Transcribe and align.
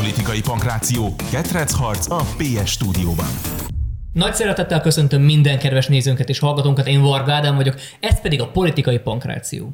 Politikai 0.00 0.40
pankráció. 0.40 1.14
Ketrecharc 1.30 2.10
a 2.10 2.20
PS 2.36 2.70
stúdióban. 2.70 3.26
Nagy 4.12 4.34
szeretettel 4.34 4.80
köszöntöm 4.80 5.22
minden 5.22 5.58
kedves 5.58 5.86
nézőnket 5.86 6.28
és 6.28 6.38
hallgatónkat, 6.38 6.86
én 6.86 7.00
Varga 7.00 7.32
Ádám 7.32 7.56
vagyok, 7.56 7.74
ez 8.00 8.20
pedig 8.20 8.40
a 8.40 8.48
Politikai 8.48 8.98
Pankráció. 8.98 9.70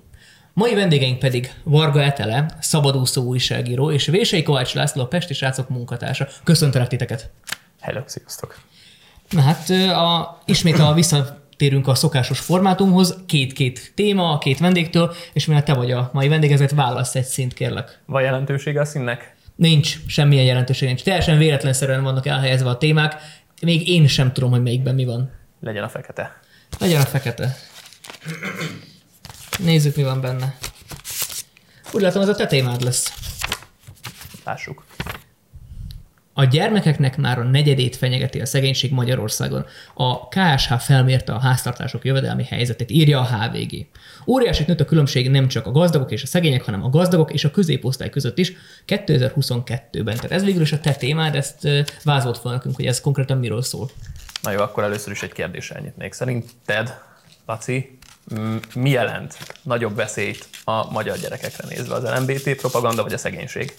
Mai 0.53 0.75
vendégeink 0.75 1.19
pedig 1.19 1.53
Varga 1.63 2.03
Etele, 2.03 2.47
szabadúszó 2.61 3.23
újságíró, 3.23 3.91
és 3.91 4.07
Vései 4.07 4.43
Kovács 4.43 4.75
László, 4.75 5.03
a 5.03 5.07
Pesti 5.07 5.35
Srácok 5.35 5.69
munkatársa. 5.69 6.29
Köszöntelek 6.45 6.89
titeket! 6.89 7.31
Hello, 7.81 8.01
sziasztok! 8.05 8.59
Na 9.31 9.41
hát 9.41 9.71
a, 9.91 10.39
ismét 10.45 10.79
a 10.79 10.93
visszatérünk 10.93 11.89
a 11.89 11.95
szokásos 11.95 12.39
formátumhoz, 12.39 13.17
két-két 13.27 13.93
téma, 13.95 14.39
két 14.39 14.59
vendégtől, 14.59 15.15
és 15.33 15.47
mivel 15.47 15.63
te 15.63 15.75
vagy 15.75 15.91
a 15.91 16.11
mai 16.13 16.29
vendég, 16.29 16.53
ezért 16.53 16.75
válasz 16.75 17.15
egy 17.15 17.25
szint, 17.25 17.55
kérlek. 17.55 18.01
Van 18.07 18.23
jelentősége 18.23 18.81
a 18.81 18.85
színnek? 18.85 19.36
Nincs, 19.57 19.99
semmilyen 20.07 20.45
jelentőség 20.45 20.89
nincs. 20.89 21.03
Teljesen 21.03 21.39
véletlenszerűen 21.39 22.03
vannak 22.03 22.27
elhelyezve 22.27 22.69
a 22.69 22.79
témák, 22.79 23.15
még 23.63 23.89
én 23.89 24.07
sem 24.07 24.33
tudom, 24.33 24.51
hogy 24.51 24.63
melyikben 24.63 24.95
mi 24.95 25.05
van. 25.05 25.31
Legyen 25.61 25.85
a 25.85 25.89
fekete. 25.89 26.41
Legyen 26.79 27.01
a 27.01 27.05
fekete. 27.05 27.57
Nézzük, 29.59 29.97
mi 29.97 30.03
van 30.03 30.21
benne. 30.21 30.57
Úgy 31.93 32.03
látom, 32.03 32.23
ez 32.23 32.29
a 32.29 32.35
te 32.35 32.47
témád 32.47 32.83
lesz. 32.83 33.13
Lássuk. 34.45 34.85
A 36.39 36.45
gyermekeknek 36.45 37.17
már 37.17 37.39
a 37.39 37.43
negyedét 37.43 37.97
fenyegeti 37.97 38.41
a 38.41 38.47
szegénység 38.47 38.93
Magyarországon. 38.93 39.67
A 39.95 40.29
KSH 40.29 40.75
felmérte 40.79 41.33
a 41.33 41.39
háztartások 41.39 42.05
jövedelmi 42.05 42.45
helyzetét, 42.45 42.91
írja 42.91 43.21
a 43.21 43.25
HVG. 43.25 43.87
Óriási 44.27 44.65
nőtt 44.67 44.81
a 44.81 44.85
különbség 44.85 45.31
nem 45.31 45.49
csak 45.49 45.67
a 45.67 45.71
gazdagok 45.71 46.11
és 46.11 46.23
a 46.23 46.27
szegények, 46.27 46.63
hanem 46.63 46.85
a 46.85 46.89
gazdagok 46.89 47.33
és 47.33 47.45
a 47.45 47.51
középosztály 47.51 48.11
között 48.11 48.39
is 48.39 48.53
2022-ben. 48.87 50.17
Tehát 50.17 50.33
ez 50.33 50.45
végül 50.45 50.63
is 50.63 50.73
a 50.73 50.81
te 50.81 50.95
témád, 50.95 51.35
ezt 51.35 51.69
vázolt 52.05 52.39
fel 52.39 52.53
nekünk, 52.53 52.77
hogy 52.77 52.87
ez 52.87 53.01
konkrétan 53.01 53.39
miről 53.39 53.63
szól. 53.63 53.91
Na 54.43 54.51
jó, 54.51 54.61
akkor 54.61 54.83
először 54.83 55.13
is 55.13 55.23
egy 55.23 55.33
kérdéssel 55.33 55.81
nyitnék. 55.81 56.13
Szerinted, 56.13 56.95
Laci, 57.47 57.99
mi 58.75 58.91
jelent 58.91 59.37
nagyobb 59.63 59.95
veszélyt 59.95 60.49
a 60.65 60.91
magyar 60.91 61.19
gyerekekre 61.19 61.65
nézve? 61.69 61.95
Az 61.95 62.19
LMBT 62.19 62.57
propaganda 62.57 63.03
vagy 63.03 63.13
a 63.13 63.19
szegénység? 63.19 63.75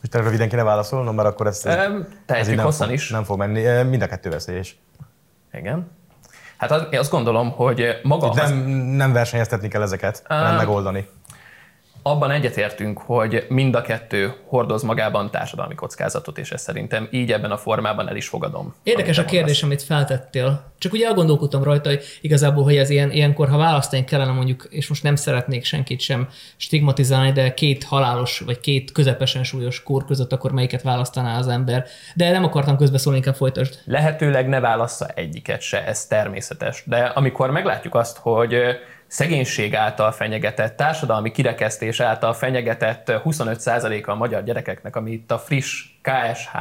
Most 0.00 0.10
te 0.10 0.20
röviden 0.20 0.48
kéne 0.48 0.62
válaszolnom, 0.62 1.14
mert 1.14 1.28
akkor 1.28 1.46
ezt... 1.46 1.66
Így 1.66 2.56
nem 2.56 2.64
hosszan 2.64 2.86
fog, 2.86 2.96
is. 2.96 3.10
Nem 3.10 3.24
fog 3.24 3.38
menni. 3.38 3.82
Mind 3.82 4.02
a 4.02 4.06
kettő 4.06 4.30
veszélyes. 4.30 4.78
Igen. 5.52 5.90
Hát 6.56 6.70
az, 6.70 6.82
én 6.90 6.98
azt 6.98 7.10
gondolom, 7.10 7.50
hogy 7.50 8.00
maga 8.02 8.26
Itt 8.26 8.40
az, 8.40 8.50
nem, 8.50 8.58
nem 8.72 9.12
versenyeztetni 9.12 9.68
kell 9.68 9.82
ezeket, 9.82 10.22
hanem 10.26 10.56
megoldani. 10.56 11.08
Abban 12.10 12.30
egyetértünk, 12.30 12.98
hogy 12.98 13.46
mind 13.48 13.74
a 13.74 13.82
kettő 13.82 14.34
hordoz 14.46 14.82
magában 14.82 15.30
társadalmi 15.30 15.74
kockázatot, 15.74 16.38
és 16.38 16.50
ezt 16.50 16.64
szerintem 16.64 17.08
így 17.10 17.32
ebben 17.32 17.50
a 17.50 17.56
formában 17.56 18.08
el 18.08 18.16
is 18.16 18.28
fogadom. 18.28 18.74
Érdekes 18.82 19.18
a 19.18 19.24
kérdés, 19.24 19.62
amit 19.62 19.82
feltettél. 19.82 20.66
Csak 20.78 20.92
ugye 20.92 21.06
elgondolkodtam 21.06 21.62
rajta, 21.62 21.88
hogy 21.88 22.02
igazából, 22.20 22.64
hogy 22.64 22.76
ez 22.76 22.90
ilyen, 22.90 23.10
ilyenkor, 23.10 23.48
ha 23.48 23.56
választani 23.56 24.04
kellene 24.04 24.32
mondjuk, 24.32 24.66
és 24.70 24.88
most 24.88 25.02
nem 25.02 25.16
szeretnék 25.16 25.64
senkit 25.64 26.00
sem 26.00 26.28
stigmatizálni, 26.56 27.32
de 27.32 27.54
két 27.54 27.84
halálos, 27.84 28.38
vagy 28.38 28.60
két 28.60 28.92
közepesen 28.92 29.44
súlyos 29.44 29.82
kór 29.82 30.04
között, 30.04 30.32
akkor 30.32 30.52
melyiket 30.52 30.82
választaná 30.82 31.38
az 31.38 31.48
ember. 31.48 31.86
De 32.14 32.30
nem 32.30 32.44
akartam 32.44 32.76
közbeszólni, 32.76 33.18
inkább 33.18 33.34
folytasd. 33.34 33.78
Lehetőleg 33.84 34.48
ne 34.48 34.60
válassza 34.60 35.06
egyiket 35.06 35.60
se, 35.60 35.86
ez 35.86 36.06
természetes. 36.06 36.82
De 36.86 36.96
amikor 36.96 37.50
meglátjuk 37.50 37.94
azt, 37.94 38.16
hogy 38.16 38.56
szegénység 39.08 39.74
által 39.74 40.12
fenyegetett, 40.12 40.76
társadalmi 40.76 41.30
kirekesztés 41.30 42.00
által 42.00 42.32
fenyegetett 42.32 43.08
ö, 43.08 43.16
25%-a 43.24 44.10
a 44.10 44.14
magyar 44.14 44.42
gyerekeknek, 44.42 44.96
ami 44.96 45.10
itt 45.10 45.30
a 45.30 45.38
friss 45.38 45.84
KSH 46.02 46.56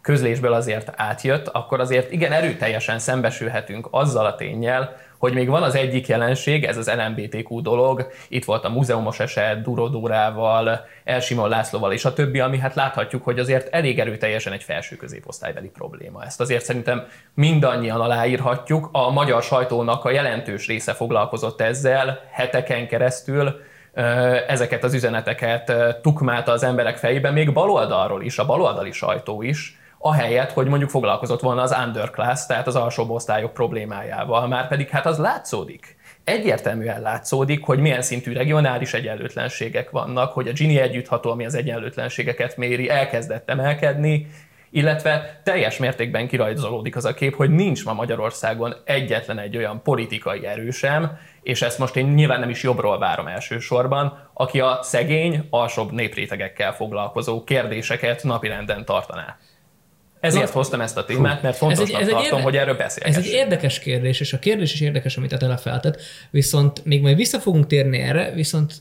közlésből 0.00 0.52
azért 0.52 0.92
átjött, 0.96 1.48
akkor 1.48 1.80
azért 1.80 2.12
igen 2.12 2.32
erőteljesen 2.32 2.98
szembesülhetünk 2.98 3.88
azzal 3.90 4.26
a 4.26 4.34
tényel, 4.34 4.96
hogy 5.18 5.34
még 5.34 5.48
van 5.48 5.62
az 5.62 5.74
egyik 5.74 6.06
jelenség, 6.06 6.64
ez 6.64 6.76
az 6.76 6.92
LMBTQ 6.96 7.60
dolog, 7.60 8.10
itt 8.28 8.44
volt 8.44 8.64
a 8.64 8.70
múzeumos 8.70 9.20
eset, 9.20 9.62
Durodórával, 9.62 10.86
Elsimon 11.04 11.48
Lászlóval 11.48 11.92
és 11.92 12.04
a 12.04 12.12
többi, 12.12 12.40
ami 12.40 12.58
hát 12.58 12.74
láthatjuk, 12.74 13.24
hogy 13.24 13.38
azért 13.38 13.74
elég 13.74 13.98
erőteljesen 13.98 14.52
egy 14.52 14.62
felső 14.62 14.96
középosztálybeli 14.96 15.68
probléma. 15.68 16.24
Ezt 16.24 16.40
azért 16.40 16.64
szerintem 16.64 17.06
mindannyian 17.34 18.00
aláírhatjuk. 18.00 18.88
A 18.92 19.10
magyar 19.10 19.42
sajtónak 19.42 20.04
a 20.04 20.10
jelentős 20.10 20.66
része 20.66 20.92
foglalkozott 20.92 21.60
ezzel 21.60 22.20
heteken 22.30 22.88
keresztül, 22.88 23.60
ezeket 24.46 24.84
az 24.84 24.94
üzeneteket 24.94 25.72
tukmálta 26.02 26.52
az 26.52 26.62
emberek 26.62 26.96
fejében, 26.96 27.32
még 27.32 27.52
baloldalról 27.52 28.22
is, 28.22 28.38
a 28.38 28.46
baloldali 28.46 28.92
sajtó 28.92 29.42
is, 29.42 29.78
ahelyett, 29.98 30.52
hogy 30.52 30.66
mondjuk 30.66 30.90
foglalkozott 30.90 31.40
volna 31.40 31.62
az 31.62 31.76
underclass, 31.86 32.46
tehát 32.46 32.66
az 32.66 32.76
alsóbb 32.76 33.10
osztályok 33.10 33.52
problémájával, 33.52 34.46
már 34.48 34.68
pedig 34.68 34.88
hát 34.88 35.06
az 35.06 35.18
látszódik. 35.18 35.96
Egyértelműen 36.24 37.00
látszódik, 37.00 37.64
hogy 37.64 37.78
milyen 37.78 38.02
szintű 38.02 38.32
regionális 38.32 38.94
egyenlőtlenségek 38.94 39.90
vannak, 39.90 40.32
hogy 40.32 40.48
a 40.48 40.52
Gini 40.52 40.78
együttható, 40.78 41.30
ami 41.30 41.44
az 41.44 41.54
egyenlőtlenségeket 41.54 42.56
méri, 42.56 42.88
elkezdett 42.88 43.50
emelkedni, 43.50 44.26
illetve 44.70 45.40
teljes 45.44 45.78
mértékben 45.78 46.28
kirajzolódik 46.28 46.96
az 46.96 47.04
a 47.04 47.14
kép, 47.14 47.36
hogy 47.36 47.50
nincs 47.50 47.84
ma 47.84 47.92
Magyarországon 47.92 48.74
egyetlen 48.84 49.38
egy 49.38 49.56
olyan 49.56 49.82
politikai 49.82 50.46
erősem, 50.46 51.18
és 51.42 51.62
ezt 51.62 51.78
most 51.78 51.96
én 51.96 52.06
nyilván 52.06 52.40
nem 52.40 52.50
is 52.50 52.62
jobbról 52.62 52.98
várom 52.98 53.26
elsősorban, 53.26 54.30
aki 54.32 54.60
a 54.60 54.78
szegény, 54.82 55.46
alsóbb 55.50 55.92
néprétegekkel 55.92 56.74
foglalkozó 56.74 57.44
kérdéseket 57.44 58.22
napirenden 58.22 58.84
tartaná. 58.84 59.36
Ezért 60.26 60.44
Na, 60.46 60.50
hoztam 60.52 60.80
ezt 60.80 60.96
a 60.96 61.04
témát, 61.04 61.42
mert 61.42 61.56
fontosnak 61.56 62.00
egy 62.00 62.08
tartom, 62.08 62.24
érde- 62.24 62.42
hogy 62.42 62.56
erről 62.56 62.74
Ez 62.74 62.78
beszélgessünk. 62.78 63.26
egy 63.26 63.32
érdekes 63.32 63.78
kérdés, 63.78 64.20
és 64.20 64.32
a 64.32 64.38
kérdés 64.38 64.72
is 64.72 64.80
érdekes, 64.80 65.16
amit 65.16 65.32
a 65.32 65.36
tele 65.36 65.56
feltett, 65.56 66.00
viszont 66.30 66.84
még 66.84 67.02
majd 67.02 67.16
vissza 67.16 67.38
fogunk 67.38 67.66
térni 67.66 67.98
erre, 67.98 68.30
viszont 68.34 68.74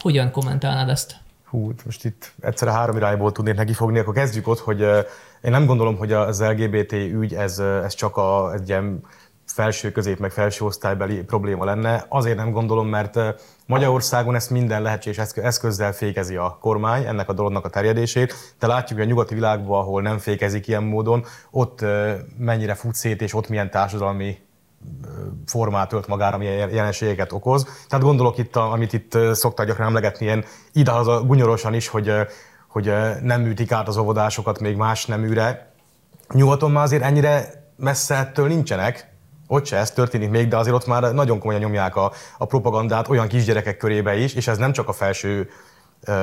hogyan 0.00 0.30
kommentálnád 0.30 0.88
ezt? 0.88 1.16
Hú, 1.44 1.72
most 1.84 2.04
itt 2.04 2.32
egyszerre 2.40 2.72
három 2.72 2.96
irányból 2.96 3.32
tudnék 3.32 3.54
nekifogni, 3.54 3.98
akkor 3.98 4.14
kezdjük 4.14 4.48
ott, 4.48 4.58
hogy 4.58 4.82
eh, 4.82 5.04
én 5.42 5.50
nem 5.50 5.66
gondolom, 5.66 5.96
hogy 5.96 6.12
az 6.12 6.42
LGBT 6.42 6.92
ügy 6.92 7.34
ez, 7.34 7.58
eh, 7.58 7.84
ez 7.84 7.94
csak 7.94 8.16
a, 8.16 8.52
egy 8.54 8.68
ilyen 8.68 9.00
felső, 9.56 9.92
közép, 9.92 10.18
meg 10.18 10.30
felső 10.30 10.64
osztálybeli 10.64 11.22
probléma 11.22 11.64
lenne. 11.64 12.04
Azért 12.08 12.36
nem 12.36 12.50
gondolom, 12.50 12.88
mert 12.88 13.18
Magyarországon 13.66 14.34
ezt 14.34 14.50
minden 14.50 14.82
lehetséges 14.82 15.18
eszkö- 15.18 15.44
eszközzel 15.44 15.92
fékezi 15.92 16.36
a 16.36 16.58
kormány, 16.60 17.04
ennek 17.04 17.28
a 17.28 17.32
dolognak 17.32 17.64
a 17.64 17.68
terjedését. 17.68 18.34
De 18.58 18.66
látjuk, 18.66 18.98
hogy 18.98 19.08
a 19.08 19.10
nyugati 19.10 19.34
világban, 19.34 19.80
ahol 19.80 20.02
nem 20.02 20.18
fékezik 20.18 20.66
ilyen 20.68 20.82
módon, 20.82 21.24
ott 21.50 21.84
mennyire 22.38 22.74
fut 22.74 22.94
szét, 22.94 23.22
és 23.22 23.34
ott 23.34 23.48
milyen 23.48 23.70
társadalmi 23.70 24.38
formát 25.46 25.92
ölt 25.92 26.06
magára, 26.06 26.36
milyen 26.36 26.54
jel- 26.56 26.72
jelenségeket 26.72 27.32
okoz. 27.32 27.66
Tehát 27.88 28.04
gondolok 28.04 28.38
itt, 28.38 28.56
amit 28.56 28.92
itt 28.92 29.18
szoktak 29.32 29.66
gyakran 29.66 29.86
emlegetni, 29.86 30.26
ilyen 30.26 30.44
idehaza 30.72 31.22
gunyorosan 31.22 31.74
is, 31.74 31.88
hogy, 31.88 32.12
hogy 32.68 32.92
nem 33.22 33.40
műtik 33.40 33.72
át 33.72 33.88
az 33.88 33.96
óvodásokat 33.96 34.60
még 34.60 34.76
más 34.76 35.06
neműre. 35.06 35.72
Nyugaton 36.32 36.70
már 36.70 36.84
azért 36.84 37.02
ennyire 37.02 37.64
messze 37.76 38.14
ettől 38.14 38.46
nincsenek, 38.48 39.14
ott 39.46 39.66
se 39.66 39.76
ez 39.76 39.90
történik 39.90 40.30
még, 40.30 40.48
de 40.48 40.56
azért 40.56 40.76
ott 40.76 40.86
már 40.86 41.14
nagyon 41.14 41.38
komolyan 41.38 41.60
nyomják 41.60 41.96
a, 41.96 42.12
a 42.38 42.44
propagandát 42.44 43.08
olyan 43.08 43.28
kisgyerekek 43.28 43.76
körébe 43.76 44.16
is, 44.16 44.34
és 44.34 44.46
ez 44.46 44.58
nem 44.58 44.72
csak 44.72 44.88
a 44.88 44.92
felső 44.92 45.48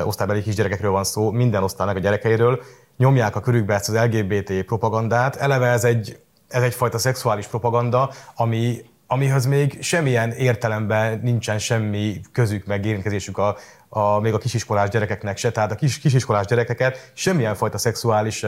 osztálybeli 0.04 0.42
kisgyerekekről 0.42 0.92
van 0.92 1.04
szó, 1.04 1.32
minden 1.32 1.64
osztálynak 1.64 1.96
a 1.96 2.00
gyerekeiről, 2.00 2.62
nyomják 2.98 3.36
a 3.36 3.40
körükbe 3.40 3.74
ezt 3.74 3.90
az 3.90 3.96
LGBT 3.96 4.64
propagandát. 4.66 5.36
Eleve 5.36 5.68
ez 5.68 5.84
egy, 5.84 6.20
ez 6.48 6.64
egyfajta 6.64 6.98
szexuális 6.98 7.48
propaganda, 7.48 8.12
ami, 8.36 8.82
amihez 9.08 9.46
még 9.46 9.78
semmilyen 9.82 10.32
értelemben 10.32 11.20
nincsen 11.24 11.60
semmi 11.60 12.22
közük, 12.32 12.66
meg 12.66 12.86
érintkezésük 12.86 13.38
a, 13.38 13.58
a, 13.90 14.20
még 14.20 14.34
a 14.34 14.38
kisiskolás 14.38 14.90
gyerekeknek 14.90 15.38
se. 15.38 15.52
Tehát 15.52 15.72
a 15.72 15.76
kis, 15.76 16.00
kisiskolás 16.00 16.46
gyerekeket 16.46 17.12
semmilyen 17.14 17.56
fajta 17.56 17.78
szexuális 17.78 18.46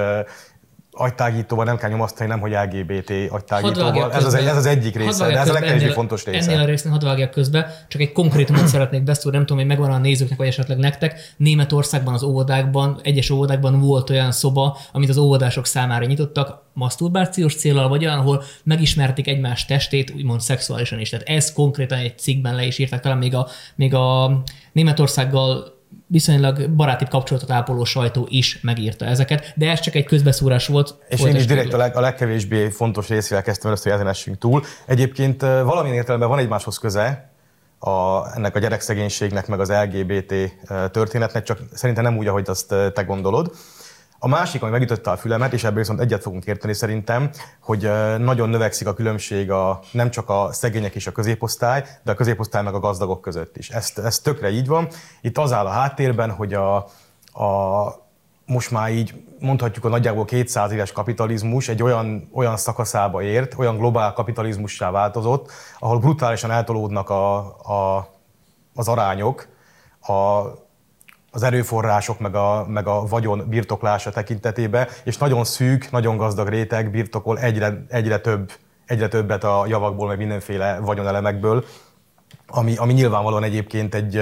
agytágítóval 0.98 1.66
nem 1.66 1.78
kell 1.78 1.90
nyomasztani, 1.90 2.30
nem 2.30 2.40
hogy 2.40 2.52
LGBT 2.52 3.12
agytágítóval. 3.30 4.14
Ez 4.14 4.26
az, 4.26 4.34
egy, 4.34 4.46
ez 4.46 4.58
az 4.58 4.66
egyik 4.66 4.96
része, 4.96 5.28
de 5.28 5.40
ez 5.40 5.50
a 5.50 5.54
legkevésbé 5.54 5.90
fontos 5.90 6.26
része. 6.26 6.52
Ennél 6.52 6.64
a 6.64 6.66
résznél 6.66 6.92
hadd 6.92 7.04
vágjak 7.04 7.32
közbe, 7.32 7.86
csak 7.88 8.02
egy 8.02 8.12
konkrétumot 8.12 8.68
szeretnék 8.68 9.04
beszélni, 9.04 9.38
nem 9.38 9.46
tudom, 9.46 9.62
hogy 9.62 9.78
megvan 9.78 9.92
a 9.92 9.98
nézőknek, 9.98 10.38
vagy 10.38 10.48
esetleg 10.48 10.78
nektek. 10.78 11.34
Németországban 11.38 12.14
az 12.14 12.24
óvodákban, 12.24 13.00
egyes 13.04 13.30
óvodákban 13.30 13.80
volt 13.80 14.10
olyan 14.10 14.32
szoba, 14.32 14.78
amit 14.92 15.10
az 15.10 15.18
óvodások 15.18 15.66
számára 15.66 16.06
nyitottak, 16.06 16.64
maszturbációs 16.74 17.56
célral, 17.56 17.88
vagy 17.88 18.06
olyan, 18.06 18.20
ahol 18.20 18.44
megismerték 18.64 19.28
egymás 19.28 19.66
testét, 19.66 20.14
úgymond 20.16 20.42
szexuálisan 20.42 21.00
is. 21.00 21.10
Tehát 21.10 21.28
ez 21.28 21.54
konkrétan 21.54 21.98
egy 21.98 22.18
cikkben 22.18 22.56
le 22.56 22.66
is 22.66 22.78
írták, 22.78 23.00
talán 23.00 23.18
még 23.18 23.36
a, 23.36 23.48
még 23.76 23.94
a 23.94 24.38
Németországgal 24.72 25.75
viszonylag 26.08 26.70
baráti 26.70 27.06
kapcsolatot 27.10 27.52
ápoló 27.52 27.84
sajtó 27.84 28.28
is 28.30 28.60
megírta 28.62 29.06
ezeket, 29.06 29.54
de 29.56 29.70
ez 29.70 29.80
csak 29.80 29.96
egy 29.96 30.06
közbeszúrás 30.06 30.68
volt. 30.68 30.96
És 31.08 31.22
én 31.22 31.36
is 31.36 31.46
direkt 31.46 31.74
a, 31.74 31.78
leg, 31.78 31.96
a 31.96 32.00
legkevésbé 32.00 32.70
fontos 32.70 33.08
részével 33.08 33.44
kezdtem 33.44 33.68
először, 33.68 33.92
hogy 33.92 34.02
ezen 34.02 34.12
essünk 34.12 34.38
túl. 34.38 34.64
Egyébként 34.86 35.42
valamilyen 35.42 35.98
értelemben 35.98 36.30
van 36.30 36.40
egymáshoz 36.40 36.78
köze, 36.78 37.30
a, 37.80 38.26
ennek 38.36 38.56
a 38.56 38.60
gyerekszegénységnek, 38.60 39.48
meg 39.48 39.60
az 39.60 39.72
LGBT 39.72 40.34
történetnek, 40.92 41.44
csak 41.44 41.60
szerintem 41.74 42.04
nem 42.04 42.18
úgy, 42.18 42.28
ahogy 42.28 42.50
azt 42.50 42.68
te 42.68 43.04
gondolod. 43.04 43.52
A 44.26 44.28
másik, 44.28 44.62
ami 44.62 44.72
megütötte 44.72 45.12
a 45.12 45.18
fülemet, 45.18 45.54
és 45.54 45.64
ebből 45.64 45.78
viszont 45.78 46.00
egyet 46.00 46.22
fogunk 46.22 46.46
érteni 46.46 46.74
szerintem, 46.74 47.30
hogy 47.60 47.90
nagyon 48.18 48.50
növekszik 48.50 48.88
a 48.88 48.94
különbség 48.94 49.52
a, 49.52 49.80
nem 49.92 50.12
csak 50.12 50.30
a 50.30 50.50
szegények 50.52 50.96
és 50.96 51.08
a 51.08 51.12
középosztály, 51.12 51.84
de 52.04 52.12
a 52.12 52.16
középosztály 52.16 52.64
meg 52.64 52.74
a 52.74 52.80
gazdagok 52.80 53.22
között 53.22 53.58
is. 53.58 53.70
Ez, 53.70 53.92
ez 53.96 54.20
tökre 54.20 54.50
így 54.50 54.68
van. 54.68 54.88
Itt 55.22 55.38
az 55.38 55.52
áll 55.52 55.66
a 55.66 55.70
háttérben, 55.70 56.32
hogy 56.32 56.54
a, 56.54 56.76
a 56.76 57.96
most 58.46 58.72
már 58.72 58.92
így 58.92 59.24
mondhatjuk 59.40 59.86
a 59.86 59.90
nagyjából 59.90 60.26
200 60.26 60.72
éves 60.72 60.92
kapitalizmus 60.92 61.68
egy 61.68 61.84
olyan, 61.84 62.30
olyan 62.34 62.58
szakaszába 62.58 63.22
ért, 63.22 63.58
olyan 63.58 63.78
globál 63.78 64.14
kapitalizmussá 64.14 64.92
változott, 64.92 65.52
ahol 65.80 66.00
brutálisan 66.00 66.52
eltolódnak 66.52 67.10
a, 67.10 67.38
a, 67.46 68.10
az 68.76 68.88
arányok, 68.88 69.48
a, 70.02 70.14
az 71.36 71.44
erőforrások 71.44 72.20
meg 72.20 72.36
a, 72.36 72.66
meg 72.68 72.88
a 72.88 73.06
vagyon 73.06 73.44
birtoklása 73.48 74.10
tekintetében, 74.10 74.88
és 75.04 75.18
nagyon 75.18 75.44
szűk, 75.44 75.92
nagyon 75.92 76.18
gazdag 76.18 76.48
réteg 76.48 76.92
birtokol 76.92 77.40
egyre, 77.40 77.86
egyre, 77.90 78.20
több, 78.20 78.52
egyre 78.86 79.08
többet 79.08 79.44
a 79.44 79.66
javakból, 79.68 80.08
meg 80.08 80.18
mindenféle 80.18 80.80
vagyonelemekből, 80.80 81.66
ami, 82.48 82.76
ami 82.78 82.94
nyilvánvalóan 82.94 83.44
egyébként 83.44 83.96
egy, 83.96 84.22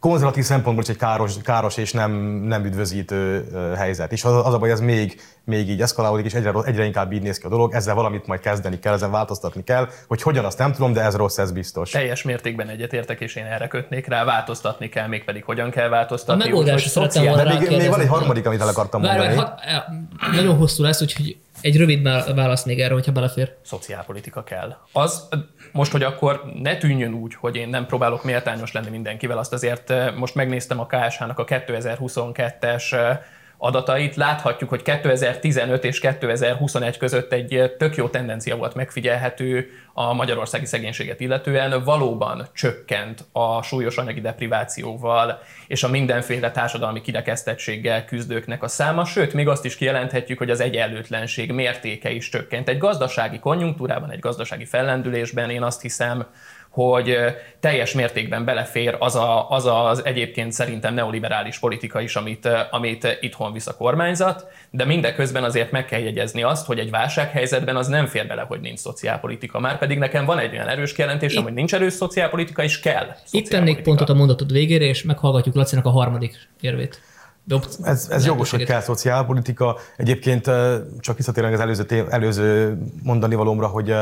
konzervatív 0.00 0.44
szempontból 0.44 0.84
is 0.84 0.90
egy 0.90 0.96
káros, 0.96 1.32
káros 1.42 1.76
és 1.76 1.92
nem, 1.92 2.12
nem 2.46 2.64
üdvözítő 2.64 3.48
helyzet. 3.76 4.12
És 4.12 4.24
az, 4.24 4.46
az 4.46 4.54
a 4.54 4.58
baj, 4.58 4.70
ez 4.70 4.80
még, 4.80 5.20
még 5.44 5.68
így 5.68 5.82
eszkalálódik, 5.82 6.24
és 6.24 6.34
egyre, 6.34 6.52
egyre 6.64 6.84
inkább 6.84 7.12
így 7.12 7.22
néz 7.22 7.38
ki 7.38 7.46
a 7.46 7.48
dolog, 7.48 7.74
ezzel 7.74 7.94
valamit 7.94 8.26
majd 8.26 8.40
kezdeni 8.40 8.78
kell, 8.78 8.92
ezen 8.92 9.10
változtatni 9.10 9.64
kell, 9.64 9.88
hogy 10.08 10.22
hogyan 10.22 10.44
azt 10.44 10.58
nem 10.58 10.72
tudom, 10.72 10.92
de 10.92 11.00
ez 11.00 11.14
rossz, 11.14 11.38
ez 11.38 11.52
biztos. 11.52 11.90
Teljes 11.90 12.22
mértékben 12.22 12.68
egyetértek, 12.68 13.20
és 13.20 13.34
én 13.34 13.44
erre 13.44 13.66
kötnék 13.66 14.06
rá, 14.06 14.24
változtatni 14.24 14.88
kell, 14.88 15.06
mégpedig 15.06 15.44
hogyan 15.44 15.70
kell 15.70 15.88
változtatni. 15.88 16.42
A 16.42 16.44
megoldás 16.46 16.82
szociál... 16.82 17.36
De 17.36 17.58
még, 17.58 17.68
még 17.68 17.88
van 17.88 18.00
egy 18.00 18.08
harmadik, 18.08 18.46
amit 18.46 18.60
el 18.60 18.68
akartam 18.68 19.02
Várj, 19.02 19.18
mondani. 19.18 19.36
Ha, 19.36 20.32
nagyon 20.32 20.56
hosszú 20.56 20.82
lesz, 20.82 21.02
úgyhogy 21.02 21.36
egy 21.60 21.76
rövid 21.76 22.02
válasz 22.34 22.64
még 22.64 22.80
erre, 22.80 22.94
hogyha 22.94 23.12
belefér. 23.12 23.56
Szociálpolitika 23.62 24.44
kell. 24.44 24.76
Az 24.92 25.28
most, 25.72 25.92
hogy 25.92 26.02
akkor 26.02 26.42
ne 26.62 26.76
tűnjön 26.76 27.14
úgy, 27.14 27.34
hogy 27.34 27.56
én 27.56 27.68
nem 27.68 27.86
próbálok 27.86 28.24
méltányos 28.24 28.72
lenni 28.72 28.90
mindenkivel, 28.90 29.38
azt 29.38 29.52
azért 29.52 29.90
eh, 29.90 30.14
most 30.14 30.34
megnéztem 30.34 30.80
a 30.80 30.86
KSH-nak 30.86 31.38
a 31.38 31.44
2022-es 31.44 33.18
adatait, 33.60 34.16
láthatjuk, 34.16 34.70
hogy 34.70 34.82
2015 34.82 35.84
és 35.84 36.00
2021 36.00 36.96
között 36.96 37.32
egy 37.32 37.74
tök 37.78 37.96
jó 37.96 38.08
tendencia 38.08 38.56
volt 38.56 38.74
megfigyelhető 38.74 39.70
a 39.92 40.12
magyarországi 40.12 40.66
szegénységet 40.66 41.20
illetően. 41.20 41.84
Valóban 41.84 42.48
csökkent 42.54 43.24
a 43.32 43.62
súlyos 43.62 43.96
anyagi 43.96 44.20
deprivációval 44.20 45.40
és 45.66 45.82
a 45.82 45.88
mindenféle 45.88 46.50
társadalmi 46.50 47.00
kirekesztettséggel 47.00 48.04
küzdőknek 48.04 48.62
a 48.62 48.68
száma, 48.68 49.04
sőt, 49.04 49.34
még 49.34 49.48
azt 49.48 49.64
is 49.64 49.76
kijelenthetjük, 49.76 50.38
hogy 50.38 50.50
az 50.50 50.60
egyenlőtlenség 50.60 51.52
mértéke 51.52 52.10
is 52.10 52.28
csökkent. 52.28 52.68
Egy 52.68 52.78
gazdasági 52.78 53.38
konjunktúrában, 53.38 54.10
egy 54.10 54.18
gazdasági 54.18 54.64
fellendülésben 54.64 55.50
én 55.50 55.62
azt 55.62 55.80
hiszem, 55.80 56.26
hogy 56.84 57.16
teljes 57.60 57.92
mértékben 57.92 58.44
belefér 58.44 58.96
az, 58.98 59.14
a, 59.16 59.50
az 59.50 59.66
az 59.66 60.04
egyébként 60.04 60.52
szerintem 60.52 60.94
neoliberális 60.94 61.58
politika 61.58 62.00
is, 62.00 62.16
amit, 62.16 62.48
amit 62.70 63.18
itthon 63.20 63.52
visz 63.52 63.66
a 63.66 63.76
kormányzat, 63.76 64.46
de 64.70 64.84
mindeközben 64.84 65.44
azért 65.44 65.70
meg 65.70 65.84
kell 65.84 66.00
jegyezni 66.00 66.42
azt, 66.42 66.66
hogy 66.66 66.78
egy 66.78 66.90
válsághelyzetben 66.90 67.76
az 67.76 67.86
nem 67.86 68.06
fér 68.06 68.26
bele, 68.26 68.42
hogy 68.42 68.60
nincs 68.60 68.78
szociálpolitika. 68.78 69.60
Már 69.60 69.78
pedig 69.78 69.98
nekem 69.98 70.24
van 70.24 70.38
egy 70.38 70.52
olyan 70.52 70.68
erős 70.68 70.92
kijelentésem, 70.92 71.42
hogy 71.42 71.52
nincs 71.52 71.74
erős 71.74 71.92
szociálpolitika, 71.92 72.62
és 72.62 72.80
kell 72.80 73.06
Itt 73.30 73.48
tennék 73.48 73.82
pontot 73.82 74.08
a 74.08 74.14
mondatod 74.14 74.52
végére, 74.52 74.84
és 74.84 75.02
meghallgatjuk 75.02 75.54
Lacinak 75.54 75.84
a 75.84 75.90
harmadik 75.90 76.48
érvét. 76.60 77.00
Ez, 77.82 78.08
ez 78.10 78.26
jogos, 78.26 78.50
hogy 78.50 78.64
kell 78.64 78.80
szociálpolitika. 78.80 79.76
Egyébként 79.96 80.50
csak 81.00 81.16
visszatérünk 81.16 81.54
az 81.54 81.60
előző, 81.60 82.06
előző 82.10 82.78
mondani 83.02 83.34
valómra, 83.34 83.66
hogy 83.66 83.94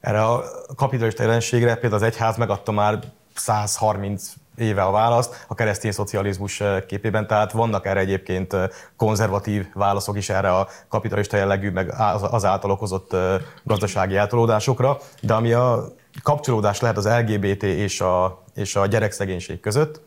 erre 0.00 0.24
a 0.24 0.44
kapitalista 0.76 1.22
jelenségre 1.22 1.74
például 1.74 2.02
az 2.02 2.08
egyház 2.08 2.36
megadta 2.36 2.72
már 2.72 2.98
130 3.34 4.32
éve 4.56 4.82
a 4.82 4.90
választ 4.90 5.44
a 5.48 5.54
keresztény 5.54 5.92
szocializmus 5.92 6.62
képében, 6.86 7.26
tehát 7.26 7.52
vannak 7.52 7.86
erre 7.86 8.00
egyébként 8.00 8.56
konzervatív 8.96 9.66
válaszok 9.74 10.16
is 10.16 10.28
erre 10.28 10.56
a 10.56 10.68
kapitalista 10.88 11.36
jellegű, 11.36 11.70
meg 11.70 11.94
az 12.20 12.44
által 12.44 12.70
okozott 12.70 13.16
gazdasági 13.64 14.16
eltolódásokra, 14.16 14.98
de 15.20 15.34
ami 15.34 15.52
a 15.52 15.92
kapcsolódás 16.22 16.80
lehet 16.80 16.96
az 16.96 17.08
LGBT 17.08 17.62
és 17.62 18.00
a, 18.00 18.42
és 18.54 18.76
a 18.76 18.86
gyerekszegénység 18.86 19.60
között, 19.60 20.00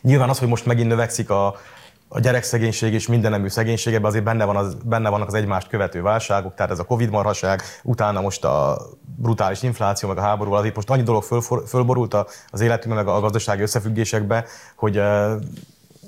Nyilván 0.00 0.28
az, 0.28 0.38
hogy 0.38 0.48
most 0.48 0.66
megint 0.66 0.88
növekszik 0.88 1.30
a, 1.30 1.56
a 2.08 2.20
gyerekszegénység 2.20 2.92
és 2.92 3.06
mindenemű 3.06 3.48
szegénység, 3.48 3.94
ebben 3.94 4.04
azért 4.04 4.24
benne, 4.24 4.44
van 4.44 4.56
az, 4.56 4.76
benne 4.84 5.08
vannak 5.08 5.28
az 5.28 5.34
egymást 5.34 5.68
követő 5.68 6.02
válságok, 6.02 6.54
tehát 6.54 6.70
ez 6.70 6.78
a 6.78 6.84
Covid 6.84 7.10
marhaság, 7.10 7.62
utána 7.82 8.20
most 8.20 8.44
a 8.44 8.80
brutális 9.16 9.62
infláció, 9.62 10.08
meg 10.08 10.18
a 10.18 10.20
háború, 10.20 10.52
azért 10.52 10.74
most 10.74 10.90
annyi 10.90 11.02
dolog 11.02 11.22
föl, 11.22 11.40
fölborult 11.66 12.16
az 12.50 12.60
életünkben, 12.60 13.04
meg 13.04 13.14
a 13.14 13.20
gazdasági 13.20 13.62
összefüggésekbe, 13.62 14.44
hogy 14.76 15.02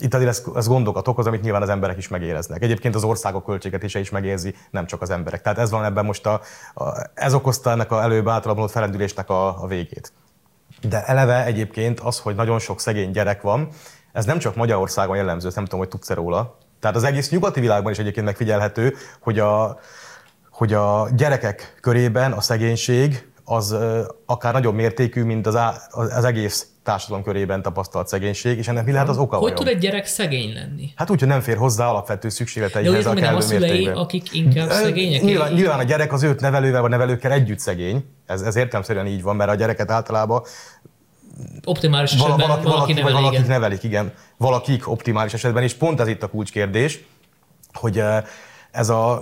itt 0.00 0.14
azért 0.14 0.30
ez, 0.30 0.44
ez 0.54 0.68
gondokat 0.68 1.08
okoz, 1.08 1.26
amit 1.26 1.42
nyilván 1.42 1.62
az 1.62 1.68
emberek 1.68 1.96
is 1.96 2.08
megéreznek. 2.08 2.62
Egyébként 2.62 2.94
az 2.94 3.04
országok 3.04 3.44
költségvetése 3.44 3.98
is 3.98 4.10
megérzi, 4.10 4.54
nem 4.70 4.86
csak 4.86 5.02
az 5.02 5.10
emberek. 5.10 5.42
Tehát 5.42 5.58
ez 5.58 5.70
van 5.70 5.84
ebben 5.84 6.04
most, 6.04 6.26
a, 6.26 6.40
a, 6.74 7.10
ez 7.14 7.34
okozta 7.34 7.70
ennek 7.70 7.92
a 7.92 8.02
előbb 8.02 8.28
általában 8.28 8.68
felendülésnek 8.68 9.30
a, 9.30 9.62
a 9.62 9.66
végét. 9.66 10.12
De 10.88 11.04
eleve 11.04 11.44
egyébként 11.44 12.00
az, 12.00 12.18
hogy 12.18 12.34
nagyon 12.34 12.58
sok 12.58 12.80
szegény 12.80 13.10
gyerek 13.10 13.42
van, 13.42 13.68
ez 14.12 14.24
nem 14.24 14.38
csak 14.38 14.56
Magyarországon 14.56 15.16
jellemző, 15.16 15.50
nem 15.54 15.64
tudom, 15.64 15.80
hogy 15.80 15.88
tudsz 15.88 16.10
róla. 16.10 16.58
Tehát 16.80 16.96
az 16.96 17.04
egész 17.04 17.30
nyugati 17.30 17.60
világban 17.60 17.92
is 17.92 17.98
egyébként 17.98 18.26
megfigyelhető, 18.26 18.94
hogy 19.20 19.38
a, 19.38 19.78
hogy 20.50 20.72
a 20.72 21.08
gyerekek 21.16 21.78
körében 21.80 22.32
a 22.32 22.40
szegénység 22.40 23.28
az 23.44 23.76
akár 24.26 24.52
nagyobb 24.52 24.74
mértékű, 24.74 25.22
mint 25.22 25.46
az, 25.46 25.56
á, 25.56 25.74
az 25.90 26.24
egész 26.24 26.66
társadalom 26.82 27.24
körében 27.24 27.62
tapasztalt 27.62 28.08
szegénység, 28.08 28.58
és 28.58 28.68
ennek 28.68 28.84
mi 28.84 28.92
lehet 28.92 29.08
az 29.08 29.18
oka 29.18 29.36
Hogy 29.36 29.42
vajon? 29.42 29.56
tud 29.56 29.68
egy 29.68 29.78
gyerek 29.78 30.06
szegény 30.06 30.52
lenni? 30.52 30.92
Hát 30.96 31.10
úgy, 31.10 31.18
hogy 31.18 31.28
nem 31.28 31.40
fér 31.40 31.56
hozzá 31.56 31.86
alapvető 31.86 32.28
szükségleteihez 32.28 33.06
a 33.06 33.14
kellő 33.14 33.36
a 33.36 33.40
szülei, 33.40 33.70
mértékben. 33.70 33.96
akik 33.96 34.32
inkább 34.32 34.70
szegények? 34.70 35.22
Nyilván, 35.22 35.52
nyilván 35.52 35.78
a 35.78 35.82
gyerek 35.82 36.12
az 36.12 36.22
őt 36.22 36.40
nevelővel 36.40 36.80
vagy 36.80 36.90
nevelőkkel 36.90 37.32
együtt 37.32 37.58
szegény, 37.58 38.04
ez, 38.26 38.42
ez 38.42 38.56
értelmszerűen 38.56 39.06
így 39.06 39.22
van, 39.22 39.36
mert 39.36 39.50
a 39.50 39.54
gyereket 39.54 39.90
általában 39.90 40.42
optimális 41.64 42.12
esetben 42.12 42.36
valaki, 42.36 42.64
valaki, 42.64 42.64
valaki 42.64 42.92
neveli, 42.92 43.12
valakik 43.12 43.38
igen. 43.38 43.50
nevelik, 43.50 43.82
igen. 43.82 44.12
Valakik 44.36 44.88
optimális 44.88 45.32
esetben, 45.32 45.62
és 45.62 45.74
pont 45.74 46.00
ez 46.00 46.08
itt 46.08 46.22
a 46.22 46.28
kulcskérdés, 46.28 47.04
hogy 47.72 48.02
ez 48.70 48.88
a, 48.88 49.12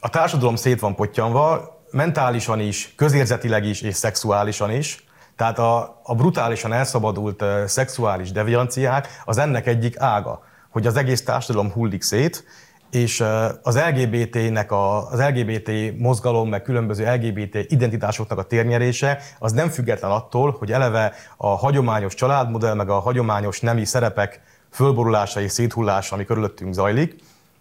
a 0.00 0.08
társadalom 0.10 0.56
szét 0.56 0.80
van 0.80 0.94
pottyanva, 0.94 1.78
mentálisan 1.90 2.60
is, 2.60 2.92
közérzetileg 2.96 3.64
is 3.64 3.80
és 3.80 3.94
szexuálisan 3.94 4.70
is, 4.70 5.04
tehát 5.36 5.58
a, 5.58 6.00
a 6.02 6.14
brutálisan 6.14 6.72
elszabadult 6.72 7.42
uh, 7.42 7.64
szexuális 7.64 8.32
devianciák 8.32 9.08
az 9.24 9.38
ennek 9.38 9.66
egyik 9.66 9.98
ága, 9.98 10.42
hogy 10.70 10.86
az 10.86 10.96
egész 10.96 11.24
társadalom 11.24 11.72
hullik 11.72 12.02
szét, 12.02 12.44
és 12.90 13.24
az 13.62 13.78
LGBT-nek, 13.78 14.72
a, 14.72 15.10
az 15.10 15.20
LGBT 15.20 15.98
mozgalom, 15.98 16.48
meg 16.48 16.62
különböző 16.62 17.14
LGBT 17.14 17.70
identitásoknak 17.70 18.38
a 18.38 18.42
térnyerése, 18.42 19.18
az 19.38 19.52
nem 19.52 19.68
független 19.68 20.10
attól, 20.10 20.56
hogy 20.58 20.72
eleve 20.72 21.12
a 21.36 21.46
hagyományos 21.46 22.14
családmodell, 22.14 22.74
meg 22.74 22.88
a 22.88 22.98
hagyományos 22.98 23.60
nemi 23.60 23.84
szerepek 23.84 24.40
fölborulása 24.70 25.40
és 25.40 25.50
széthullása, 25.50 26.14
ami 26.14 26.24
körülöttünk 26.24 26.74
zajlik, 26.74 27.16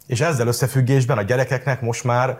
és 0.07 0.21
ezzel 0.21 0.47
összefüggésben 0.47 1.17
a 1.17 1.21
gyerekeknek 1.21 1.81
most 1.81 2.03
már, 2.03 2.39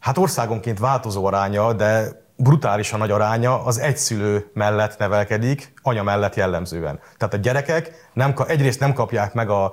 hát 0.00 0.18
országonként 0.18 0.78
változó 0.78 1.24
aránya, 1.24 1.72
de 1.72 2.22
brutálisan 2.36 2.98
nagy 2.98 3.10
aránya 3.10 3.64
az 3.64 3.78
egyszülő 3.78 4.50
mellett 4.54 4.98
nevelkedik, 4.98 5.72
anya 5.82 6.02
mellett 6.02 6.34
jellemzően. 6.34 7.00
Tehát 7.16 7.34
a 7.34 7.36
gyerekek 7.36 8.08
nem, 8.12 8.34
egyrészt 8.46 8.80
nem 8.80 8.92
kapják 8.92 9.34
meg 9.34 9.50
a, 9.50 9.64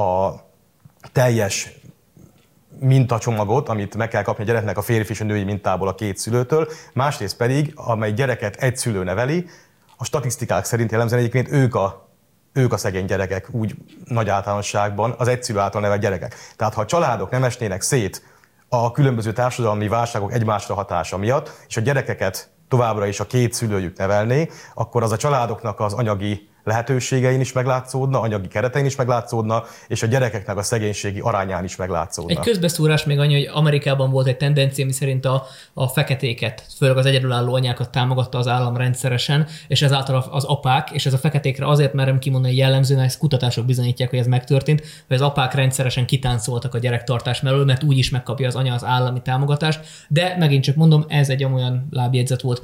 a 0.00 0.34
teljes 1.12 1.72
mintacsomagot, 2.80 3.68
amit 3.68 3.96
meg 3.96 4.08
kell 4.08 4.22
kapni 4.22 4.42
a 4.42 4.46
gyereknek 4.46 4.78
a 4.78 4.82
férfi 4.82 5.12
és 5.12 5.20
a 5.20 5.24
női 5.24 5.44
mintából 5.44 5.88
a 5.88 5.94
két 5.94 6.16
szülőtől, 6.16 6.68
másrészt 6.92 7.36
pedig, 7.36 7.72
amely 7.74 8.12
gyereket 8.12 8.56
egy 8.56 8.76
szülő 8.76 9.04
neveli, 9.04 9.46
a 9.96 10.04
statisztikák 10.04 10.64
szerint 10.64 10.90
jellemzően 10.90 11.20
egyébként 11.20 11.50
ők 11.50 11.74
a, 11.74 12.08
ők 12.52 12.72
a 12.72 12.76
szegény 12.76 13.04
gyerekek 13.04 13.48
úgy 13.50 13.74
nagy 14.04 14.28
általánosságban, 14.28 15.14
az 15.18 15.28
egy 15.28 15.42
szülő 15.42 15.58
által 15.58 15.80
nevelt 15.80 16.00
gyerekek. 16.00 16.34
Tehát 16.56 16.74
ha 16.74 16.80
a 16.80 16.86
családok 16.86 17.30
nem 17.30 17.44
esnének 17.44 17.82
szét 17.82 18.22
a 18.68 18.90
különböző 18.90 19.32
társadalmi 19.32 19.88
válságok 19.88 20.32
egymásra 20.32 20.74
hatása 20.74 21.16
miatt, 21.16 21.50
és 21.68 21.76
a 21.76 21.80
gyerekeket 21.80 22.50
továbbra 22.68 23.06
is 23.06 23.20
a 23.20 23.26
két 23.26 23.52
szülőjük 23.52 23.96
nevelné, 23.96 24.50
akkor 24.74 25.02
az 25.02 25.12
a 25.12 25.16
családoknak 25.16 25.80
az 25.80 25.92
anyagi 25.92 26.48
lehetőségein 26.64 27.40
is 27.40 27.52
meglátszódna, 27.52 28.20
anyagi 28.20 28.48
keretein 28.48 28.84
is 28.84 28.96
meglátszódna, 28.96 29.64
és 29.88 30.02
a 30.02 30.06
gyerekeknek 30.06 30.56
a 30.56 30.62
szegénységi 30.62 31.20
arányán 31.20 31.64
is 31.64 31.76
meglátszódna. 31.76 32.30
Egy 32.30 32.44
közbeszúrás 32.44 33.04
még 33.04 33.18
annyi, 33.18 33.34
hogy 33.34 33.50
Amerikában 33.52 34.10
volt 34.10 34.26
egy 34.26 34.36
tendencia, 34.36 34.84
mi 34.84 34.92
szerint 34.92 35.24
a, 35.24 35.46
a 35.74 35.88
feketéket, 35.88 36.66
főleg 36.76 36.96
az 36.96 37.06
egyedülálló 37.06 37.54
anyákat 37.54 37.90
támogatta 37.90 38.38
az 38.38 38.48
állam 38.48 38.76
rendszeresen, 38.76 39.46
és 39.68 39.82
ezáltal 39.82 40.24
az 40.30 40.44
apák, 40.44 40.90
és 40.90 41.06
ez 41.06 41.12
a 41.12 41.18
feketékre 41.18 41.66
azért 41.66 41.92
merem 41.92 42.18
kimondani 42.18 42.56
jellemzően, 42.56 43.00
ezt 43.00 43.18
kutatások 43.18 43.66
bizonyítják, 43.66 44.10
hogy 44.10 44.18
ez 44.18 44.26
megtörtént, 44.26 44.80
hogy 45.06 45.16
az 45.16 45.22
apák 45.22 45.54
rendszeresen 45.54 46.06
kitáncoltak 46.06 46.74
a 46.74 46.78
gyerektartás 46.78 47.40
mellől, 47.40 47.64
mert 47.64 47.82
úgy 47.82 47.98
is 47.98 48.10
megkapja 48.10 48.46
az 48.46 48.54
anya 48.54 48.74
az 48.74 48.84
állami 48.84 49.22
támogatást, 49.22 49.80
de 50.08 50.36
megint 50.38 50.64
csak 50.64 50.74
mondom, 50.74 51.04
ez 51.08 51.28
egy 51.28 51.44
olyan 51.44 51.86
lábjegyzet 51.90 52.40
volt. 52.40 52.62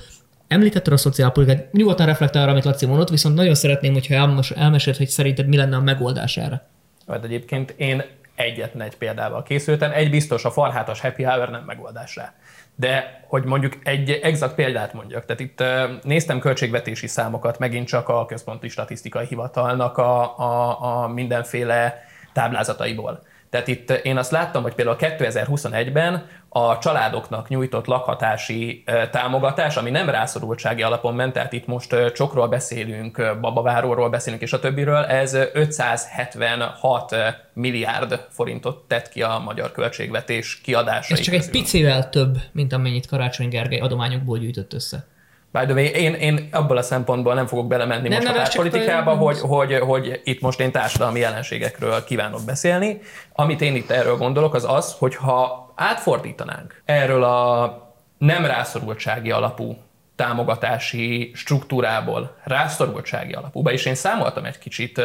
Említetted 0.50 0.92
a 0.92 0.96
szociálpolitikát, 0.96 1.72
nyugodtan 1.72 2.06
reflektál 2.06 2.42
arra, 2.42 2.50
amit 2.50 2.64
Laci 2.64 2.86
mondott, 2.86 3.08
viszont 3.08 3.34
nagyon 3.34 3.54
szeretném, 3.54 3.92
hogyha 3.92 4.14
elmes, 4.14 4.50
elmesélt, 4.50 4.96
hogy 4.96 5.08
szerinted 5.08 5.46
mi 5.46 5.56
lenne 5.56 5.76
a 5.76 5.80
megoldás 5.80 6.36
erre. 6.36 6.66
Mert 7.06 7.24
egyébként 7.24 7.74
én 7.76 8.02
egyetlen 8.34 8.86
egy 8.86 8.96
példával 8.96 9.42
készültem. 9.42 9.90
Egy 9.92 10.10
biztos, 10.10 10.44
a 10.44 10.50
farhátas 10.50 11.00
happy 11.00 11.22
hour 11.22 11.50
nem 11.50 11.62
megoldás 11.66 12.16
rá. 12.16 12.34
De 12.74 13.20
hogy 13.26 13.44
mondjuk 13.44 13.78
egy 13.82 14.10
exakt 14.10 14.54
példát 14.54 14.92
mondjak, 14.92 15.24
tehát 15.24 15.40
itt 15.40 15.62
néztem 16.04 16.38
költségvetési 16.38 17.06
számokat, 17.06 17.58
megint 17.58 17.86
csak 17.86 18.08
a 18.08 18.26
Központi 18.26 18.68
Statisztikai 18.68 19.26
Hivatalnak 19.26 19.98
a, 19.98 20.38
a, 20.38 20.82
a 21.02 21.08
mindenféle 21.08 22.04
táblázataiból. 22.32 23.22
Tehát 23.50 23.68
itt 23.68 23.90
én 23.90 24.16
azt 24.16 24.30
láttam, 24.30 24.62
hogy 24.62 24.74
például 24.74 24.96
2021-ben 25.00 26.26
a 26.48 26.78
családoknak 26.78 27.48
nyújtott 27.48 27.86
lakhatási 27.86 28.84
támogatás, 29.10 29.76
ami 29.76 29.90
nem 29.90 30.08
rászorultsági 30.10 30.82
alapon 30.82 31.14
ment, 31.14 31.32
tehát 31.32 31.52
itt 31.52 31.66
most 31.66 32.12
csokról 32.14 32.48
beszélünk, 32.48 33.38
babaváróról 33.40 34.10
beszélünk, 34.10 34.42
és 34.42 34.52
a 34.52 34.60
többiről, 34.60 35.04
ez 35.04 35.34
576 35.52 37.14
milliárd 37.52 38.26
forintot 38.28 38.84
tett 38.88 39.08
ki 39.08 39.22
a 39.22 39.42
magyar 39.44 39.72
költségvetés 39.72 40.60
kiadásai 40.60 41.18
Ez 41.18 41.24
csak 41.24 41.34
közül. 41.34 41.50
egy 41.50 41.60
picivel 41.60 42.08
több, 42.08 42.38
mint 42.52 42.72
amennyit 42.72 43.06
Karácsony 43.06 43.48
Gergely 43.48 43.80
adományokból 43.80 44.38
gyűjtött 44.38 44.72
össze. 44.72 45.06
By 45.52 45.64
the 45.64 45.72
way, 45.72 45.84
én, 45.84 46.14
én 46.14 46.48
abból 46.52 46.76
a 46.76 46.82
szempontból 46.82 47.34
nem 47.34 47.46
fogok 47.46 47.66
belemenni 47.66 48.08
nem, 48.08 48.22
most 48.22 48.32
nem, 48.32 48.42
a 48.44 48.48
politikába, 48.54 49.14
hogy, 49.14 49.38
hogy, 49.40 49.78
hogy 49.78 50.20
itt 50.24 50.40
most 50.40 50.60
én 50.60 50.72
társadalmi 50.72 51.18
jelenségekről 51.18 52.04
kívánok 52.04 52.40
beszélni. 52.46 53.00
Amit 53.32 53.60
én 53.60 53.74
itt 53.74 53.90
erről 53.90 54.16
gondolok, 54.16 54.54
az 54.54 54.64
az, 54.64 54.94
hogy 54.98 55.14
ha 55.14 55.72
átfordítanánk 55.74 56.82
erről 56.84 57.24
a 57.24 57.94
nem 58.18 58.44
rászorultsági 58.44 59.30
alapú 59.30 59.76
támogatási 60.16 61.30
struktúrából 61.34 62.36
rászorultsági 62.44 63.32
alapúba, 63.32 63.72
és 63.72 63.84
én 63.84 63.94
számoltam 63.94 64.44
egy 64.44 64.58
kicsit, 64.58 65.02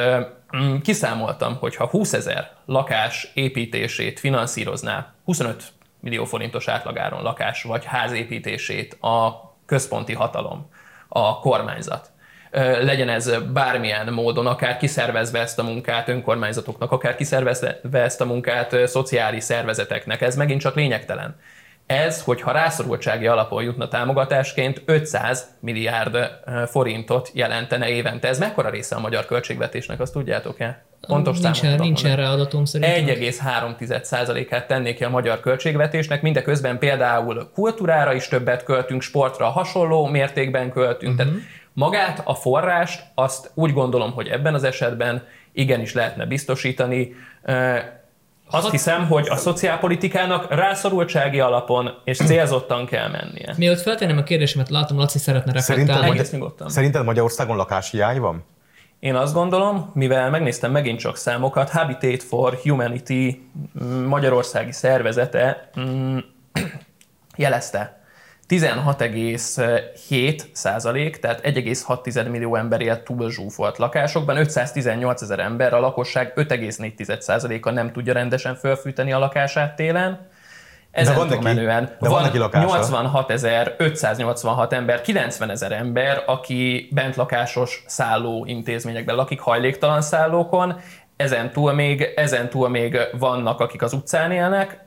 mm, 0.58 0.75
kiszámoltam, 0.78 1.58
hogy 1.60 1.75
ha 1.75 1.86
20 1.86 2.14
ezer 2.14 2.52
lakás 2.66 3.32
építését 3.34 4.20
finanszírozná 4.20 5.14
25 5.24 5.64
millió 6.00 6.25
forintos 6.25 6.68
átlagáron 6.68 7.22
lakás 7.22 7.64
vagy 7.64 7.86
ház 7.86 8.12
építését 8.12 8.94
a 8.94 9.46
központi 9.65 10.13
hatalom, 10.13 10.69
a 11.07 11.39
kormányzat. 11.39 12.10
Legyen 12.81 13.10
ez 13.10 13.31
bármilyen 13.53 14.13
módon, 14.13 14.48
akár 14.48 14.77
kiszervezve 14.77 15.39
ezt 15.39 15.60
a 15.60 15.63
munkát 15.63 16.07
önkormányzatoknak, 16.07 16.91
akár 16.91 17.15
kiszervezve 17.15 17.79
ezt 17.91 18.22
a 18.22 18.25
munkát 18.25 18.88
szociális 18.88 19.43
szervezeteknek, 19.43 20.22
ez 20.22 20.36
megint 20.36 20.62
csak 20.62 20.75
lényegtelen. 20.75 21.39
Ez, 21.86 22.24
hogyha 22.24 22.51
rászorultsági 22.51 23.27
alapon 23.27 23.63
jutna 23.63 23.88
támogatásként, 23.88 24.81
500 24.86 25.48
milliárd 25.60 26.17
forintot 26.67 27.29
jelentene 27.34 27.89
évente. 27.89 28.27
Ez 28.27 28.39
mekkora 28.39 28.69
része 28.69 28.95
a 28.95 29.00
magyar 29.00 29.25
költségvetésnek, 29.25 30.00
azt 30.00 30.13
tudjátok-e? 30.13 30.86
Pontos 31.07 31.39
nincs, 31.39 31.62
nincs 31.62 32.05
erre 32.05 32.29
adatom 32.29 32.65
szerintem. 32.65 33.15
1,3%-át 33.15 34.67
tennék 34.67 34.95
ki 34.95 35.03
a 35.03 35.09
magyar 35.09 35.39
költségvetésnek, 35.39 36.21
mindeközben 36.21 36.79
például 36.79 37.50
kultúrára 37.53 38.13
is 38.13 38.27
többet 38.27 38.63
költünk, 38.63 39.01
sportra 39.01 39.45
hasonló 39.45 40.05
mértékben 40.05 40.71
költünk. 40.71 41.12
Uh-huh. 41.12 41.17
Tehát 41.17 41.33
mhm. 41.33 41.41
magát, 41.74 42.21
a 42.24 42.33
forrást, 42.33 43.03
azt 43.15 43.51
úgy 43.53 43.74
gondolom, 43.74 44.12
hogy 44.12 44.27
ebben 44.27 44.53
az 44.53 44.63
esetben 44.63 45.24
igenis 45.51 45.93
lehetne 45.93 46.25
biztosítani. 46.25 47.15
Azt 48.50 48.69
hiszem, 48.69 49.07
hogy 49.07 49.27
a 49.29 49.35
szociálpolitikának 49.35 50.53
rászorultsági 50.53 51.39
alapon 51.39 51.89
és 52.03 52.17
célzottan 52.17 52.85
kell 52.85 53.09
mennie. 53.09 53.53
Mielőtt 53.57 53.81
feltenném 53.81 54.17
a 54.17 54.24
kérdésemet, 54.24 54.69
látom, 54.69 54.97
Laci 54.97 55.17
szeretne 55.17 55.51
reflektálni. 55.51 56.24
Szerinted, 56.24 56.69
szerinted 56.69 57.03
Magyarországon 57.05 57.55
lakáshiány 57.55 58.19
van? 58.19 58.43
Én 59.05 59.15
azt 59.15 59.33
gondolom, 59.33 59.91
mivel 59.93 60.29
megnéztem 60.29 60.71
megint 60.71 61.00
csak 61.00 61.17
számokat, 61.17 61.69
Habitat 61.69 62.24
for 62.24 62.53
Humanity 62.63 63.41
mm, 63.83 64.05
magyarországi 64.05 64.71
szervezete 64.71 65.69
mm, 65.79 66.17
jelezte, 67.38 68.01
16,7 68.50 70.41
százalék, 70.51 71.19
tehát 71.19 71.41
1,6 71.43 72.29
millió 72.29 72.55
ember 72.55 72.81
élt 72.81 73.03
túl 73.03 73.31
zsúfolt 73.31 73.77
lakásokban, 73.77 74.38
518 74.38 75.21
ezer 75.21 75.39
ember, 75.39 75.74
a 75.74 75.79
lakosság 75.79 76.33
5,4 76.35 77.19
százaléka 77.19 77.71
nem 77.71 77.91
tudja 77.91 78.13
rendesen 78.13 78.55
fölfűteni 78.55 79.12
a 79.12 79.19
lakását 79.19 79.75
télen, 79.75 80.27
ezen 80.96 81.14
de 81.14 81.20
van 81.20 81.28
neki, 81.28 81.44
menően 81.44 81.84
de 81.86 81.96
van, 82.00 82.10
van 82.10 82.22
neki 82.22 82.38
lakása. 82.38 82.66
86 82.66 83.30
ezer, 83.32 83.75
586 83.78 84.74
ember, 84.74 85.02
90 85.02 85.50
ezer 85.50 85.72
ember, 85.72 86.24
aki 86.25 86.90
bent 86.92 87.16
lakásos 87.16 87.84
szálló 87.88 88.46
intézményekben 88.46 89.16
lakik, 89.16 89.40
hajléktalan 89.40 90.02
szállókon, 90.02 90.80
ezen 91.17 91.51
túl, 91.51 91.74
még, 91.74 92.13
ezen 92.15 92.50
túl 92.50 92.69
még 92.69 92.98
vannak, 93.19 93.60
akik 93.60 93.81
az 93.81 93.93
utcán 93.93 94.31
élnek, 94.31 94.86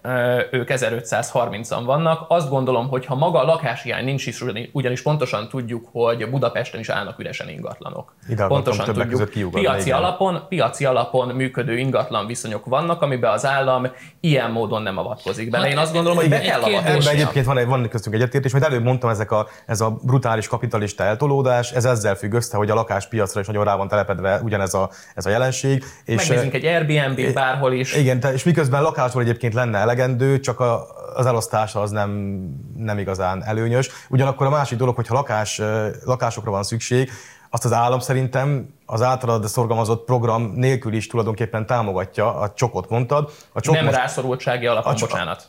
ők 0.50 0.68
1530-an 0.70 1.82
vannak. 1.84 2.24
Azt 2.28 2.48
gondolom, 2.48 2.88
hogy 2.88 3.06
ha 3.06 3.14
maga 3.14 3.40
a 3.40 3.44
lakáshiány 3.44 4.04
nincs 4.04 4.26
is, 4.26 4.42
ugyanis 4.72 5.02
pontosan 5.02 5.48
tudjuk, 5.48 5.88
hogy 5.92 6.30
Budapesten 6.30 6.80
is 6.80 6.88
állnak 6.88 7.18
üresen 7.18 7.48
ingatlanok. 7.48 8.14
Ide 8.28 8.46
pontosan 8.46 8.94
tudjuk, 8.94 9.50
piaci 9.50 9.90
alapon, 9.90 10.42
piaci 10.48 10.84
alapon 10.84 11.28
működő 11.28 11.78
ingatlan 11.78 12.26
viszonyok 12.26 12.64
vannak, 12.64 13.02
amiben 13.02 13.32
az 13.32 13.46
állam 13.46 13.86
ilyen 14.20 14.50
módon 14.50 14.82
nem 14.82 14.98
avatkozik 14.98 15.50
bele. 15.50 15.68
Én 15.68 15.78
azt 15.78 15.92
gondolom, 15.92 16.18
hogy 16.18 16.28
be 16.28 16.40
kell 16.40 16.60
avatkozni. 16.60 17.10
Egyébként 17.10 17.46
van, 17.46 17.68
van 17.68 17.88
köztünk 17.88 18.14
egyetértés, 18.14 18.52
mert 18.52 18.64
előbb 18.64 18.82
mondtam, 18.82 19.10
ezek 19.10 19.30
a, 19.30 19.46
ez 19.66 19.80
a 19.80 19.98
brutális 20.02 20.48
kapitalista 20.48 21.04
eltolódás, 21.04 21.72
ez 21.72 21.84
ezzel 21.84 22.14
függ 22.14 22.32
össze, 22.32 22.56
hogy 22.56 22.70
a 22.70 22.74
lakáspiacra 22.74 23.40
is 23.40 23.46
nagyon 23.46 23.64
rá 23.64 23.76
van 23.76 23.88
telepedve 23.88 24.40
ugyanez 24.42 24.74
a, 24.74 24.90
ez 25.14 25.26
a 25.26 25.30
jelenség. 25.30 25.84
És 26.04 26.17
Megnézzünk 26.26 26.54
egy 26.54 26.64
Airbnb 26.64 27.32
bárhol 27.32 27.72
is. 27.72 27.94
Igen, 27.94 28.22
és 28.32 28.42
miközben 28.44 28.82
lakásból 28.82 29.22
egyébként 29.22 29.54
lenne 29.54 29.78
elegendő, 29.78 30.40
csak 30.40 30.60
a, 30.60 30.86
az 31.14 31.26
elosztása 31.26 31.80
az 31.80 31.90
nem, 31.90 32.40
nem 32.76 32.98
igazán 32.98 33.44
előnyös. 33.44 33.90
Ugyanakkor 34.08 34.46
a 34.46 34.50
másik 34.50 34.78
dolog, 34.78 34.94
hogyha 34.94 35.14
lakás, 35.14 35.60
lakásokra 36.04 36.50
van 36.50 36.62
szükség, 36.62 37.10
azt 37.50 37.64
az 37.64 37.72
állam 37.72 37.98
szerintem 37.98 38.74
az 38.86 39.02
általad 39.02 39.46
szorgalmazott 39.46 40.04
program 40.04 40.52
nélkül 40.54 40.92
is 40.92 41.06
tulajdonképpen 41.06 41.66
támogatja, 41.66 42.34
a 42.34 42.52
csokot 42.52 42.88
mondtad. 42.88 43.30
A 43.52 43.60
csok 43.60 43.74
nem 43.74 43.84
most, 43.84 43.96
rászorultsági 43.96 44.66
alapon, 44.66 44.94
a, 44.94 44.96
bocsánat. 44.98 45.48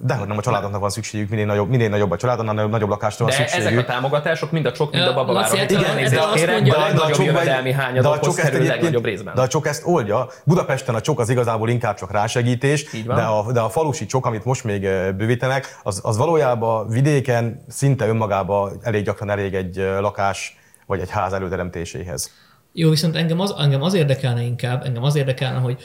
De 0.00 0.14
hogy 0.14 0.28
nem 0.28 0.38
a 0.38 0.40
családoknak 0.40 0.80
van 0.80 0.90
szükségük, 0.90 1.28
minél 1.28 1.46
nagyobb, 1.46 1.68
minél 1.68 1.88
nagyobb 1.88 2.10
a 2.10 2.16
család, 2.16 2.38
annál 2.38 2.66
nagyobb 2.66 2.88
lakásra 2.88 3.24
van 3.24 3.34
de 3.34 3.40
szükségük. 3.40 3.66
ezek 3.66 3.78
a 3.78 3.84
támogatások 3.84 4.50
mind 4.50 4.66
a 4.66 4.72
csok, 4.72 4.92
mind 4.92 5.06
a 5.06 5.14
babavárok. 5.14 5.70
Igen, 5.70 6.10
de 6.10 6.20
azt 6.20 6.46
mondja, 6.46 6.74
de, 6.74 6.80
a 6.80 6.92
nagyobb 6.92 7.26
jövedelmi 7.26 7.72
hányadokhoz 7.72 8.34
kerül 8.34 8.66
legnagyobb 8.66 9.04
részben. 9.04 9.34
De 9.34 9.40
a 9.40 9.46
csok 9.46 9.66
ezt 9.66 9.82
oldja. 9.86 10.28
Budapesten 10.44 10.94
a 10.94 11.00
csok 11.00 11.20
az 11.20 11.28
igazából 11.28 11.68
inkább 11.68 11.96
csak 11.96 12.12
rásegítés, 12.12 13.02
de 13.06 13.22
a, 13.22 13.52
de 13.52 13.60
a 13.60 13.68
falusi 13.68 14.06
csok, 14.06 14.26
amit 14.26 14.44
most 14.44 14.64
még 14.64 14.80
bővítenek, 15.16 15.78
az, 15.82 16.00
az 16.04 16.16
valójában 16.16 16.88
vidéken 16.88 17.64
szinte 17.68 18.06
önmagában 18.06 18.78
elég 18.82 19.04
gyakran 19.04 19.30
elég 19.30 19.54
egy 19.54 19.76
lakás 20.00 20.56
vagy 20.86 21.00
egy 21.00 21.10
ház 21.10 21.32
előteremtéséhez. 21.32 22.30
Jó, 22.72 22.90
viszont 22.90 23.16
engem 23.16 23.40
az, 23.40 23.54
engem 23.58 23.82
az 23.82 23.94
érdekelne 23.94 24.42
inkább, 24.42 24.84
engem 24.84 25.02
az 25.02 25.16
érdekelne, 25.16 25.58
hogy 25.58 25.82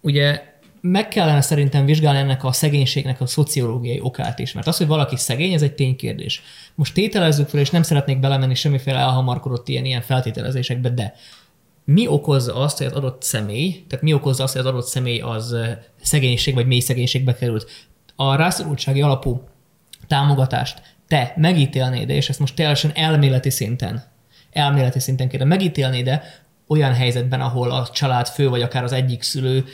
ugye 0.00 0.42
meg 0.90 1.08
kellene 1.08 1.40
szerintem 1.40 1.84
vizsgálni 1.84 2.18
ennek 2.18 2.44
a 2.44 2.52
szegénységnek 2.52 3.20
a 3.20 3.26
szociológiai 3.26 4.00
okát 4.02 4.38
is, 4.38 4.52
mert 4.52 4.66
az, 4.66 4.76
hogy 4.76 4.86
valaki 4.86 5.16
szegény, 5.16 5.52
ez 5.52 5.62
egy 5.62 5.74
ténykérdés. 5.74 6.42
Most 6.74 6.94
tételezzük 6.94 7.48
fel, 7.48 7.60
és 7.60 7.70
nem 7.70 7.82
szeretnék 7.82 8.20
belemenni 8.20 8.54
semmiféle 8.54 8.98
elhamarkodott 8.98 9.68
ilyen, 9.68 9.84
ilyen 9.84 10.00
feltételezésekbe, 10.00 10.90
de 10.90 11.14
mi 11.84 12.06
okozza 12.06 12.54
azt, 12.54 12.78
hogy 12.78 12.86
az 12.86 12.92
adott 12.92 13.22
személy, 13.22 13.84
tehát 13.88 14.04
mi 14.04 14.12
okozza 14.12 14.42
azt, 14.42 14.52
hogy 14.52 14.62
az 14.62 14.72
adott 14.72 14.86
személy 14.86 15.20
az 15.20 15.56
szegénység 16.02 16.54
vagy 16.54 16.66
mély 16.66 16.80
szegénységbe 16.80 17.34
került? 17.34 17.70
A 18.16 18.34
rászorultsági 18.34 19.02
alapú 19.02 19.44
támogatást 20.06 20.82
te 21.08 21.32
megítélnéd, 21.36 22.08
és 22.08 22.28
ezt 22.28 22.38
most 22.38 22.54
teljesen 22.54 22.90
elméleti 22.94 23.50
szinten, 23.50 24.04
elméleti 24.52 24.98
szinten 25.00 25.28
kéne 25.28 25.44
megítélni, 25.44 26.02
de 26.02 26.22
olyan 26.68 26.92
helyzetben, 26.92 27.40
ahol 27.40 27.70
a 27.70 27.88
család 27.92 28.26
fő, 28.26 28.48
vagy 28.48 28.62
akár 28.62 28.84
az 28.84 28.92
egyik 28.92 29.22
szülő 29.22 29.64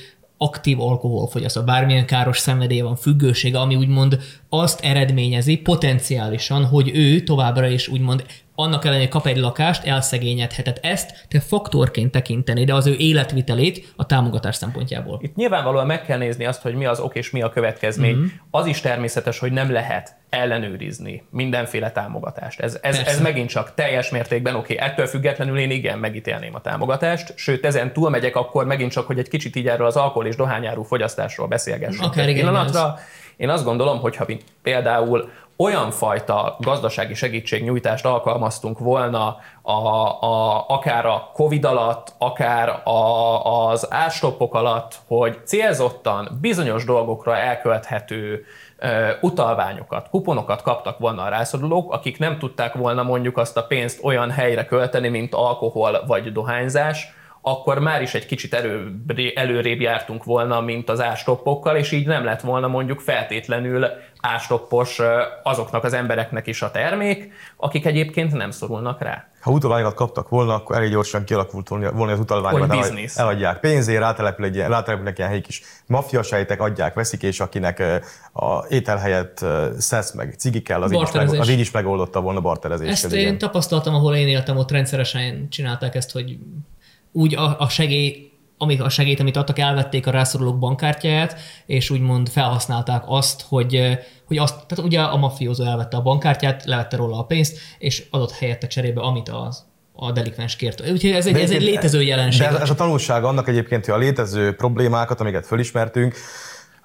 aktív 0.43 0.81
alkoholfogyasztó, 0.81 1.63
bármilyen 1.63 2.07
káros 2.07 2.39
szenvedélye 2.39 2.83
van, 2.83 2.97
függősége, 2.97 3.59
ami 3.59 3.77
úgymond 3.77 4.19
azt 4.49 4.81
eredményezi 4.81 5.57
potenciálisan, 5.57 6.65
hogy 6.65 6.91
ő 6.95 7.21
továbbra 7.21 7.67
is 7.67 7.89
úgymond 7.89 8.25
annak 8.55 8.85
ellenére 8.85 9.09
kap 9.09 9.27
egy 9.27 9.37
lakást, 9.37 9.85
elszegényedhetett. 9.85 10.79
Ezt 10.85 11.27
te 11.29 11.41
faktorként 11.41 12.11
tekinteni, 12.11 12.65
de 12.65 12.75
az 12.75 12.87
ő 12.87 12.95
életvitelét 12.99 13.93
a 13.97 14.07
támogatás 14.07 14.57
szempontjából. 14.57 15.19
Itt 15.23 15.35
nyilvánvalóan 15.35 15.87
meg 15.87 16.05
kell 16.05 16.19
nézni 16.19 16.45
azt, 16.45 16.63
hogy 16.63 16.75
mi 16.75 16.85
az 16.85 17.01
ok 17.01 17.15
és 17.15 17.31
mi 17.31 17.43
a 17.43 17.51
következmény. 17.51 18.15
Mm-hmm. 18.15 18.27
Az 18.51 18.67
is 18.67 18.81
természetes, 18.81 19.39
hogy 19.39 19.53
nem 19.53 19.73
lehet 19.73 20.17
ellenőrizni 20.33 21.23
mindenféle 21.31 21.91
támogatást. 21.91 22.61
Ez, 22.61 22.79
ez, 22.83 22.99
ez 22.99 23.21
megint 23.21 23.49
csak 23.49 23.75
teljes 23.75 24.11
mértékben 24.11 24.55
oké. 24.55 24.75
Okay. 24.75 24.89
Ettől 24.89 25.07
függetlenül 25.07 25.59
én 25.59 25.71
igen 25.71 25.99
megítélném 25.99 26.55
a 26.55 26.61
támogatást, 26.61 27.33
sőt 27.37 27.65
ezen 27.65 27.93
túlmegyek 27.93 28.37
akkor 28.37 28.65
megint 28.65 28.91
csak, 28.91 29.07
hogy 29.07 29.19
egy 29.19 29.29
kicsit 29.29 29.57
így 29.57 29.69
erről 29.69 29.87
az 29.87 29.97
alkohol 29.97 30.27
és 30.27 30.37
dohányárú 30.37 30.83
fogyasztásról 30.83 31.47
beszélgessünk. 31.47 32.05
Akár 32.05 32.29
igen, 32.29 32.41
pillanatra. 32.41 32.99
Én 33.37 33.49
azt 33.49 33.65
gondolom, 33.65 34.01
hogy 34.01 34.17
ha 34.17 34.27
például 34.63 35.31
olyan 35.57 35.91
fajta 35.91 36.57
gazdasági 36.61 37.15
segítségnyújtást 37.15 38.05
alkalmaztunk 38.05 38.79
volna 38.79 39.37
a, 39.63 39.73
a, 39.73 40.65
akár 40.69 41.07
a 41.07 41.31
Covid 41.33 41.65
alatt, 41.65 42.13
akár 42.19 42.89
a, 42.89 43.69
az 43.69 43.87
árstoppok 43.91 44.55
alatt, 44.55 44.99
hogy 45.07 45.39
célzottan 45.45 46.39
bizonyos 46.41 46.85
dolgokra 46.85 47.37
elkölthető 47.37 48.45
utalványokat, 49.21 50.09
kuponokat 50.09 50.63
kaptak 50.63 50.99
volna 50.99 51.23
a 51.23 51.29
rászorulók, 51.29 51.93
akik 51.93 52.19
nem 52.19 52.39
tudták 52.39 52.75
volna 52.75 53.03
mondjuk 53.03 53.37
azt 53.37 53.57
a 53.57 53.65
pénzt 53.65 54.05
olyan 54.05 54.31
helyre 54.31 54.65
költeni, 54.65 55.09
mint 55.09 55.35
alkohol 55.35 56.05
vagy 56.07 56.33
dohányzás, 56.33 57.15
akkor 57.45 57.79
már 57.79 58.03
is 58.03 58.15
egy 58.15 58.27
kicsit 58.27 58.55
erő, 58.55 59.03
előrébb 59.35 59.81
jártunk 59.81 60.25
volna, 60.25 60.61
mint 60.61 60.89
az 60.89 61.01
ástoppokkal, 61.01 61.77
és 61.77 61.93
így 61.93 62.07
nem 62.07 62.25
lett 62.25 62.41
volna 62.41 62.69
mondjuk 62.69 63.01
feltétlenül 63.01 63.87
ástoppos 64.21 65.01
azoknak 65.43 65.85
az 65.85 65.93
embereknek 65.93 66.47
is 66.47 66.63
a 66.63 66.71
termék, 66.71 67.33
akik 67.57 67.87
egyébként 67.87 68.33
nem 68.33 68.51
szorulnak 68.51 69.03
rá. 69.03 69.27
Ha 69.41 69.51
utalványokat 69.51 69.95
kaptak 69.95 70.29
volna, 70.29 70.55
akkor 70.55 70.77
elég 70.77 70.91
gyorsan 70.91 71.25
kialakult 71.25 71.69
volna 71.69 72.13
az 72.13 72.19
utalványokat. 72.19 73.01
Eladják 73.15 73.61
pénzért, 73.61 74.01
rátelepül 74.01 74.45
egy, 74.45 74.57
rátelepülnek 74.57 75.19
ilyen 75.19 75.31
helyi 75.31 75.41
kis 75.41 75.63
sejtek, 76.23 76.61
adják, 76.61 76.95
veszik, 76.95 77.23
és 77.23 77.41
akinek 77.41 77.83
a 78.33 78.67
étel 78.69 78.97
helyett 78.97 79.45
szesz 79.79 80.13
meg 80.13 80.35
cigi 80.39 80.63
kell, 80.63 80.83
az 80.83 80.93
így, 80.93 81.03
is 81.03 81.13
meg, 81.13 81.29
az 81.29 81.49
így 81.49 81.61
is 81.61 81.71
megoldotta 81.71 82.21
volna 82.21 82.41
barterezést. 82.41 83.05
Ezt 83.05 83.13
én 83.13 83.39
tapasztaltam, 83.39 83.95
ahol 83.95 84.15
én 84.15 84.29
éltem, 84.29 84.57
ott 84.57 84.71
rendszeresen 84.71 85.49
csinálták 85.49 85.95
ezt, 85.95 86.11
hogy 86.13 86.39
úgy 87.13 87.35
a, 87.35 87.61
a 87.61 87.69
segély 87.69 88.33
amik 88.63 88.83
a 88.83 88.89
segélyt, 88.89 89.21
amit 89.21 89.37
adtak, 89.37 89.59
elvették 89.59 90.07
a 90.07 90.11
rászorulók 90.11 90.59
bankkártyáját, 90.59 91.41
és 91.67 91.91
úgymond 91.91 92.29
felhasználták 92.29 93.03
azt, 93.07 93.45
hogy, 93.49 93.99
hogy 94.27 94.39
azt, 94.39 94.67
tehát 94.67 94.85
ugye 94.85 95.01
a 95.01 95.17
mafiózó 95.17 95.65
elvette 95.65 95.97
a 95.97 96.03
bankkártyát, 96.03 96.65
levette 96.65 96.97
róla 96.97 97.19
a 97.19 97.25
pénzt, 97.25 97.59
és 97.79 98.07
adott 98.11 98.31
helyette 98.31 98.67
cserébe, 98.67 99.01
amit 99.01 99.29
az 99.29 99.65
a 99.93 100.13
delikvens 100.13 100.57
kért. 100.57 100.81
Úgyhogy 100.91 101.11
ez 101.11 101.27
egy, 101.27 101.37
ez 101.37 101.51
egy 101.51 101.63
létező 101.63 102.03
jelenség. 102.03 102.41
De 102.41 102.49
ez, 102.49 102.61
ez 102.61 102.71
a 102.71 102.75
tanulság 102.75 103.25
annak 103.25 103.49
egyébként, 103.49 103.85
hogy 103.85 103.95
a 103.95 103.99
létező 103.99 104.55
problémákat, 104.55 105.21
amiket 105.21 105.47
fölismertünk, 105.47 106.15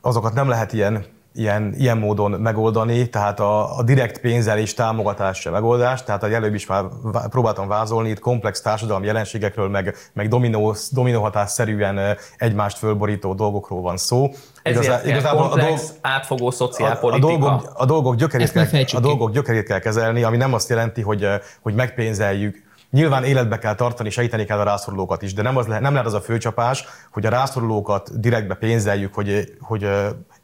azokat 0.01 0.34
nem 0.34 0.50
lehet 0.50 0.74
ilyen 0.74 1.05
ilyen, 1.38 1.74
ilyen 1.77 1.98
módon 1.98 2.32
megoldani, 2.32 3.10
tehát 3.10 3.39
a, 3.39 3.77
a 3.77 3.84
direkt 3.84 4.20
pénzelés 4.20 4.74
támogatás 4.74 5.39
se 5.39 5.50
megoldás, 5.50 6.03
tehát 6.03 6.24
a 6.24 6.34
előbb 6.34 6.53
is 6.53 6.65
már 6.65 6.84
próbáltam 7.29 7.67
vázolni, 7.67 8.10
itt 8.10 8.20
komplex 8.20 8.62
társadalmi 8.62 9.06
jelenségekről, 9.06 9.70
meg, 9.70 9.96
meg 10.13 10.27
dominó, 10.27 10.75
dominóhatásszerűen 10.91 12.17
egymást 12.38 12.77
fölborító 12.77 13.34
dolgokról 13.34 13.82
van 13.82 13.98
szó. 13.98 14.29
Ezért 14.63 14.84
Igazá, 14.84 15.01
igazából 15.06 15.41
komplex, 15.41 15.65
a 15.65 15.75
dolg, 15.75 15.98
átfogó 16.01 16.51
szociálpolitika. 16.51 17.27
A, 17.27 17.36
a, 17.36 17.39
dolgok, 17.39 17.72
a, 17.74 17.86
dolgok 17.86 18.15
gyökerét 18.15 18.51
kell, 18.51 18.67
a 18.94 19.00
dolgok 19.00 19.32
gyökerét 19.32 19.65
kell 19.65 19.79
kezelni, 19.79 20.24
ami 20.24 20.38
nem 20.38 20.53
azt 20.53 20.70
jelenti, 20.70 21.01
hogy, 21.01 21.27
hogy 21.62 21.74
megpénzeljük 21.74 22.66
Nyilván 22.91 23.24
életbe 23.24 23.58
kell 23.58 23.75
tartani, 23.75 24.10
segíteni 24.10 24.46
kell 24.46 24.60
a 24.60 24.63
rászorulókat 24.63 25.22
is, 25.22 25.34
de 25.34 25.41
nem, 25.41 25.58
az 25.58 25.65
nem 25.65 25.91
lehet 25.91 26.06
az 26.06 26.13
a 26.13 26.22
főcsapás, 26.22 26.86
hogy 27.12 27.25
a 27.25 27.29
rászorulókat 27.29 28.20
direktbe 28.20 28.56
pénzeljük, 28.56 29.13
hogy, 29.13 29.53
hogy 29.60 29.88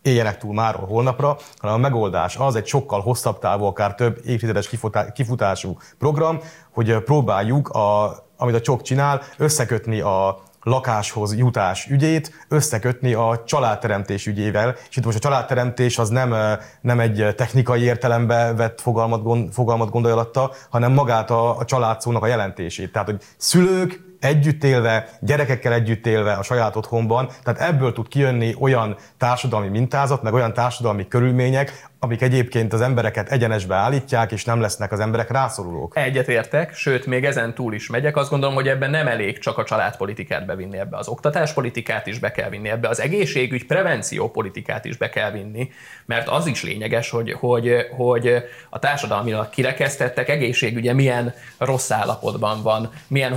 éljenek 0.02 0.38
túl 0.38 0.54
máról 0.54 0.86
holnapra, 0.86 1.38
hanem 1.58 1.76
a 1.76 1.80
megoldás 1.80 2.36
az 2.36 2.56
egy 2.56 2.66
sokkal 2.66 3.02
hosszabb 3.02 3.40
távú, 3.40 3.64
akár 3.64 3.96
több 3.96 4.20
évtizedes 4.26 4.70
kifutású 5.14 5.78
program, 5.98 6.40
hogy 6.72 6.98
próbáljuk, 6.98 7.70
a, 7.70 8.16
amit 8.38 8.56
a 8.56 8.62
csok 8.62 8.82
csinál, 8.82 9.22
összekötni 9.38 10.00
a 10.00 10.44
lakáshoz 10.64 11.36
jutás 11.36 11.88
ügyét 11.90 12.46
összekötni 12.48 13.14
a 13.14 13.44
családteremtés 13.46 14.26
ügyével, 14.26 14.76
és 14.90 14.98
itt 14.98 15.06
most 15.06 15.18
a 15.18 15.20
családteremtés 15.20 15.98
az 15.98 16.10
nem, 16.10 16.36
nem 16.82 17.00
egy 17.00 17.34
technikai 17.36 17.82
értelembe 17.82 18.54
vett 18.54 18.82
fogalmat, 18.82 19.24
gond, 19.24 19.54
fogalmat 19.54 19.90
gondolja 19.90 20.18
alatta, 20.18 20.52
hanem 20.70 20.92
magát 20.92 21.32
a, 21.32 21.58
a 21.58 21.66
családszónak 21.66 22.24
a 22.24 22.28
jelentését. 22.28 22.92
Tehát, 22.92 23.08
hogy 23.08 23.22
szülők, 23.38 24.13
együtt 24.24 24.64
élve, 24.64 25.10
gyerekekkel 25.20 25.74
együtt 25.74 26.08
élve 26.08 26.34
a 26.34 26.44
saját 26.44 26.76
otthonban, 26.76 27.30
tehát 27.44 27.62
ebből 27.62 27.94
tud 27.94 28.08
kijönni 28.08 28.56
olyan 28.60 28.96
társadalmi 29.18 29.68
mintázat, 29.68 30.24
meg 30.24 30.34
olyan 30.34 30.54
társadalmi 30.54 31.08
körülmények, 31.08 31.92
amik 32.04 32.22
egyébként 32.22 32.74
az 32.74 32.82
embereket 32.82 33.32
egyenesbe 33.32 33.76
állítják, 33.76 34.32
és 34.32 34.46
nem 34.46 34.62
lesznek 34.62 34.92
az 34.92 35.00
emberek 35.00 35.32
rászorulók. 35.32 35.98
Egyetértek, 35.98 36.74
sőt, 36.74 37.06
még 37.06 37.26
ezen 37.26 37.54
túl 37.54 37.74
is 37.74 37.90
megyek. 37.90 38.18
Azt 38.18 38.30
gondolom, 38.30 38.56
hogy 38.56 38.68
ebben 38.68 38.90
nem 38.90 39.08
elég 39.08 39.40
csak 39.40 39.58
a 39.58 39.64
családpolitikát 39.64 40.46
bevinni 40.46 40.78
ebbe, 40.78 40.98
az 40.98 41.08
oktatáspolitikát 41.08 42.08
is 42.08 42.20
be 42.20 42.32
kell 42.32 42.50
vinni 42.50 42.70
ebbe, 42.70 42.88
az 42.88 43.02
egészségügy 43.02 43.66
prevenció 43.66 44.30
politikát 44.30 44.86
is 44.86 44.98
be 44.98 45.10
kell 45.10 45.32
vinni, 45.32 45.70
mert 46.06 46.30
az 46.30 46.46
is 46.48 46.64
lényeges, 46.64 47.10
hogy, 47.10 47.32
hogy, 47.40 47.76
hogy 47.98 48.44
a 48.70 48.80
társadalmilag 48.80 49.50
kirekesztettek 49.50 50.30
egészségügye 50.30 50.94
milyen 50.94 51.34
rossz 51.58 51.92
állapotban 51.92 52.62
van, 52.62 52.92
milyen 53.08 53.36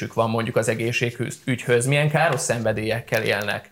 hozzáférésük 0.00 0.14
van 0.14 0.30
mondjuk 0.30 0.56
az 0.56 0.68
egészségügyhöz, 0.68 1.86
milyen 1.86 2.08
káros 2.08 2.40
szenvedélyekkel 2.40 3.22
élnek 3.22 3.68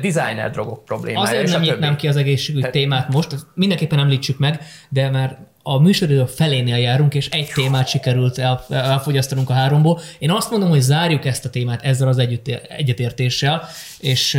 designer 0.00 0.50
drogok 0.50 0.84
problémája. 0.84 1.26
Azért 1.26 1.50
nem 1.50 1.60
nyitnám 1.60 1.96
ki 1.96 2.08
az 2.08 2.16
egészségügy 2.16 2.62
Te... 2.62 2.70
témát 2.70 3.12
most, 3.12 3.36
mindenképpen 3.54 3.98
említsük 3.98 4.38
meg, 4.38 4.60
de 4.88 5.10
már 5.10 5.38
a 5.62 5.78
műsoridő 5.78 6.24
felénél 6.24 6.76
járunk, 6.76 7.14
és 7.14 7.28
egy 7.28 7.50
témát 7.54 7.88
sikerült 7.88 8.38
el, 8.38 8.64
elfogyasztanunk 8.68 9.50
a 9.50 9.52
háromból. 9.52 10.00
Én 10.18 10.30
azt 10.30 10.50
mondom, 10.50 10.68
hogy 10.68 10.80
zárjuk 10.80 11.24
ezt 11.24 11.44
a 11.44 11.50
témát 11.50 11.82
ezzel 11.82 12.08
az 12.08 12.18
együtt, 12.18 12.48
egyetértéssel, 12.68 13.68
és 13.98 14.38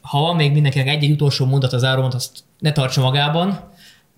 ha 0.00 0.20
van 0.20 0.36
még 0.36 0.52
mindenkinek 0.52 0.88
egy-egy 0.88 1.10
utolsó 1.10 1.46
mondat 1.46 1.72
az 1.72 1.84
áromat, 1.84 2.14
azt 2.14 2.30
ne 2.58 2.72
tartsa 2.72 3.00
magában, 3.00 3.72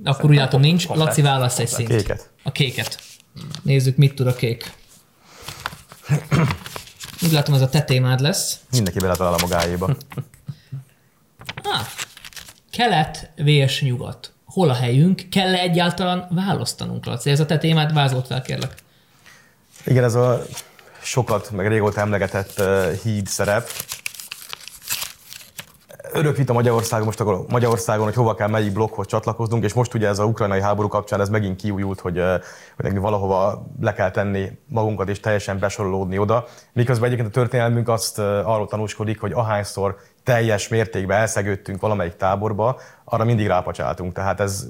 akkor 0.05 0.31
úgy 0.31 0.37
látom 0.37 0.61
nincs. 0.61 0.87
Laci 0.89 1.23
válasz 1.23 1.59
egy 1.59 1.69
szint. 1.69 1.91
A 1.91 1.97
kéket. 1.97 2.31
A 2.43 2.53
kéket. 2.53 2.99
Nézzük, 3.63 3.97
mit 3.97 4.15
tud 4.15 4.27
a 4.27 4.35
kék. 4.35 4.73
Úgy 7.25 7.33
látom, 7.33 7.55
ez 7.55 7.61
a 7.61 7.69
te 7.69 7.83
témád 7.83 8.21
lesz. 8.21 8.61
Mindenki 8.71 8.99
beletalál 8.99 9.33
a 9.33 9.39
magáéba. 9.41 9.97
Ah, 11.63 11.87
kelet 12.71 13.31
vs 13.37 13.83
nyugat. 13.83 14.33
Hol 14.45 14.71
a 14.71 14.75
helyünk? 14.75 15.29
kell 15.31 15.55
-e 15.55 15.61
egyáltalán 15.61 16.27
választanunk, 16.31 17.07
Laci? 17.07 17.31
Ez 17.31 17.41
a 17.41 17.47
te 17.47 17.59
témád, 17.59 17.93
vázolt 17.93 18.27
fel, 18.27 18.43
kérlek. 18.43 18.75
Igen, 19.85 20.05
ez 20.05 20.15
a 20.15 20.43
sokat, 21.03 21.51
meg 21.51 21.69
régóta 21.69 22.01
emlegetett 22.01 22.55
uh, 22.59 22.93
híd 22.93 23.27
szerep. 23.27 23.71
Örök 26.17 26.37
vita 26.37 26.53
Magyarországon, 26.53 27.07
most 27.07 27.21
akkor 27.21 27.45
Magyarországon, 27.49 28.05
hogy 28.05 28.15
hova 28.15 28.35
kell 28.35 28.49
melyik 28.49 28.73
blokkhoz 28.73 29.07
csatlakoznunk, 29.07 29.65
és 29.65 29.73
most 29.73 29.95
ugye 29.95 30.09
ez 30.09 30.19
a 30.19 30.25
ukrajnai 30.25 30.61
háború 30.61 30.89
kapcsán 30.89 31.21
ez 31.21 31.29
megint 31.29 31.57
kiújult, 31.57 32.01
hogy, 32.01 32.23
hogy 32.77 32.99
valahova 32.99 33.67
le 33.81 33.93
kell 33.93 34.11
tenni 34.11 34.59
magunkat 34.69 35.09
és 35.09 35.21
teljesen 35.21 35.59
besorolódni 35.59 36.19
oda. 36.19 36.45
Miközben 36.73 37.07
egyébként 37.07 37.29
a 37.29 37.39
történelmünk 37.39 37.89
azt 37.89 38.19
arról 38.19 38.67
tanúskodik, 38.67 39.21
hogy 39.21 39.33
ahányszor 39.33 39.97
teljes 40.23 40.69
mértékben 40.69 41.19
elszegődtünk 41.19 41.81
valamelyik 41.81 42.17
táborba, 42.17 42.81
arra 43.05 43.25
mindig 43.25 43.47
rápacsáltunk. 43.47 44.13
Tehát 44.13 44.41
ez 44.41 44.67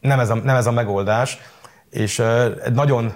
nem 0.00 0.20
ez 0.20 0.30
a, 0.30 0.34
nem 0.34 0.56
ez 0.56 0.66
a 0.66 0.72
megoldás, 0.72 1.38
és 1.90 2.18
egy 2.64 2.72
nagyon 2.72 3.14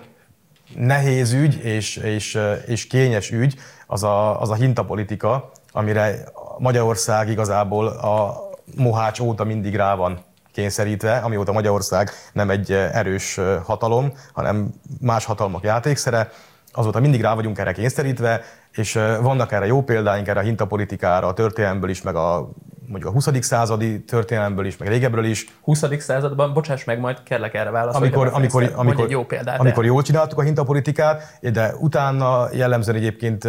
nehéz 0.75 1.33
ügy 1.33 1.65
és, 1.65 1.97
és, 1.97 2.39
és 2.67 2.87
kényes 2.87 3.31
ügy 3.31 3.57
az 3.87 4.03
a, 4.03 4.41
az 4.41 4.51
a 4.51 4.55
hintapolitika, 4.55 5.51
amire 5.73 6.25
Magyarország 6.59 7.29
igazából 7.29 7.87
a 7.87 8.47
Mohács 8.77 9.21
óta 9.21 9.45
mindig 9.45 9.75
rá 9.75 9.95
van 9.95 10.19
kényszerítve, 10.53 11.17
amióta 11.17 11.53
Magyarország 11.53 12.11
nem 12.33 12.51
egy 12.51 12.73
erős 12.73 13.41
hatalom, 13.65 14.13
hanem 14.33 14.75
más 15.01 15.25
hatalmak 15.25 15.65
játékszere, 15.65 16.31
azóta 16.73 17.01
mindig 17.01 17.21
rá 17.21 17.35
vagyunk 17.35 17.59
erre 17.59 17.73
kényszerítve, 17.73 18.41
és 18.73 18.93
vannak 19.21 19.53
erre 19.53 19.67
jó 19.67 19.83
példáink, 19.83 20.29
erre 20.29 20.41
a 20.41 20.43
hintapolitikára, 20.43 21.27
a 21.27 21.33
történelemből 21.33 21.91
is, 21.91 22.03
meg 22.03 22.15
a 22.15 22.49
mondjuk 22.87 23.11
a 23.11 23.15
20. 23.15 23.29
századi 23.41 24.05
történelemből 24.05 24.67
is, 24.67 24.77
meg 24.77 24.89
régebről 24.89 25.25
is. 25.25 25.47
20. 25.63 25.85
században, 25.99 26.53
bocsáss 26.53 26.85
meg, 26.85 27.01
majd 27.01 27.23
kellek 27.23 27.55
erre 27.55 27.71
válaszolni. 27.71 28.07
Amikor, 28.07 28.31
amikor, 28.33 28.73
amikor, 28.75 29.11
jó 29.11 29.25
példát, 29.25 29.61
amikor 29.61 29.85
jól 29.85 30.03
csináltuk 30.03 30.39
a 30.39 30.43
hintapolitikát, 30.43 31.39
de 31.41 31.75
utána 31.79 32.49
jellemzően 32.53 32.97
egyébként 32.97 33.49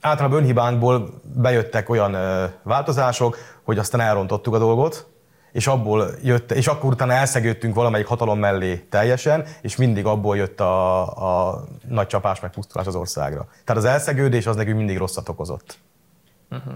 általában 0.00 0.38
önhibánkból 0.38 1.20
bejöttek 1.34 1.88
olyan 1.88 2.16
változások, 2.62 3.36
hogy 3.62 3.78
aztán 3.78 4.00
elrontottuk 4.00 4.54
a 4.54 4.58
dolgot, 4.58 5.10
és 5.52 5.66
abból 5.66 6.10
jött, 6.22 6.52
és 6.52 6.66
akkor 6.66 6.92
utána 6.92 7.12
elszegődtünk 7.12 7.74
valamelyik 7.74 8.06
hatalom 8.06 8.38
mellé 8.38 8.76
teljesen, 8.76 9.46
és 9.62 9.76
mindig 9.76 10.06
abból 10.06 10.36
jött 10.36 10.60
a, 10.60 11.02
a 11.50 11.64
nagy 11.88 12.06
csapás 12.06 12.40
meg 12.40 12.50
pusztulás 12.50 12.86
az 12.86 12.94
országra. 12.94 13.48
Tehát 13.64 13.82
az 13.82 13.88
elszegődés 13.88 14.46
az 14.46 14.56
nekünk 14.56 14.76
mindig 14.76 14.98
rosszat 14.98 15.28
okozott. 15.28 15.78
Uh-huh. 16.50 16.74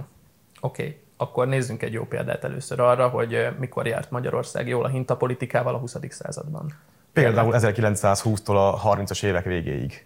Oké, 0.61 0.83
okay. 0.83 1.01
akkor 1.17 1.47
nézzünk 1.47 1.83
egy 1.83 1.93
jó 1.93 2.05
példát 2.05 2.45
először 2.45 2.81
arra, 2.81 3.09
hogy 3.09 3.49
mikor 3.59 3.87
járt 3.87 4.11
Magyarország 4.11 4.69
jól 4.69 4.85
a 4.85 4.89
hintapolitikával 4.89 5.75
a 5.75 5.79
20. 5.79 5.97
században. 6.09 6.73
Például 7.13 7.55
1920-tól 7.57 8.73
a 8.73 8.95
30-as 8.95 9.25
évek 9.25 9.45
végéig 9.45 10.05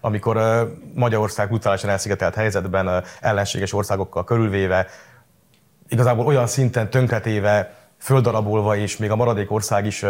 amikor 0.00 0.66
Magyarország 0.94 1.48
brutálisan 1.48 1.90
elszigetelt 1.90 2.34
helyzetben, 2.34 3.04
ellenséges 3.20 3.72
országokkal 3.72 4.24
körülvéve, 4.24 4.86
igazából 5.88 6.26
olyan 6.26 6.46
szinten 6.46 6.90
tönkretéve, 6.90 7.76
földarabolva, 7.98 8.76
és 8.76 8.96
még 8.96 9.10
a 9.10 9.16
maradék 9.16 9.50
ország 9.50 9.86
is 9.86 10.04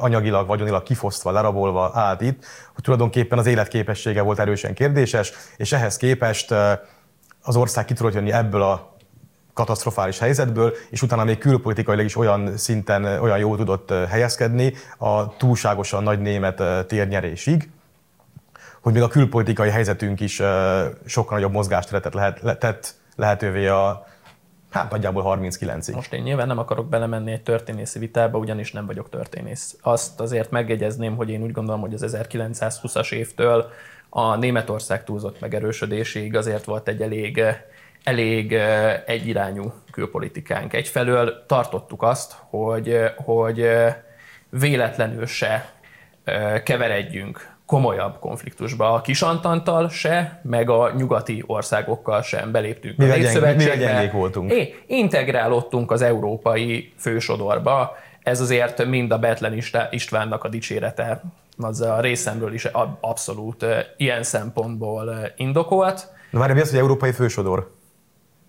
anyagilag, 0.00 0.46
vagyonilag 0.46 0.82
kifosztva, 0.82 1.30
lerabolva 1.30 1.90
állt 1.94 2.20
itt, 2.20 2.44
hogy 2.74 2.84
tulajdonképpen 2.84 3.38
az 3.38 3.46
életképessége 3.46 4.22
volt 4.22 4.38
erősen 4.38 4.74
kérdéses, 4.74 5.32
és 5.56 5.72
ehhez 5.72 5.96
képest 5.96 6.54
az 7.42 7.56
ország 7.56 7.84
ki 7.84 7.94
tudott 7.94 8.14
jönni 8.14 8.32
ebből 8.32 8.62
a 8.62 8.96
katasztrofális 9.52 10.18
helyzetből, 10.18 10.74
és 10.90 11.02
utána 11.02 11.24
még 11.24 11.38
külpolitikailag 11.38 12.04
is 12.04 12.16
olyan 12.16 12.56
szinten, 12.56 13.04
olyan 13.04 13.38
jól 13.38 13.56
tudott 13.56 13.92
helyezkedni 14.08 14.74
a 14.98 15.36
túlságosan 15.36 16.02
nagy 16.02 16.20
német 16.20 16.86
térnyerésig, 16.86 17.70
hogy 18.88 18.96
még 18.96 19.06
a 19.06 19.12
külpolitikai 19.12 19.70
helyzetünk 19.70 20.20
is 20.20 20.34
sokkal 21.04 21.36
nagyobb 21.36 21.52
mozgásteret 21.52 22.14
lehet, 22.14 22.58
tett 22.58 22.94
lehetővé 23.16 23.66
a 23.66 24.06
Hát 24.70 24.90
nagyjából 24.90 25.38
39-ig. 25.40 25.94
Most 25.94 26.12
én 26.12 26.22
nyilván 26.22 26.46
nem 26.46 26.58
akarok 26.58 26.88
belemenni 26.88 27.32
egy 27.32 27.42
történészi 27.42 27.98
vitába, 27.98 28.38
ugyanis 28.38 28.72
nem 28.72 28.86
vagyok 28.86 29.08
történész. 29.08 29.76
Azt 29.82 30.20
azért 30.20 30.50
megjegyezném, 30.50 31.16
hogy 31.16 31.30
én 31.30 31.42
úgy 31.42 31.52
gondolom, 31.52 31.80
hogy 31.80 31.94
az 31.94 32.16
1920-as 32.22 33.12
évtől 33.12 33.70
a 34.08 34.36
Németország 34.36 35.04
túlzott 35.04 35.40
megerősödéséig 35.40 36.36
azért 36.36 36.64
volt 36.64 36.88
egy 36.88 37.02
elég, 37.02 37.42
elég 38.04 38.52
egyirányú 39.06 39.72
külpolitikánk. 39.90 40.72
Egyfelől 40.72 41.44
tartottuk 41.46 42.02
azt, 42.02 42.36
hogy, 42.50 43.00
hogy 43.16 43.68
véletlenül 44.50 45.26
se 45.26 45.72
keveredjünk 46.64 47.56
komolyabb 47.68 48.18
konfliktusba. 48.18 48.92
A 48.92 49.00
Kisantantal 49.00 49.88
se, 49.88 50.40
meg 50.42 50.70
a 50.70 50.92
nyugati 50.96 51.44
országokkal 51.46 52.22
sem 52.22 52.52
beléptünk 52.52 52.96
mi 52.96 53.10
a 53.10 53.16
Népszövetségbe. 53.16 54.00
Mi 54.00 54.10
voltunk. 54.10 54.52
É, 54.52 54.74
integrálódtunk 54.86 55.90
az 55.90 56.02
európai 56.02 56.92
fősodorba. 56.98 57.96
Ez 58.22 58.40
azért 58.40 58.84
mind 58.84 59.12
a 59.12 59.18
Betlen 59.18 59.62
Istvánnak 59.90 60.44
a 60.44 60.48
dicsérete, 60.48 61.22
az 61.58 61.80
a 61.80 62.00
részemről 62.00 62.52
is 62.52 62.64
abszolút 63.00 63.64
ilyen 63.96 64.22
szempontból 64.22 65.32
indokolt. 65.36 66.08
Na 66.30 66.38
várj, 66.38 66.52
mi 66.52 66.60
az, 66.60 66.70
hogy 66.70 66.78
európai 66.78 67.12
fősodor? 67.12 67.70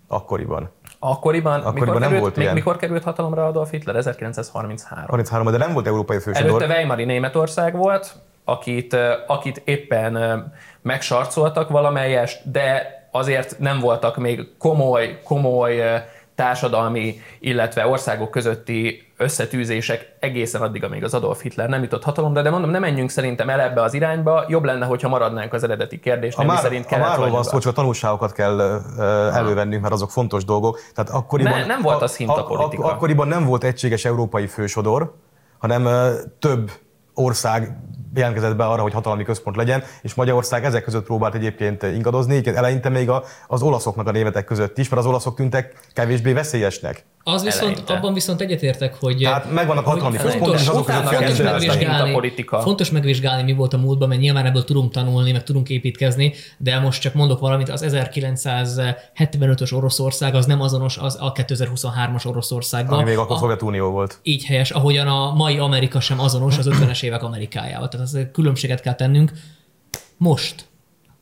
Akkoriban. 0.07 0.69
Akkoriban, 0.99 1.59
Akkoriban 1.59 1.73
mikor, 1.73 1.99
nem 1.99 2.09
került, 2.09 2.21
volt 2.21 2.37
ilyen. 2.37 2.53
mikor 2.53 2.77
került 2.77 3.03
hatalomra 3.03 3.47
Adolf 3.47 3.69
Hitler? 3.69 3.95
1933. 3.95 5.05
33 5.07 5.51
de 5.51 5.57
nem 5.57 5.73
volt 5.73 5.87
európai 5.87 6.19
fősodor. 6.19 6.49
Előtte 6.49 6.65
Weimari 6.65 7.05
Németország 7.05 7.75
volt, 7.75 8.15
akit, 8.49 8.97
akit 9.27 9.61
éppen 9.65 10.43
megsarcoltak 10.81 11.69
valamelyest, 11.69 12.51
de 12.51 12.97
azért 13.11 13.59
nem 13.59 13.79
voltak 13.79 14.17
még 14.17 14.47
komoly, 14.57 15.19
komoly 15.23 16.03
társadalmi, 16.35 17.19
illetve 17.39 17.87
országok 17.87 18.31
közötti 18.31 19.11
összetűzések 19.17 20.15
egészen 20.19 20.61
addig, 20.61 20.83
amíg 20.83 21.03
az 21.03 21.13
Adolf 21.13 21.41
Hitler 21.41 21.69
nem 21.69 21.81
jutott 21.81 22.03
hatalomra, 22.03 22.41
de 22.41 22.49
mondom, 22.49 22.69
nem 22.69 22.81
menjünk 22.81 23.09
szerintem 23.09 23.49
el 23.49 23.59
ebbe 23.59 23.81
az 23.81 23.93
irányba, 23.93 24.45
jobb 24.47 24.63
lenne, 24.63 24.85
hogyha 24.85 25.07
maradnánk 25.07 25.53
az 25.53 25.63
eredeti 25.63 25.99
kérdés, 25.99 26.35
a 26.35 26.43
már, 26.43 26.57
szerint 26.57 26.85
kelet 26.85 27.05
a 27.05 27.09
márról 27.09 27.29
van 27.29 27.43
szó, 27.43 27.57
csak 27.57 27.71
a 27.71 27.75
tanulságokat 27.75 28.31
kell 28.31 28.61
elővennünk, 29.33 29.81
mert 29.81 29.93
azok 29.93 30.11
fontos 30.11 30.45
dolgok. 30.45 30.79
Tehát 30.93 31.11
akkoriban, 31.11 31.59
ne, 31.59 31.65
nem 31.65 31.81
volt 31.81 32.01
az 32.01 32.17
hintapolitika. 32.17 32.83
Ak- 32.83 32.93
akkoriban 32.93 33.27
nem 33.27 33.45
volt 33.45 33.63
egységes 33.63 34.05
európai 34.05 34.47
fősodor, 34.47 35.15
hanem 35.57 35.87
több 36.39 36.71
ország 37.13 37.77
jelentkezett 38.15 38.55
be 38.55 38.65
arra, 38.65 38.81
hogy 38.81 38.93
hatalmi 38.93 39.23
központ 39.23 39.55
legyen, 39.55 39.83
és 40.01 40.13
Magyarország 40.13 40.65
ezek 40.65 40.83
között 40.83 41.05
próbált 41.05 41.35
egyébként 41.35 41.83
ingadozni, 41.83 42.41
eleinte 42.45 42.89
még 42.89 43.09
a, 43.09 43.23
az 43.47 43.61
olaszoknak 43.61 44.07
a 44.07 44.11
németek 44.11 44.45
között 44.45 44.77
is, 44.77 44.89
mert 44.89 45.01
az 45.01 45.07
olaszok 45.07 45.35
tűntek 45.35 45.73
kevésbé 45.93 46.33
veszélyesnek. 46.33 47.05
Az 47.23 47.43
viszont, 47.43 47.71
eleinte. 47.71 47.93
abban 47.93 48.13
viszont 48.13 48.41
egyetértek, 48.41 48.95
hogy... 48.99 49.17
Tehát 49.17 49.51
megvannak 49.51 49.85
a 49.85 49.89
hatalmi 49.89 50.17
központok, 50.17 50.59
és 50.59 50.67
azok 50.67 50.85
között 50.85 51.07
fontos 51.07 51.37
megvizsgálni, 51.37 52.11
politika. 52.11 52.59
fontos 52.59 52.91
megvizsgálni, 52.91 53.43
mi 53.43 53.53
volt 53.53 53.73
a 53.73 53.77
múltban, 53.77 54.07
mert 54.07 54.21
nyilván 54.21 54.45
ebből 54.45 54.63
tudunk 54.63 54.91
tanulni, 54.91 55.31
meg 55.31 55.43
tudunk 55.43 55.69
építkezni, 55.69 56.33
de 56.57 56.79
most 56.79 57.01
csak 57.01 57.13
mondok 57.13 57.39
valamit, 57.39 57.69
az 57.69 57.85
1975-ös 57.87 59.75
Oroszország 59.75 60.35
az 60.35 60.45
nem 60.45 60.61
azonos 60.61 60.97
az 60.97 61.17
a 61.19 61.31
2023-as 61.31 62.27
Oroszországgal. 62.27 62.99
Ami 62.99 63.09
még 63.09 63.17
akkor 63.17 63.37
Szovjetunió 63.37 63.89
volt. 63.89 64.19
Így 64.23 64.45
helyes, 64.45 64.71
ahogyan 64.71 65.07
a 65.07 65.33
mai 65.33 65.57
Amerika 65.57 65.99
sem 65.99 66.19
azonos 66.19 66.57
az 66.57 66.67
50-es 66.69 67.03
évek 67.03 67.23
Amerikájával. 67.23 67.87
Tehát 67.87 67.98
az 67.99 68.17
különbséget 68.31 68.81
kell 68.81 68.95
tennünk. 68.95 69.31
Most 70.17 70.67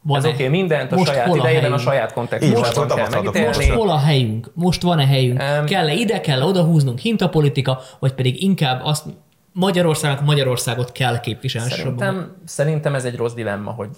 van 0.02 0.18
Ez 0.18 0.26
oké, 0.26 0.34
okay, 0.34 0.48
mindent 0.48 0.92
a 0.92 0.96
most 0.96 1.12
saját 1.12 1.36
idejében, 1.36 1.72
a, 1.72 1.76
a 1.76 1.78
saját 1.78 2.14
kontextusában 2.14 2.88
kell 2.88 3.10
megítélni. 3.10 3.48
Most 3.48 3.70
hol 3.70 3.90
a 3.90 3.98
helyünk? 3.98 4.52
Most 4.54 4.82
van-e 4.82 5.06
helyünk? 5.06 5.42
Um, 5.60 5.66
kell-e 5.66 5.94
ide, 5.94 6.22
kell-e 6.22 6.44
oda 6.44 6.64
húznunk 6.64 7.00
hintapolitika, 7.00 7.80
vagy 8.00 8.14
pedig 8.14 8.44
inkább 8.44 8.82
azt 8.84 9.06
Magyarországnak 9.52 10.26
Magyarországot 10.26 10.92
kell 10.92 11.20
képviselni? 11.20 11.70
Szerintem, 11.70 12.36
szerintem 12.46 12.96
ez 12.96 13.06
egy 13.06 13.16
rossz 13.16 13.34
dilemma, 13.34 13.72
hogy 13.72 13.90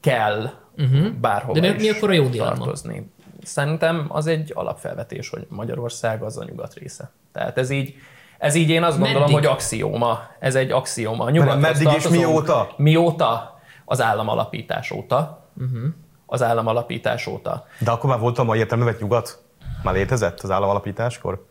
kell 0.00 0.50
uh-huh. 0.76 1.10
bárhova 1.20 1.60
De 1.60 1.70
mi, 1.70 1.76
mi 1.80 1.88
akkor 1.88 2.10
a 2.10 2.12
jó 2.12 2.28
dilemma? 2.28 2.54
Tartozni. 2.54 3.10
Szerintem 3.42 4.06
az 4.08 4.26
egy 4.26 4.52
alapfelvetés, 4.54 5.28
hogy 5.28 5.46
Magyarország 5.48 6.22
az 6.22 6.38
a 6.38 6.44
nyugat 6.44 6.74
része. 6.74 7.10
Tehát 7.32 7.58
ez 7.58 7.70
így, 7.70 7.94
ez 8.40 8.54
így 8.54 8.70
én 8.70 8.82
azt 8.82 8.98
Meddig? 8.98 9.12
gondolom, 9.12 9.34
hogy 9.34 9.46
axióma. 9.46 10.20
Ez 10.38 10.54
egy 10.54 10.70
axióma. 10.70 11.24
A 11.24 11.56
Meddig 11.56 11.88
és 11.96 12.08
mióta? 12.08 12.68
Mióta? 12.76 13.60
Az 13.84 14.02
állam 14.02 14.28
alapítás 14.28 14.90
óta 14.90 15.46
uh-huh. 15.60 15.82
az 16.26 16.42
államalapítás 16.42 17.26
óta. 17.26 17.66
De 17.78 17.90
akkor 17.90 18.10
már 18.10 18.18
volt 18.18 18.38
a 18.38 18.56
értelmevet 18.56 19.00
nyugat? 19.00 19.42
Már 19.82 19.94
létezett 19.94 20.40
az 20.40 20.50
államalapításkor? 20.50 21.48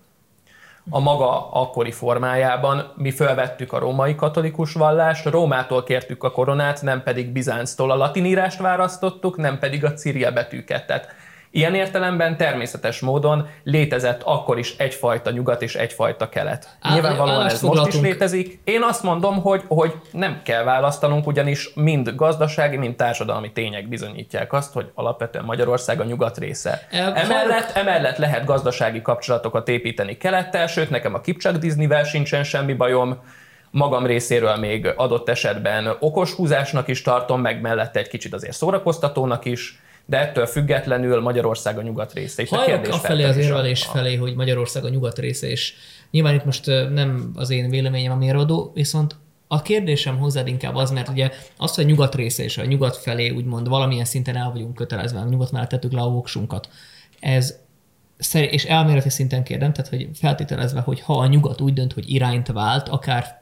a 0.90 1.00
maga 1.00 1.52
akkori 1.52 1.92
formájában. 1.92 2.92
Mi 2.96 3.12
felvettük 3.12 3.74
a 3.74 3.80
római 3.80 4.16
katolikus 4.16 4.74
vallást, 4.74 5.26
Rómától 5.26 5.84
kértük 5.84 6.24
a 6.24 6.32
koronát, 6.32 6.82
nem 6.82 7.04
pedig 7.04 7.32
Bizánctól 7.32 7.92
a 7.92 7.96
latinírást 7.96 8.60
választottuk, 8.60 9.38
nem 9.38 9.60
pedig 9.60 9.86
a 9.86 9.94
Ciria 9.94 10.32
betűket. 10.32 10.88
Tehát 10.88 11.08
Ilyen 11.52 11.76
értelemben 11.76 12.38
természetes 12.38 13.00
módon 13.00 13.48
létezett 13.64 14.22
akkor 14.24 14.58
is 14.60 14.76
egyfajta 14.78 15.32
nyugat 15.32 15.62
és 15.62 15.76
egyfajta 15.76 16.30
kelet. 16.30 16.78
Á, 16.82 16.94
Nyilvánvalóan 16.94 17.46
ez 17.46 17.62
most 17.62 17.88
is 17.88 18.02
létezik. 18.02 18.60
Én 18.64 18.82
azt 18.82 19.04
mondom, 19.04 19.42
hogy, 19.42 19.64
hogy 19.68 19.94
nem 20.12 20.42
kell 20.44 20.64
választanunk, 20.64 21.28
ugyanis 21.28 21.74
mind 21.74 22.16
gazdasági, 22.16 22.78
mind 22.78 22.96
társadalmi 22.96 23.52
tények 23.52 23.88
bizonyítják 23.88 24.54
azt, 24.54 24.74
hogy 24.74 24.92
alapvetően 24.94 25.46
Magyarország 25.46 26.00
a 26.00 26.04
nyugat 26.04 26.38
része. 26.38 26.88
Emellett, 26.92 27.72
emellett 27.76 28.18
lehet 28.18 28.46
gazdasági 28.46 29.02
kapcsolatokat 29.02 29.68
építeni 29.68 30.18
kelettel, 30.18 30.68
sőt 30.68 30.90
nekem 30.90 31.14
a 31.14 31.22
Kipcsak 31.22 31.58
Disneyvel 31.58 32.04
sincsen 32.04 32.44
semmi 32.44 32.74
bajom, 32.74 33.18
magam 33.72 34.06
részéről 34.06 34.56
még 34.56 34.94
adott 34.96 35.30
esetben 35.30 35.96
okos 36.00 36.34
húzásnak 36.34 36.88
is 36.88 37.02
tartom, 37.02 37.42
meg 37.42 37.62
mellette 37.62 38.00
egy 38.00 38.08
kicsit 38.08 38.34
azért 38.34 38.56
szórakoztatónak 38.56 39.46
is 39.46 39.80
de 40.10 40.20
ettől 40.20 40.46
függetlenül 40.46 41.22
Magyarország 41.22 41.78
a 41.78 41.82
nyugat 41.82 42.14
része. 42.14 42.42
Itt 42.42 42.50
Hajlok 42.50 42.88
a 42.88 42.98
felé 42.98 43.24
az 43.24 43.38
érvelés 43.38 43.88
a... 43.88 43.92
felé, 43.92 44.16
hogy 44.16 44.36
Magyarország 44.36 44.86
a 44.86 44.90
nyugat 44.90 45.20
része, 45.20 45.48
és 45.48 45.74
nyilván 46.12 46.36
itt 46.36 46.46
most 46.46 46.66
nem 46.94 47.32
az 47.36 47.50
én 47.50 47.70
véleményem 47.70 48.12
a 48.12 48.16
mérvadó, 48.16 48.72
viszont 48.74 49.16
a 49.48 49.62
kérdésem 49.62 50.18
hozzád 50.18 50.48
inkább 50.48 50.76
az, 50.76 50.92
mert 50.92 51.10
ugye 51.10 51.32
az, 51.58 51.76
hogy 51.76 51.84
a 51.84 51.88
nyugat 51.88 52.16
része 52.16 52.44
és 52.44 52.58
a 52.58 52.66
nyugat 52.66 52.98
felé 52.98 53.30
úgymond 53.30 53.68
valamilyen 53.68 54.06
szinten 54.06 54.36
el 54.36 54.52
vagyunk 54.52 54.76
kötelezve, 54.76 55.20
a 55.20 55.26
nyugat 55.30 55.52
mellett 55.52 55.70
tettük 55.70 55.92
le 55.92 56.02
a 56.02 56.10
voksunkat. 56.10 56.70
Ez 57.20 57.56
és 58.34 58.66
elméleti 58.66 59.10
szinten 59.10 59.44
kérdem, 59.44 59.74
tehát 59.74 59.90
hogy 59.90 60.10
feltételezve, 60.14 60.80
hogy 60.80 61.02
ha 61.02 61.18
a 61.18 61.28
nyugat 61.28 61.62
úgy 61.62 61.74
dönt, 61.74 61.94
hogy 61.94 62.10
irányt 62.10 62.48
vált, 62.48 62.90
akár 62.90 63.40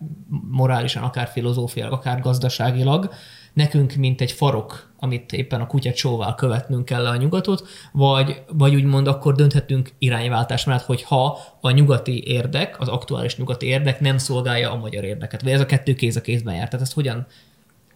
morálisan, 0.51 1.03
akár 1.03 1.27
filozófiailag, 1.27 1.93
akár 1.93 2.19
gazdaságilag, 2.19 3.13
nekünk, 3.57 3.95
mint 3.95 4.21
egy 4.21 4.31
farok, 4.31 4.91
amit 4.99 5.33
éppen 5.33 5.61
a 5.61 5.67
kutya 5.67 5.91
csóval 5.91 6.35
követnünk 6.35 6.85
kell 6.85 7.05
a 7.05 7.15
nyugatot, 7.15 7.67
vagy, 7.91 8.41
vagy 8.47 8.75
úgymond 8.75 9.07
akkor 9.07 9.35
dönthetünk 9.35 9.89
irányváltás 9.97 10.65
mellett, 10.65 10.83
hogy 10.83 11.03
ha 11.03 11.37
a 11.61 11.71
nyugati 11.71 12.27
érdek, 12.27 12.79
az 12.79 12.87
aktuális 12.87 13.37
nyugati 13.37 13.65
érdek 13.65 13.99
nem 13.99 14.17
szolgálja 14.17 14.71
a 14.71 14.77
magyar 14.77 15.03
érdeket, 15.03 15.41
vagy 15.41 15.51
ez 15.51 15.59
a 15.59 15.65
kettő 15.65 15.93
kéz 15.93 16.15
a 16.15 16.21
kézben 16.21 16.55
jár. 16.55 16.67
Tehát 16.67 16.85
ezt 16.85 16.93
hogyan 16.93 17.27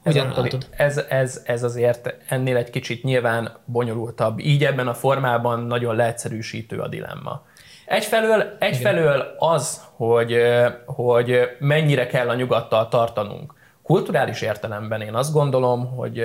Hogyan 0.03 0.25
Antoni, 0.25 0.49
látod? 0.49 0.67
Ez, 0.69 0.97
ez, 1.09 1.41
ez 1.45 1.63
azért 1.63 2.15
ennél 2.27 2.57
egy 2.57 2.69
kicsit 2.69 3.03
nyilván 3.03 3.57
bonyolultabb. 3.65 4.39
Így 4.39 4.63
ebben 4.63 4.87
a 4.87 4.93
formában 4.93 5.59
nagyon 5.59 5.95
leegyszerűsítő 5.95 6.79
a 6.79 6.87
dilemma. 6.87 7.45
Egyfelől, 7.85 8.55
egyfelől 8.59 9.35
az, 9.37 9.83
hogy, 9.95 10.37
hogy 10.85 11.39
mennyire 11.59 12.07
kell 12.07 12.29
a 12.29 12.35
nyugattal 12.35 12.87
tartanunk. 12.87 13.53
Kulturális 13.83 14.41
értelemben 14.41 15.01
én 15.01 15.13
azt 15.13 15.33
gondolom, 15.33 15.95
hogy 15.95 16.23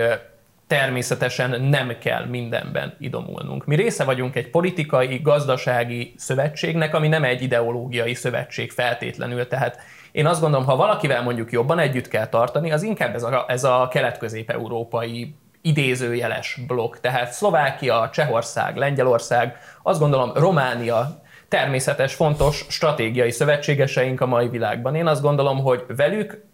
természetesen 0.66 1.60
nem 1.60 1.98
kell 1.98 2.24
mindenben 2.24 2.94
idomulnunk. 2.98 3.66
Mi 3.66 3.76
része 3.76 4.04
vagyunk 4.04 4.36
egy 4.36 4.50
politikai, 4.50 5.20
gazdasági 5.22 6.14
szövetségnek, 6.16 6.94
ami 6.94 7.08
nem 7.08 7.24
egy 7.24 7.42
ideológiai 7.42 8.14
szövetség 8.14 8.70
feltétlenül, 8.70 9.48
tehát 9.48 9.78
én 10.12 10.26
azt 10.26 10.40
gondolom, 10.40 10.66
ha 10.66 10.76
valakivel 10.76 11.22
mondjuk 11.22 11.52
jobban 11.52 11.78
együtt 11.78 12.08
kell 12.08 12.26
tartani, 12.26 12.72
az 12.72 12.82
inkább 12.82 13.14
ez 13.14 13.22
a, 13.22 13.44
ez 13.48 13.64
a 13.64 13.88
kelet-közép-európai 13.90 15.34
idézőjeles 15.62 16.60
blokk. 16.66 16.96
Tehát 17.00 17.32
Szlovákia, 17.32 18.10
Csehország, 18.12 18.76
Lengyelország, 18.76 19.56
azt 19.82 20.00
gondolom 20.00 20.32
Románia, 20.34 21.22
természetes, 21.48 22.14
fontos 22.14 22.66
stratégiai 22.68 23.30
szövetségeseink 23.30 24.20
a 24.20 24.26
mai 24.26 24.48
világban. 24.48 24.94
Én 24.94 25.06
azt 25.06 25.22
gondolom, 25.22 25.58
hogy 25.58 25.84
velük 25.96 26.44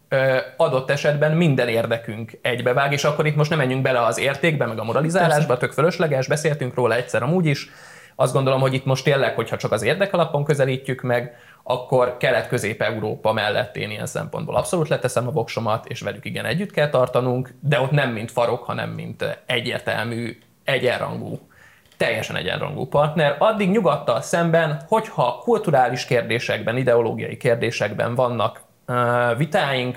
adott 0.56 0.90
esetben 0.90 1.36
minden 1.36 1.68
érdekünk 1.68 2.38
egybevág, 2.42 2.92
és 2.92 3.04
akkor 3.04 3.26
itt 3.26 3.36
most 3.36 3.50
nem 3.50 3.58
menjünk 3.58 3.82
bele 3.82 4.04
az 4.04 4.18
értékbe, 4.18 4.66
meg 4.66 4.78
a 4.78 4.84
moralizálásba, 4.84 5.56
tök 5.56 5.72
fölösleges, 5.72 6.26
beszéltünk 6.26 6.74
róla 6.74 6.94
egyszer 6.94 7.22
amúgy 7.22 7.46
is. 7.46 7.70
Azt 8.16 8.32
gondolom, 8.32 8.60
hogy 8.60 8.74
itt 8.74 8.84
most 8.84 9.04
tényleg, 9.04 9.34
hogyha 9.34 9.56
csak 9.56 9.72
az 9.72 9.82
érdek 9.82 10.12
alapon 10.12 10.44
közelítjük 10.44 11.02
meg, 11.02 11.36
akkor 11.62 12.16
Kelet-Közép-Európa 12.16 13.32
mellett 13.32 13.76
én 13.76 13.90
ilyen 13.90 14.06
szempontból 14.06 14.56
abszolút 14.56 14.88
leteszem 14.88 15.26
a 15.26 15.30
voksomat, 15.30 15.86
és 15.86 16.00
velük 16.00 16.24
igen 16.24 16.44
együtt 16.44 16.70
kell 16.70 16.88
tartanunk, 16.88 17.54
de 17.60 17.80
ott 17.80 17.90
nem 17.90 18.10
mint 18.10 18.30
farok, 18.30 18.64
hanem 18.64 18.90
mint 18.90 19.38
egyértelmű, 19.46 20.38
egyenrangú 20.64 21.38
teljesen 21.96 22.36
egyenrangú 22.36 22.86
partner, 22.86 23.36
addig 23.38 23.70
nyugattal 23.70 24.20
szemben, 24.20 24.82
hogyha 24.88 25.40
kulturális 25.42 26.04
kérdésekben, 26.04 26.76
ideológiai 26.76 27.36
kérdésekben 27.36 28.14
vannak 28.14 28.60
vitáink, 29.36 29.96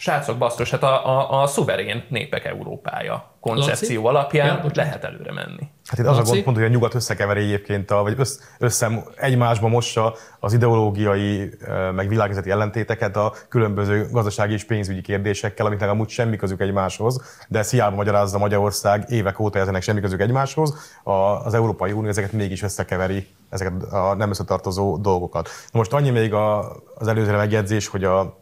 srácok, 0.00 0.38
basztos, 0.38 0.70
hát 0.70 0.82
a, 0.82 1.06
a, 1.06 1.42
a 1.42 1.46
szuverén 1.46 2.04
népek 2.08 2.44
Európája 2.44 3.34
koncepció 3.40 4.02
Laci? 4.02 4.16
alapján 4.16 4.46
Ja, 4.46 4.52
bocsánat. 4.52 4.76
lehet 4.76 5.04
előre 5.04 5.32
menni. 5.32 5.68
Hát 5.84 5.98
itt 5.98 6.06
az 6.06 6.16
a 6.16 6.18
Laci? 6.18 6.30
gond, 6.30 6.42
pont, 6.42 6.56
hogy 6.56 6.66
a 6.66 6.68
nyugat 6.68 6.94
összekeveri 6.94 7.42
egyébként, 7.42 7.90
a, 7.90 8.02
vagy 8.02 8.14
össz, 8.18 8.38
össze 8.58 9.02
egymásba 9.16 9.68
mossa 9.68 10.14
az 10.38 10.52
ideológiai, 10.52 11.50
meg 11.94 12.08
világnézeti 12.08 12.50
ellentéteket 12.50 13.16
a 13.16 13.32
különböző 13.48 14.08
gazdasági 14.10 14.52
és 14.52 14.64
pénzügyi 14.64 15.00
kérdésekkel, 15.00 15.66
amiknek 15.66 15.88
amúgy 15.88 16.08
semmi 16.08 16.36
közük 16.36 16.60
egymáshoz, 16.60 17.38
de 17.48 17.58
ezt 17.58 17.70
hiába 17.70 17.96
magyarázza 17.96 18.38
Magyarország 18.38 19.04
évek 19.08 19.40
óta 19.40 19.58
ezenek 19.58 19.82
semmi 19.82 20.00
közük 20.00 20.20
egymáshoz, 20.20 20.74
a, 21.02 21.12
az 21.12 21.54
Európai 21.54 21.92
Unió 21.92 22.08
ezeket 22.08 22.32
mégis 22.32 22.62
összekeveri, 22.62 23.26
ezeket 23.50 23.82
a 23.82 24.14
nem 24.14 24.30
összetartozó 24.30 24.96
dolgokat. 24.96 25.48
Na 25.72 25.78
most 25.78 25.92
annyi 25.92 26.10
még 26.10 26.34
a, 26.34 26.72
az 26.94 27.08
előző 27.08 27.36
megjegyzés, 27.36 27.86
hogy 27.86 28.04
a, 28.04 28.38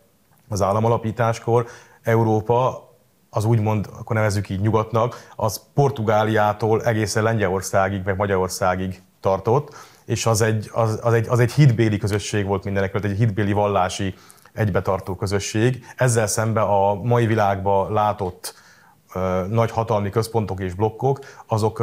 az 0.49 0.63
államalapításkor 0.63 1.67
Európa 2.03 2.89
az 3.31 3.45
úgymond, 3.45 3.89
akkor 3.99 4.17
nevezzük 4.17 4.49
így 4.49 4.61
nyugatnak, 4.61 5.29
az 5.37 5.63
Portugáliától 5.75 6.83
egészen 6.83 7.23
Lengyelországig, 7.23 8.03
meg 8.05 8.17
Magyarországig 8.17 9.03
tartott, 9.21 9.75
és 10.05 10.27
az 10.27 10.41
egy, 10.41 10.71
az, 10.73 10.99
az 11.03 11.13
egy, 11.13 11.29
az 11.29 11.39
egy 11.39 11.53
hitbéli 11.53 11.99
közösség 11.99 12.47
volt 12.47 12.65
mindenek 12.65 12.95
előtt, 12.95 13.11
egy 13.11 13.19
hitbéli 13.19 13.53
vallási 13.53 14.15
egybetartó 14.53 15.15
közösség. 15.15 15.85
Ezzel 15.97 16.27
szemben 16.27 16.65
a 16.65 16.95
mai 16.95 17.27
világban 17.27 17.93
látott 17.93 18.55
nagy 19.49 19.71
hatalmi 19.71 20.11
központok 20.11 20.61
és 20.61 20.75
blokkok, 20.75 21.19
azok 21.47 21.83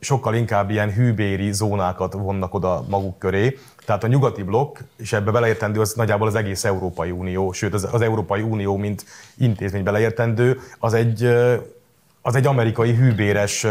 sokkal 0.00 0.34
inkább 0.34 0.70
ilyen 0.70 0.92
hűbéri 0.92 1.52
zónákat 1.52 2.12
vonnak 2.12 2.54
oda 2.54 2.84
maguk 2.88 3.18
köré. 3.18 3.58
Tehát 3.86 4.04
a 4.04 4.06
nyugati 4.06 4.42
blokk, 4.42 4.78
és 4.96 5.12
ebbe 5.12 5.30
beleértendő 5.30 5.80
az 5.80 5.92
nagyjából 5.92 6.26
az 6.26 6.34
egész 6.34 6.64
Európai 6.64 7.10
Unió, 7.10 7.52
sőt 7.52 7.74
az, 7.74 7.88
az 7.92 8.00
Európai 8.00 8.42
Unió, 8.42 8.76
mint 8.76 9.04
intézmény 9.36 9.82
beleértendő, 9.82 10.60
az 10.78 10.94
egy, 10.94 11.24
az 12.22 12.34
egy 12.34 12.46
amerikai 12.46 12.94
hűbéres 12.94 13.66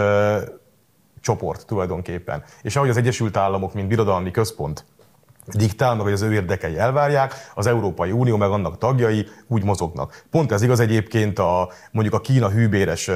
csoport 1.21 1.65
tulajdonképpen. 1.65 2.43
És 2.61 2.75
ahogy 2.75 2.89
az 2.89 2.97
Egyesült 2.97 3.37
Államok, 3.37 3.73
mint 3.73 3.87
birodalmi 3.87 4.31
központ 4.31 4.85
diktál, 5.53 5.95
meg 5.95 6.03
hogy 6.03 6.13
az 6.13 6.21
ő 6.21 6.33
érdekei 6.33 6.77
elvárják, 6.77 7.33
az 7.53 7.67
Európai 7.67 8.11
Unió 8.11 8.37
meg 8.37 8.49
annak 8.49 8.77
tagjai 8.77 9.27
úgy 9.47 9.63
mozognak. 9.63 10.23
Pont 10.31 10.51
ez 10.51 10.61
igaz 10.61 10.79
egyébként 10.79 11.39
a, 11.39 11.69
mondjuk 11.91 12.15
a 12.15 12.19
Kína 12.19 12.49
hűbéres 12.49 13.11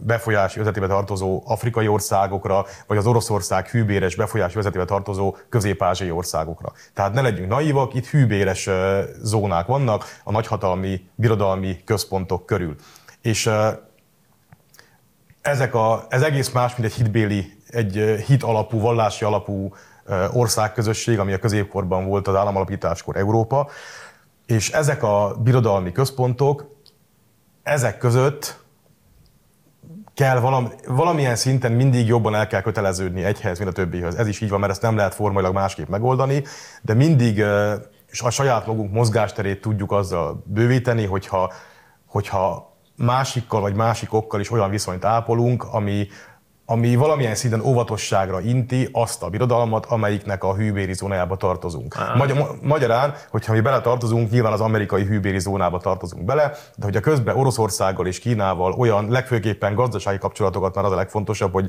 befolyási 0.00 0.58
vezetébe 0.58 0.86
tartozó 0.86 1.42
afrikai 1.46 1.88
országokra, 1.88 2.64
vagy 2.86 2.96
az 2.96 3.06
Oroszország 3.06 3.68
hűbéres 3.68 4.14
befolyási 4.14 4.54
vezetébe 4.54 4.84
tartozó 4.84 5.36
közép-ázsiai 5.48 6.10
országokra. 6.10 6.72
Tehát 6.94 7.12
ne 7.14 7.20
legyünk 7.20 7.48
naívak, 7.48 7.94
itt 7.94 8.06
hűbéres 8.06 8.68
zónák 9.22 9.66
vannak 9.66 10.04
a 10.24 10.30
nagyhatalmi 10.30 11.08
birodalmi 11.14 11.84
központok 11.84 12.46
körül. 12.46 12.74
És 13.22 13.50
ezek 15.42 15.74
a, 15.74 16.06
ez 16.08 16.22
egész 16.22 16.50
más, 16.50 16.76
mint 16.76 16.92
egy 16.92 16.96
hitbéli, 16.96 17.52
egy 17.68 18.22
hit 18.26 18.42
alapú, 18.42 18.80
vallási 18.80 19.24
alapú 19.24 19.74
országközösség, 20.32 21.18
ami 21.18 21.32
a 21.32 21.38
középkorban 21.38 22.06
volt 22.06 22.28
az 22.28 22.34
államalapításkor 22.34 23.16
Európa, 23.16 23.68
és 24.46 24.70
ezek 24.70 25.02
a 25.02 25.36
birodalmi 25.42 25.92
központok, 25.92 26.72
ezek 27.62 27.98
között 27.98 28.62
kell 30.14 30.40
valami, 30.40 30.68
valamilyen 30.86 31.36
szinten 31.36 31.72
mindig 31.72 32.06
jobban 32.06 32.34
el 32.34 32.46
kell 32.46 32.60
köteleződni 32.60 33.24
egyhez, 33.24 33.58
mint 33.58 33.70
a 33.70 33.72
többihez. 33.72 34.14
Ez 34.14 34.26
is 34.26 34.40
így 34.40 34.50
van, 34.50 34.60
mert 34.60 34.72
ezt 34.72 34.82
nem 34.82 34.96
lehet 34.96 35.14
formailag 35.14 35.54
másképp 35.54 35.88
megoldani, 35.88 36.44
de 36.82 36.94
mindig 36.94 37.38
ö, 37.38 37.74
a 38.22 38.30
saját 38.30 38.66
magunk 38.66 38.92
mozgásterét 38.92 39.60
tudjuk 39.60 39.92
azzal 39.92 40.42
bővíteni, 40.46 41.04
hogyha, 41.04 41.52
hogyha 42.06 42.76
másikkal 42.96 43.60
vagy 43.60 43.74
másikokkal 43.74 44.40
is 44.40 44.50
olyan 44.50 44.70
viszonyt 44.70 45.04
ápolunk, 45.04 45.64
ami, 45.64 46.06
ami 46.66 46.96
valamilyen 46.96 47.34
szinten 47.34 47.60
óvatosságra 47.60 48.40
inti 48.40 48.88
azt 48.92 49.22
a 49.22 49.28
birodalmat, 49.28 49.86
amelyiknek 49.86 50.44
a 50.44 50.54
hűbéri 50.54 50.92
zónájába 50.92 51.36
tartozunk. 51.36 51.94
Magy- 52.16 52.34
ma- 52.34 52.48
magyarán, 52.62 53.14
hogyha 53.30 53.52
mi 53.52 53.60
bele 53.60 53.80
tartozunk, 53.80 54.30
nyilván 54.30 54.52
az 54.52 54.60
amerikai 54.60 55.04
hűbéri 55.04 55.38
zónába 55.38 55.78
tartozunk 55.78 56.24
bele, 56.24 56.52
de 56.76 56.84
hogyha 56.84 57.00
közben 57.00 57.36
Oroszországgal 57.36 58.06
és 58.06 58.18
Kínával 58.18 58.72
olyan 58.72 59.10
legfőképpen 59.10 59.74
gazdasági 59.74 60.18
kapcsolatokat, 60.18 60.74
már 60.74 60.84
az 60.84 60.92
a 60.92 60.96
legfontosabb, 60.96 61.52
hogy 61.52 61.68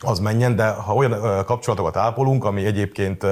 az 0.00 0.18
menjen, 0.18 0.56
de 0.56 0.68
ha 0.68 0.94
olyan 0.94 1.44
kapcsolatokat 1.44 1.96
ápolunk, 1.96 2.44
ami 2.44 2.64
egyébként 2.64 3.26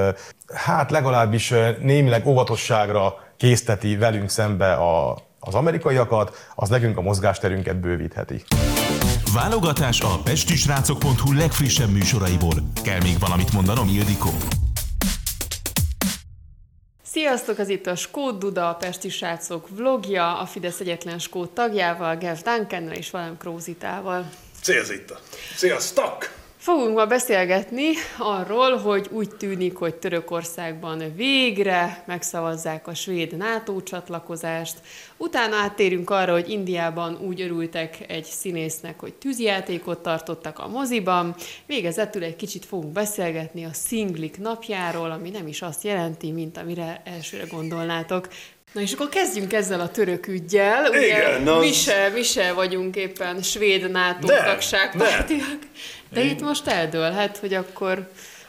hát 0.55 0.91
legalábbis 0.91 1.55
némileg 1.81 2.27
óvatosságra 2.27 3.15
készteti 3.37 3.97
velünk 3.97 4.29
szembe 4.29 4.73
a, 4.73 5.17
az 5.41 5.55
amerikaiakat, 5.55 6.37
az 6.55 6.69
nekünk 6.69 6.97
a 6.97 7.03
mozgásterünket 7.03 7.81
bővítheti. 7.81 8.43
Válogatás 9.37 10.01
a 10.01 10.19
pestisrácok.hu 10.25 11.33
legfrissebb 11.33 11.91
műsoraiból. 11.91 12.55
Kell 12.83 13.01
még 13.03 13.19
valamit 13.19 13.53
mondanom, 13.53 13.89
Ildikó? 13.89 14.31
Sziasztok, 17.03 17.59
ez 17.59 17.69
itt 17.69 17.87
a 17.87 17.97
Skót 17.97 18.39
Duda, 18.39 18.69
a 18.69 18.75
Pesti 18.75 19.09
Srácok 19.09 19.69
vlogja, 19.69 20.39
a 20.39 20.47
Fidesz 20.47 20.81
egyetlen 20.81 21.19
Skót 21.19 21.51
tagjával, 21.51 22.17
Gev 22.17 22.39
Duncannel 22.39 22.93
és 22.93 23.11
velem 23.11 23.37
Krózitával. 23.37 24.31
Szia 24.61 24.83
Zita! 24.83 25.19
Sziasztok! 25.57 26.36
Fogunk 26.67 26.97
ma 26.97 27.07
beszélgetni 27.07 27.93
arról, 28.19 28.77
hogy 28.77 29.07
úgy 29.11 29.29
tűnik, 29.29 29.77
hogy 29.77 29.95
Törökországban 29.95 31.03
végre 31.17 32.03
megszavazzák 32.07 32.87
a 32.87 32.95
svéd 32.95 33.37
NATO 33.37 33.83
csatlakozást. 33.83 34.77
Utána 35.17 35.57
áttérünk 35.57 36.11
arra, 36.11 36.33
hogy 36.33 36.49
Indiában 36.49 37.19
úgy 37.27 37.41
örültek 37.41 38.05
egy 38.09 38.25
színésznek, 38.25 39.01
hogy 39.01 39.15
tűzjátékot 39.15 39.99
tartottak 39.99 40.59
a 40.59 40.69
moziban. 40.69 41.35
Végezetül 41.67 42.23
egy 42.23 42.37
kicsit 42.37 42.65
fogunk 42.65 42.93
beszélgetni 42.93 43.65
a 43.65 43.73
szinglik 43.73 44.39
napjáról, 44.39 45.11
ami 45.11 45.31
nem 45.31 45.47
is 45.47 45.63
azt 45.63 45.85
jelenti, 45.85 46.31
mint 46.31 46.57
amire 46.59 47.03
elsőre 47.05 47.45
gondolnátok. 47.51 48.29
Na 48.73 48.83
és 48.83 48.93
akkor 48.93 49.09
kezdjünk 49.09 49.53
ezzel 49.53 49.81
a 49.81 49.91
török 49.91 50.27
ügyjel. 50.27 50.89
Ugye 50.89 51.07
Igen, 51.07 51.49
az- 51.49 51.65
mi, 51.65 51.73
se, 51.73 52.11
mi 52.15 52.23
se 52.23 52.53
vagyunk 52.53 52.97
éppen 52.97 53.43
svéd 53.43 53.91
NATO 53.91 54.27
tagságpártiak. 54.27 55.59
De 56.11 56.25
itt 56.25 56.41
most 56.41 56.67
eldőlhet, 56.67 57.37
hogy 57.37 57.55
akkor 57.55 58.09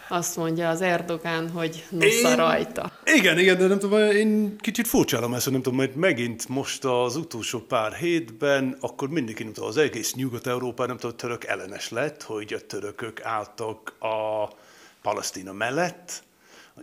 azt 0.10 0.36
mondja 0.36 0.70
az 0.70 0.82
Erdogán, 0.82 1.50
hogy 1.50 1.86
nosza 1.90 2.30
Én- 2.30 2.36
rajta. 2.36 2.92
Igen, 3.06 3.40
igen, 3.40 3.58
de 3.58 3.68
nem 3.68 3.80
tudom, 3.80 4.00
én 4.00 4.58
kicsit 4.58 4.88
furcsálom 4.88 5.34
ezt, 5.34 5.50
nem 5.50 5.62
tudom, 5.62 5.78
mert 5.78 5.96
megint 5.96 6.48
most 6.48 6.86
az 6.86 7.16
utolsó 7.16 7.60
pár 7.60 7.94
hétben, 7.94 8.78
akkor 8.80 9.10
mindenki, 9.10 9.44
nem 9.44 9.54
tudom, 9.54 9.70
az 9.70 9.78
egész 9.78 10.14
Nyugat-Európa, 10.14 10.86
nem 10.86 10.98
tudom, 10.98 11.18
török 11.18 11.44
ellenes 11.46 11.90
lett, 11.90 12.24
hogy 12.24 12.54
a 12.54 12.66
törökök 12.66 13.24
álltak 13.24 13.94
a 14.00 14.50
Palesztina 15.02 15.52
mellett, 15.54 16.24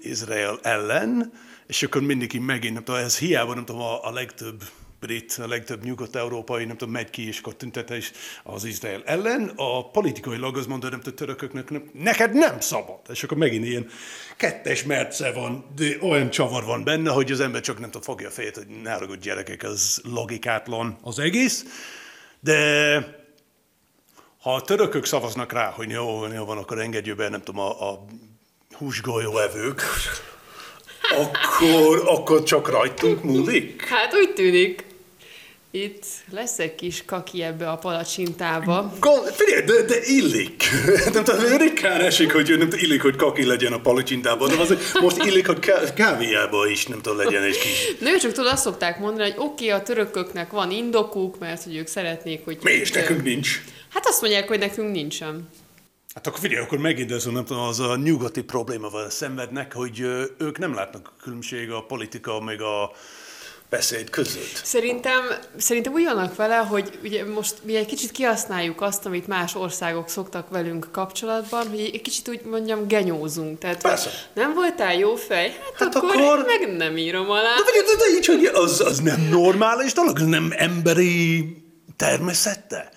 Izrael 0.00 0.58
ellen, 0.62 1.32
és 1.66 1.82
akkor 1.82 2.02
mindenki 2.02 2.38
megint, 2.38 2.74
nem 2.74 2.84
tudom, 2.84 3.00
ez 3.00 3.18
hiába, 3.18 3.54
nem 3.54 3.64
tudom, 3.64 3.80
a, 3.82 4.06
a 4.06 4.12
legtöbb 4.12 4.62
brit, 5.04 5.38
a 5.42 5.46
legtöbb 5.46 5.84
nyugat-európai, 5.84 6.64
nem 6.64 6.76
tudom, 6.76 6.94
megy 6.94 7.10
ki 7.10 7.26
és 7.26 7.38
akkor 7.38 7.54
tüntetés 7.54 8.12
az 8.42 8.64
Izrael 8.64 9.02
ellen. 9.04 9.52
A 9.56 9.90
politikailag 9.90 10.56
az 10.56 10.66
mondta, 10.66 10.88
nem 10.88 11.00
tudom, 11.00 11.16
törököknek, 11.16 11.70
nem, 11.70 11.90
neked 11.92 12.32
nem 12.32 12.60
szabad. 12.60 13.00
És 13.10 13.22
akkor 13.22 13.36
megint 13.36 13.64
ilyen 13.64 13.88
kettes 14.36 14.82
merce 14.84 15.32
van, 15.32 15.64
de 15.76 15.96
olyan 16.00 16.30
csavar 16.30 16.64
van 16.64 16.84
benne, 16.84 17.10
hogy 17.10 17.32
az 17.32 17.40
ember 17.40 17.60
csak 17.60 17.78
nem 17.78 17.90
tudom, 17.90 18.02
fogja 18.02 18.28
a 18.28 18.30
fejét, 18.30 18.56
hogy 18.56 18.66
ne 18.82 18.92
haragudj 18.92 19.20
gyerekek, 19.20 19.62
az 19.62 20.00
logikátlan 20.04 20.98
az 21.02 21.18
egész. 21.18 21.64
De 22.40 23.22
ha 24.40 24.54
a 24.54 24.62
törökök 24.62 25.04
szavaznak 25.04 25.52
rá, 25.52 25.70
hogy 25.70 25.90
jó, 25.90 26.26
jó 26.34 26.44
van, 26.44 26.58
akkor 26.58 26.78
engedjük 26.78 27.16
be, 27.16 27.28
nem 27.28 27.42
tudom, 27.42 27.60
a, 27.60 27.90
a 27.90 28.04
húsgolyó 28.78 29.38
evők, 29.38 29.82
akkor, 31.22 32.02
akkor 32.06 32.42
csak 32.42 32.68
rajtunk 32.68 33.22
múlik? 33.22 33.84
Hát 33.84 34.14
úgy 34.14 34.32
tűnik. 34.34 34.92
Itt 35.76 36.04
lesz 36.30 36.58
egy 36.58 36.74
kis 36.74 37.04
kaki 37.04 37.42
ebbe 37.42 37.70
a 37.70 37.76
palacsintába. 37.76 38.92
Gond, 39.00 39.26
figyelj, 39.26 39.64
de, 39.64 39.82
de 39.82 39.94
illik. 40.04 40.64
Nem 41.12 41.24
tudom, 41.24 41.56
ritkán 41.56 42.00
esik, 42.00 42.32
hogy 42.32 42.48
nem 42.48 42.58
tudom, 42.58 42.78
illik, 42.78 43.02
hogy 43.02 43.16
kaki 43.16 43.44
legyen 43.44 43.72
a 43.72 43.80
palacsintában, 43.80 44.48
de 44.48 44.56
azért 44.56 45.00
most 45.00 45.24
illik, 45.24 45.46
hogy 45.46 45.58
ká- 45.58 45.94
kávéjában 45.94 46.70
is 46.70 46.87
nem 46.87 47.00
tudom, 47.00 47.18
legyen 47.18 47.42
egy 47.42 47.58
kis. 47.58 47.94
Nő, 48.00 48.16
csak 48.16 48.32
tudod, 48.32 48.52
azt 48.52 48.62
szokták 48.62 48.98
mondani, 48.98 49.30
hogy 49.30 49.38
oké, 49.38 49.66
okay, 49.66 49.80
a 49.80 49.82
törököknek 49.82 50.50
van 50.50 50.70
indokuk, 50.70 51.38
mert 51.38 51.62
hogy 51.62 51.76
ők 51.76 51.87
szeretnék, 51.87 52.44
hogy... 52.44 52.58
Mi 52.62 52.72
is 52.72 52.90
nekünk 52.90 53.22
nincs. 53.22 53.62
Hát 53.88 54.06
azt 54.06 54.20
mondják, 54.20 54.48
hogy 54.48 54.58
nekünk 54.58 54.92
nincsen. 54.92 55.48
Hát 56.14 56.26
akkor 56.26 56.40
figyelj, 56.40 56.64
akkor 56.64 56.78
megint 56.78 57.12
ez 57.12 57.24
nem 57.24 57.44
tudom, 57.44 57.62
az 57.62 57.80
a 57.80 57.96
nyugati 57.96 58.42
problémával 58.42 59.10
szenvednek, 59.10 59.72
hogy 59.72 60.00
ők 60.38 60.58
nem 60.58 60.74
látnak 60.74 61.12
a 61.16 61.22
különbség 61.22 61.70
a 61.70 61.80
politika 61.80 62.40
meg 62.40 62.60
a 62.60 62.90
beszéd 63.76 64.10
között. 64.10 64.60
Szerintem, 64.64 65.20
szerintem 65.56 65.92
úgy 65.92 66.04
vannak 66.04 66.37
vele, 66.37 66.56
hogy 66.56 66.98
ugye 67.02 67.24
most 67.24 67.54
mi 67.62 67.76
egy 67.76 67.87
kicsit 67.87 68.10
kihasználjuk 68.10 68.80
azt, 68.80 69.06
amit 69.06 69.26
más 69.26 69.54
országok 69.54 70.08
szoktak 70.08 70.48
velünk 70.50 70.88
kapcsolatban, 70.92 71.68
hogy 71.68 71.80
egy 71.80 72.00
kicsit 72.02 72.28
úgy 72.28 72.40
mondjam 72.42 72.87
genyózunk. 72.88 73.58
Tehát, 73.58 73.82
Persze. 73.82 74.10
nem 74.34 74.54
voltál 74.54 74.94
jó 74.94 75.14
fej? 75.14 75.48
Hát, 75.48 75.74
Hát 75.78 75.94
akkor, 75.94 76.16
akkor- 76.16 76.44
meg 76.46 76.76
nem 76.76 76.96
írom 76.96 77.30
alá. 77.30 77.54
De, 77.56 77.64
figyelj, 77.66 77.87
de, 77.87 78.04
de 78.04 78.16
így, 78.16 78.26
hogy 78.26 78.62
az, 78.64 78.80
az 78.80 78.98
nem 79.00 79.20
normális 79.30 79.92
dolog, 79.92 80.16
az 80.18 80.26
nem 80.26 80.52
emberi 80.56 81.44
természete, 81.96 82.88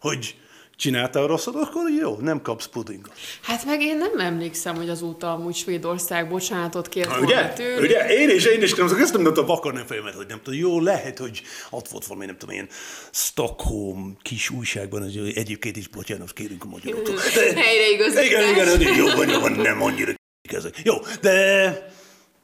hogy 0.00 0.34
csináltál 0.78 1.26
rosszat, 1.26 1.54
akkor 1.54 1.90
jó, 2.00 2.16
nem 2.20 2.42
kapsz 2.42 2.66
pudingot. 2.66 3.12
Hát 3.42 3.64
meg 3.64 3.80
én 3.80 3.96
nem 3.96 4.18
emlékszem, 4.18 4.76
hogy 4.76 4.88
azóta 4.88 5.32
amúgy 5.32 5.54
Svédország 5.54 6.28
bocsánatot 6.28 6.88
kért 6.88 7.08
Ha, 7.08 7.20
ugye? 7.20 7.48
tőlük. 7.48 7.82
Ugye? 7.82 8.08
Én 8.08 8.30
is, 8.30 8.44
én 8.44 8.62
is 8.62 8.74
nem 8.74 8.86
tudom, 8.86 9.22
nem 9.22 9.32
tudom 9.32 9.46
vakarni 9.46 9.80
a 9.80 9.84
fejemet, 9.84 10.14
hogy 10.14 10.26
nem 10.26 10.40
tudom, 10.42 10.60
jó, 10.60 10.80
lehet, 10.80 11.18
hogy 11.18 11.42
ott 11.70 11.88
volt 11.88 12.06
valami, 12.06 12.26
nem 12.26 12.36
tudom, 12.36 12.54
ilyen 12.54 12.68
Stockholm 13.10 14.16
kis 14.22 14.50
újságban, 14.50 15.02
hogy 15.02 15.32
egyébként 15.34 15.76
is 15.76 15.88
bocsánat, 15.88 16.32
kérünk 16.32 16.64
a 16.64 16.68
magyaroktól. 16.68 17.16
Helyreigazítás. 17.64 18.26
Igen, 18.26 18.48
igen, 18.48 18.80
igen, 18.80 18.94
jó 18.94 19.06
van, 19.06 19.28
jó 19.28 19.40
van, 19.40 19.52
nem 19.52 19.82
annyira 19.82 20.12
ezek. 20.42 20.80
Jó, 20.84 20.94
de, 21.20 21.30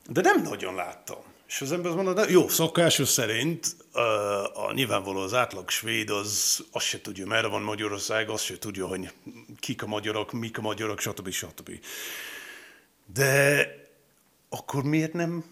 de 0.09 0.21
nem 0.21 0.43
nagyon 0.43 0.75
láttam. 0.75 1.33
És 1.47 1.61
az 1.61 1.73
ember 1.73 1.87
azt 1.87 2.03
mondta, 2.03 2.25
de 2.25 2.31
jó, 2.31 2.49
szokásos 2.49 3.09
szerint 3.09 3.77
uh, 3.95 4.03
a, 4.67 4.73
nyilvánvaló 4.73 5.21
az 5.21 5.35
átlag 5.35 5.71
svéd 5.71 6.11
az 6.11 6.65
azt 6.73 6.87
se 6.87 7.01
tudja, 7.01 7.27
merre 7.27 7.47
van 7.47 7.63
Magyarország, 7.63 8.29
azt 8.29 8.45
se 8.45 8.59
tudja, 8.59 8.87
hogy 8.87 9.13
kik 9.61 9.83
a 9.83 9.87
magyarok, 9.87 10.33
mik 10.33 10.59
a 10.59 10.61
magyarok, 10.61 11.01
stb. 11.01 11.31
stb. 11.31 11.71
De 13.15 13.67
akkor 14.49 14.83
miért 14.83 15.13
nem, 15.13 15.45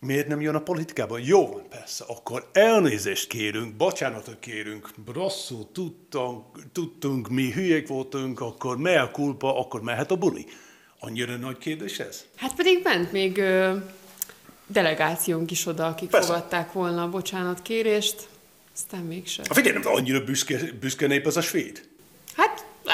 miért 0.00 0.28
nem 0.28 0.40
jön 0.40 0.54
a 0.54 0.62
politikában? 0.62 1.20
Jó 1.20 1.46
van, 1.46 1.68
persze, 1.68 2.04
akkor 2.08 2.48
elnézést 2.52 3.28
kérünk, 3.28 3.76
bocsánatot 3.76 4.38
kérünk, 4.38 4.90
rosszul 5.12 5.68
tudtunk, 5.72 6.44
tudtunk, 6.72 7.28
mi 7.28 7.52
hülyék 7.52 7.88
voltunk, 7.88 8.40
akkor 8.40 8.78
mea 8.78 9.10
culpa, 9.10 9.58
akkor 9.58 9.82
mehet 9.82 10.10
a 10.10 10.16
buli. 10.16 10.46
Annyira 10.98 11.36
nagy 11.36 11.58
kérdés 11.58 11.98
ez? 11.98 12.24
Hát 12.36 12.54
pedig 12.54 12.80
ment 12.82 13.12
még 13.12 13.42
delegációnk 14.72 15.50
is 15.50 15.66
oda, 15.66 15.86
akik 15.86 16.10
Persze. 16.10 16.26
fogadták 16.26 16.72
volna 16.72 17.02
a 17.02 17.08
bocsánatkérést, 17.08 18.28
aztán 18.74 19.00
mégsem. 19.00 19.44
Hát 19.48 19.56
figyelj, 19.56 19.78
nem 19.78 19.92
annyira 19.92 20.24
büszke, 20.24 20.58
büszke 20.80 21.06
nép 21.06 21.26
az 21.26 21.36
a 21.36 21.40
svéd. 21.40 21.88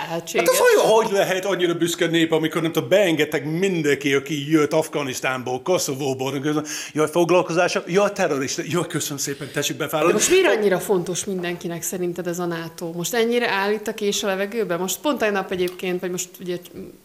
Hát 0.06 0.14
Hát 0.14 0.32
lehetséges. 0.32 0.48
az 0.48 0.60
olyan, 0.60 0.92
hogy 0.94 1.12
lehet 1.12 1.44
annyira 1.44 1.74
büszke 1.74 2.06
nép, 2.06 2.32
amikor 2.32 2.62
nem 2.62 2.72
tudom, 2.72 2.88
beengedtek 2.88 3.44
mindenki, 3.44 4.14
aki 4.14 4.50
jött 4.50 4.72
Afganisztánból, 4.72 5.62
Koszovóból, 5.62 6.64
jaj, 6.92 7.08
foglalkozása, 7.10 7.82
jaj, 7.86 8.12
terrorista, 8.12 8.62
jaj, 8.66 8.86
köszönöm 8.86 9.18
szépen, 9.18 9.48
tessék 9.52 9.76
De 9.76 9.84
befáradni. 9.84 10.12
most 10.12 10.30
miért 10.30 10.56
annyira 10.56 10.78
fontos 10.78 11.24
mindenkinek 11.24 11.82
szerinted 11.82 12.26
ez 12.26 12.38
a 12.38 12.44
NATO? 12.46 12.92
Most 12.92 13.14
ennyire 13.14 13.48
áll 13.50 13.72
itt 13.72 13.86
a 13.86 13.94
kés 13.94 14.22
a 14.22 14.26
levegőben? 14.26 14.78
Most 14.78 15.00
pont 15.00 15.18
tegnap 15.18 15.50
egyébként, 15.52 16.00
vagy 16.00 16.10
most 16.10 16.28
ugye 16.40 16.56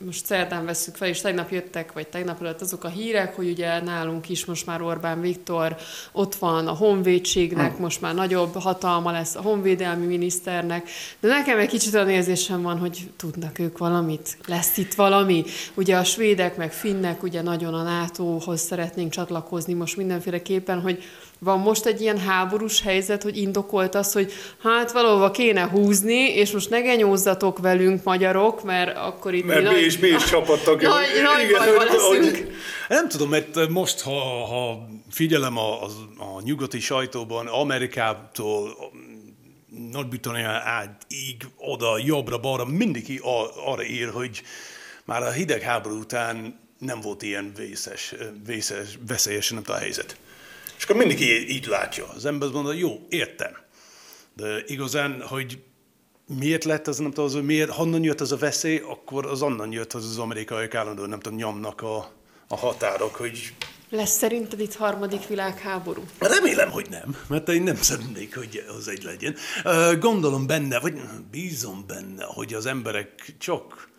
most 0.05 0.25
szerdán 0.25 0.65
vesszük 0.65 0.95
fel, 0.95 1.07
és 1.07 1.21
tegnap 1.21 1.51
jöttek, 1.51 1.91
vagy 1.93 2.07
tegnap 2.07 2.41
előtt 2.41 2.61
azok 2.61 2.83
a 2.83 2.87
hírek, 2.89 3.35
hogy 3.35 3.49
ugye 3.49 3.81
nálunk 3.81 4.29
is 4.29 4.45
most 4.45 4.65
már 4.65 4.81
Orbán 4.81 5.21
Viktor, 5.21 5.75
ott 6.11 6.35
van 6.35 6.67
a 6.67 6.73
honvédségnek, 6.73 7.77
most 7.77 8.01
már 8.01 8.13
nagyobb 8.15 8.53
hatalma 8.59 9.11
lesz 9.11 9.35
a 9.35 9.41
honvédelmi 9.41 10.05
miniszternek, 10.05 10.89
de 11.19 11.27
nekem 11.27 11.59
egy 11.59 11.69
kicsit 11.69 11.93
olyan 11.93 12.09
érzésem 12.09 12.61
van, 12.61 12.77
hogy 12.77 12.90
tudnak 13.17 13.59
ők 13.59 13.77
valamit, 13.77 14.37
lesz 14.47 14.77
itt 14.77 14.93
valami. 14.93 15.43
Ugye 15.73 15.97
a 15.97 16.03
svédek 16.03 16.57
meg 16.57 16.73
finnek 16.73 17.23
ugye 17.23 17.41
nagyon 17.41 17.73
a 17.73 17.83
NATO-hoz 17.83 18.61
szeretnénk 18.61 19.11
csatlakozni 19.11 19.73
most 19.73 19.97
mindenféleképpen, 19.97 20.81
hogy 20.81 21.03
van 21.39 21.59
most 21.59 21.85
egy 21.85 22.01
ilyen 22.01 22.17
háborús 22.17 22.81
helyzet, 22.81 23.23
hogy 23.23 23.37
indokolt 23.37 23.95
az, 23.95 24.13
hogy 24.13 24.31
hát 24.63 24.91
valahova 24.91 25.31
kéne 25.31 25.63
húzni, 25.63 26.35
és 26.35 26.51
most 26.51 26.69
ne 26.69 26.81
genyózzatok 26.81 27.59
velünk 27.59 28.03
magyarok, 28.03 28.63
mert 28.63 28.97
akkor 28.97 29.33
itt 29.33 29.45
Mert 29.45 29.71
mi 29.73 29.79
is, 29.79 29.99
mi 29.99 30.07
is 30.07 30.23
csapattak. 30.23 30.81
Nagy, 30.91 31.07
nagy 31.23 31.57
bajban 31.57 31.85
leszünk. 31.85 32.47
nem 32.87 33.07
tudom, 33.09 33.29
mert 33.29 33.69
most, 33.69 34.01
ha, 34.01 34.45
ha 34.45 34.87
figyelem 35.09 35.57
a, 35.57 35.83
a, 35.83 35.85
a 36.17 36.41
nyugati 36.43 36.79
sajtóban, 36.79 37.47
Amerikától, 37.47 38.75
Nagy-Britannia 39.91 40.61
így, 41.07 41.47
oda, 41.57 41.97
jobbra, 41.97 42.39
balra, 42.39 42.65
mindig 42.65 43.21
a- 43.21 43.71
arra 43.71 43.83
ír, 43.83 44.09
hogy 44.09 44.41
már 45.05 45.23
a 45.23 45.31
hidegháború 45.31 45.99
után 45.99 46.59
nem 46.77 47.01
volt 47.01 47.21
ilyen 47.21 47.53
vészes, 47.55 48.15
vészes 48.45 48.99
veszélyes, 49.07 49.49
nem 49.49 49.63
a 49.67 49.73
helyzet. 49.73 50.17
És 50.77 50.83
akkor 50.83 50.95
mindig 50.95 51.21
így, 51.21 51.65
látja. 51.65 52.07
Az 52.09 52.25
ember 52.25 52.47
azt 52.47 52.53
mondja, 52.55 52.73
jó, 52.73 53.05
értem. 53.09 53.57
De 54.35 54.63
igazán, 54.65 55.21
hogy 55.27 55.63
miért 56.39 56.63
lett 56.63 56.87
az, 56.87 56.97
nem 56.97 57.09
tudom, 57.11 57.25
az, 57.25 57.33
miért, 57.33 57.69
honnan 57.69 58.03
jött 58.03 58.21
az 58.21 58.31
a 58.31 58.37
veszély, 58.37 58.77
akkor 58.77 59.25
az 59.25 59.41
onnan 59.41 59.71
jött, 59.71 59.91
hogy 59.91 60.03
az 60.03 60.17
amerikaiak 60.17 60.75
állandóan, 60.75 61.09
nem 61.09 61.19
tudom, 61.19 61.37
nyomnak 61.37 61.81
a, 61.81 62.11
a 62.47 62.57
határok, 62.57 63.15
hogy 63.15 63.53
Lesz 63.93 64.17
szerinted 64.17 64.59
itt 64.59 64.75
harmadik 64.75 65.27
világháború? 65.27 66.03
Remélem, 66.19 66.69
hogy 66.69 66.87
nem, 66.89 67.17
mert 67.27 67.49
én 67.49 67.63
nem 67.63 67.75
szeretnék, 67.75 68.35
hogy 68.35 68.63
az 68.77 68.87
egy 68.87 69.03
legyen. 69.03 69.35
Gondolom 69.99 70.47
benne, 70.47 70.79
vagy 70.79 71.01
bízom 71.31 71.83
benne, 71.87 72.23
hogy 72.23 72.53
az 72.53 72.65
emberek 72.65 73.35
csak 73.37 73.89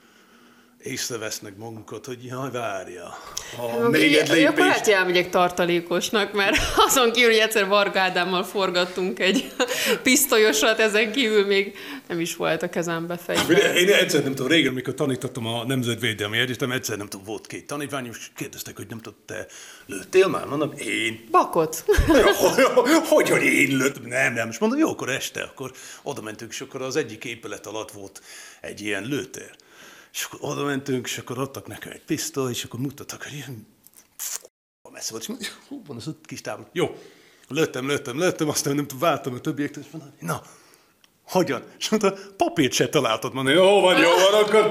észrevesznek 0.82 1.56
magukat, 1.56 2.06
hogy 2.06 2.24
jaj, 2.24 2.50
várja. 2.50 3.18
Ha 3.56 3.88
még 3.88 4.14
egy 4.14 4.22
Akkor 4.22 4.36
lépés... 4.36 4.78
hogy 4.78 4.92
elmegyek 4.92 5.30
tartalékosnak, 5.30 6.32
mert 6.32 6.56
azon 6.86 7.12
kívül, 7.12 7.30
hogy 7.30 7.38
egyszer 7.38 7.66
Varga 7.66 8.00
Ádámmal 8.00 8.44
forgattunk 8.44 9.18
egy 9.18 9.52
pisztolyosat, 10.02 10.78
ezen 10.78 11.12
kívül 11.12 11.46
még 11.46 11.76
nem 12.08 12.20
is 12.20 12.36
volt 12.36 12.62
a 12.62 12.68
kezembe 12.68 13.16
fegyver. 13.16 13.76
Én 13.76 13.88
egyszer 13.88 14.22
nem 14.22 14.34
tudom, 14.34 14.50
régen, 14.50 14.70
amikor 14.70 14.94
tanítottam 14.94 15.46
a 15.46 15.64
Nemzetvédelmi 15.64 16.38
Egyetem, 16.38 16.72
egyszer 16.72 16.96
nem 16.96 17.08
tudom, 17.08 17.26
volt 17.26 17.46
két 17.46 17.66
tanítvány, 17.66 18.06
és 18.06 18.30
kérdeztek, 18.36 18.76
hogy 18.76 18.86
nem 18.88 18.98
tudom, 18.98 19.18
te 19.26 19.46
lőttél 19.86 20.28
már? 20.28 20.46
Mondom, 20.46 20.72
én. 20.76 21.24
Bakot. 21.30 21.84
Hogy, 23.08 23.28
hogy 23.28 23.42
én 23.42 23.76
lőttem? 23.76 24.04
Nem, 24.04 24.32
nem. 24.32 24.48
És 24.48 24.58
mondom, 24.58 24.78
jó, 24.78 24.88
akkor 24.88 25.08
este, 25.08 25.42
akkor 25.42 25.72
oda 26.02 26.22
mentünk, 26.22 26.52
és 26.52 26.60
akkor 26.60 26.82
az 26.82 26.96
egyik 26.96 27.24
épület 27.24 27.66
alatt 27.66 27.90
volt 27.90 28.22
egy 28.60 28.80
ilyen 28.80 29.04
lőtér. 29.04 29.50
És 30.12 30.24
akkor 30.24 30.50
oda 30.50 30.64
mentünk, 30.64 31.06
és 31.06 31.18
akkor 31.18 31.38
adtak 31.38 31.66
nekem 31.66 31.92
egy 31.92 32.04
pisztoly, 32.04 32.50
és 32.50 32.64
akkor 32.64 32.80
mutattak, 32.80 33.22
hogy 33.22 33.32
ilyen 33.32 33.66
messze 34.92 35.10
volt, 35.10 35.22
és 35.22 35.28
mondom, 35.28 35.48
hú, 35.68 35.82
van 35.86 35.96
az 35.96 36.08
ott 36.08 36.26
kis 36.26 36.40
távol. 36.40 36.68
Jó, 36.72 36.96
lőttem, 37.48 37.86
lőttem, 37.86 38.18
lőttem, 38.18 38.48
aztán 38.48 38.74
nem 38.74 38.86
váltam 38.98 39.34
a 39.34 39.40
többiektől, 39.40 39.84
és 39.84 39.90
mondom, 39.90 40.12
na, 40.20 40.42
hogyan? 41.22 41.62
És 41.78 41.88
mondta, 41.88 42.14
papírt 42.36 42.72
se 42.72 42.88
találtad, 42.88 43.32
mondom, 43.32 43.54
jó 43.54 43.80
van, 43.80 43.98
jó 43.98 44.10
van, 44.10 44.42
akkor 44.42 44.70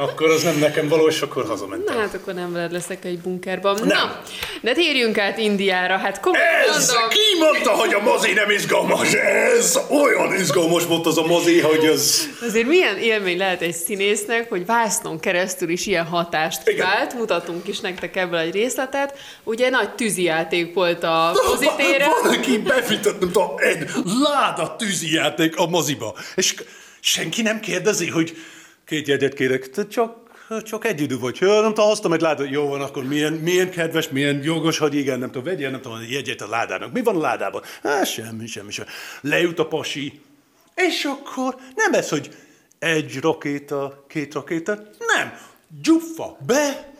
Akkor 0.00 0.30
az 0.30 0.42
nem 0.42 0.58
nekem 0.58 0.88
való, 0.88 1.08
és 1.08 1.20
akkor 1.20 1.46
hazamentem. 1.46 1.94
Na 1.94 2.00
hát 2.00 2.14
akkor 2.14 2.34
nem 2.34 2.52
veled 2.52 2.72
leszek 2.72 3.04
egy 3.04 3.18
bunkerban. 3.18 3.74
Nem. 3.78 3.86
Na, 3.86 4.22
de 4.62 4.72
térjünk 4.72 5.18
át 5.18 5.38
Indiára. 5.38 5.96
Hát 5.96 6.20
komolyan 6.20 6.46
Ez, 6.68 6.92
mondom. 6.92 7.08
ki 7.08 7.38
mondta, 7.38 7.70
hogy 7.70 7.94
a 7.94 8.00
mozi 8.02 8.32
nem 8.32 8.50
izgalmas? 8.50 9.12
Ez 9.12 9.78
olyan 9.88 10.34
izgalmas 10.34 10.84
volt 10.84 11.06
az 11.06 11.18
a 11.18 11.26
mozi, 11.26 11.60
hogy 11.60 11.84
ez... 11.84 12.20
Azért 12.46 12.66
milyen 12.66 12.96
élmény 12.98 13.38
lehet 13.38 13.62
egy 13.62 13.74
színésznek, 13.74 14.48
hogy 14.48 14.66
vásznon 14.66 15.20
keresztül 15.20 15.68
is 15.68 15.86
ilyen 15.86 16.04
hatást 16.06 16.68
Igen. 16.68 16.86
vált. 16.86 17.14
Mutatunk 17.14 17.68
is 17.68 17.80
nektek 17.80 18.16
ebből 18.16 18.38
egy 18.38 18.52
részletet. 18.54 19.18
Ugye 19.44 19.70
nagy 19.70 19.90
tűzijáték 19.90 20.74
volt 20.74 21.02
a 21.02 21.32
mozitéren. 21.48 22.10
Van, 22.22 22.34
aki 22.34 22.58
befitott, 22.58 23.20
nem 23.20 23.32
tudom, 23.32 23.54
egy 23.56 23.90
láda 24.22 24.76
tűzijáték 24.76 25.56
a 25.56 25.66
moziba. 25.66 26.14
És 26.34 26.54
senki 27.00 27.42
nem 27.42 27.60
kérdezi, 27.60 28.08
hogy 28.08 28.36
két 28.88 29.08
jegyet 29.08 29.34
kérek, 29.34 29.70
te 29.70 29.86
csak 29.86 30.26
csak 30.62 30.84
egy 30.86 31.00
idő 31.00 31.18
vagy. 31.18 31.36
Ja, 31.40 31.60
nem 31.60 31.74
tudom, 31.74 32.12
egy 32.12 32.20
ládát. 32.20 32.50
Jó 32.50 32.68
van, 32.68 32.80
akkor 32.80 33.04
milyen, 33.04 33.32
milyen 33.32 33.70
kedves, 33.70 34.08
milyen 34.08 34.42
jogos, 34.42 34.78
hogy 34.78 34.94
igen, 34.94 35.18
nem 35.18 35.28
tudom, 35.30 35.44
vegyél, 35.44 35.70
nem 35.70 35.80
tudom, 35.80 35.98
jegyet 36.10 36.40
a 36.40 36.48
ládának. 36.48 36.92
Mi 36.92 37.02
van 37.02 37.16
a 37.16 37.20
ládában? 37.20 37.62
Hát 37.82 38.06
semmi, 38.06 38.46
semmi, 38.46 38.70
semmi. 38.70 38.88
Leült 39.20 39.58
a 39.58 39.66
pasi, 39.66 40.20
és 40.74 41.04
akkor 41.04 41.56
nem 41.74 41.92
ez, 41.92 42.08
hogy 42.08 42.30
egy 42.78 43.20
rakéta, 43.20 44.04
két 44.08 44.34
rakéta, 44.34 44.74
nem. 45.16 45.38
Gyuffa 45.82 46.36
be, 46.46 46.92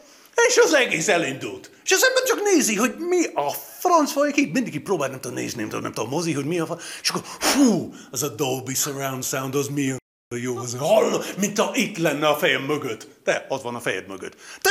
és 0.49 0.59
az 0.65 0.75
egész 0.75 1.09
elindult. 1.09 1.71
És 1.85 1.93
az 1.93 2.05
ember 2.09 2.23
csak 2.23 2.43
nézi, 2.43 2.77
hogy 2.77 2.95
mi 2.99 3.25
a 3.35 3.51
franc 3.79 4.13
folyik 4.13 4.37
itt. 4.37 4.53
Mindig 4.53 4.75
így 4.75 4.83
próbál, 4.83 5.09
nem 5.09 5.21
tudom 5.21 5.37
nézni, 5.37 5.61
nem 5.61 5.69
tudom, 5.69 5.85
nem 5.85 5.93
tudom, 5.93 6.11
mozi, 6.11 6.33
hogy 6.33 6.45
mi 6.45 6.59
a 6.59 6.67
fa... 6.67 6.79
És 7.03 7.09
akkor, 7.09 7.23
hú, 7.55 7.95
az 8.11 8.23
a 8.23 8.29
Dolby 8.29 8.75
Surround 8.75 9.25
Sound, 9.25 9.55
az 9.55 9.69
milyen 9.69 9.99
jó, 10.37 10.57
az 10.57 10.77
hall, 10.79 11.23
mint 11.41 11.59
ha 11.59 11.71
itt 11.75 11.99
lenne 11.99 12.29
a 12.29 12.37
fejem 12.37 12.63
mögött. 12.63 13.07
De, 13.25 13.47
ott 13.49 13.63
van 13.63 13.75
a 13.75 13.81
fejed 13.81 14.07
mögött. 14.07 14.35
De, 14.63 14.71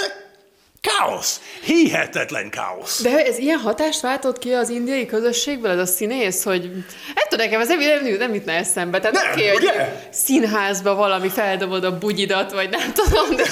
káosz! 0.82 1.42
Hihetetlen 1.64 2.50
káosz! 2.50 3.02
De 3.02 3.26
ez 3.26 3.38
ilyen 3.38 3.60
hatást 3.60 4.02
váltott 4.02 4.40
ki 4.40 4.54
az 4.54 4.70
indiai 4.70 5.06
közösségből, 5.06 5.72
ez 5.72 5.80
a 5.80 5.86
színész, 5.86 6.44
hogy... 6.44 6.72
Hát 7.16 7.30
tudom, 7.30 7.46
nekem 7.46 7.62
ez 7.62 7.68
nem, 7.68 7.80
nem, 7.80 8.18
nem 8.18 8.34
jutna 8.34 8.52
eszembe. 8.52 9.00
Tehát 9.00 9.16
Nem, 9.16 9.32
oké, 9.32 9.48
hogy 9.48 9.72
színházba 10.10 10.96
valami 10.96 11.30
feldobod 11.30 11.84
a 11.84 11.98
bugyidat, 11.98 12.52
vagy 12.52 12.70
nem 12.70 12.94
tudom, 12.94 13.36
de... 13.36 13.44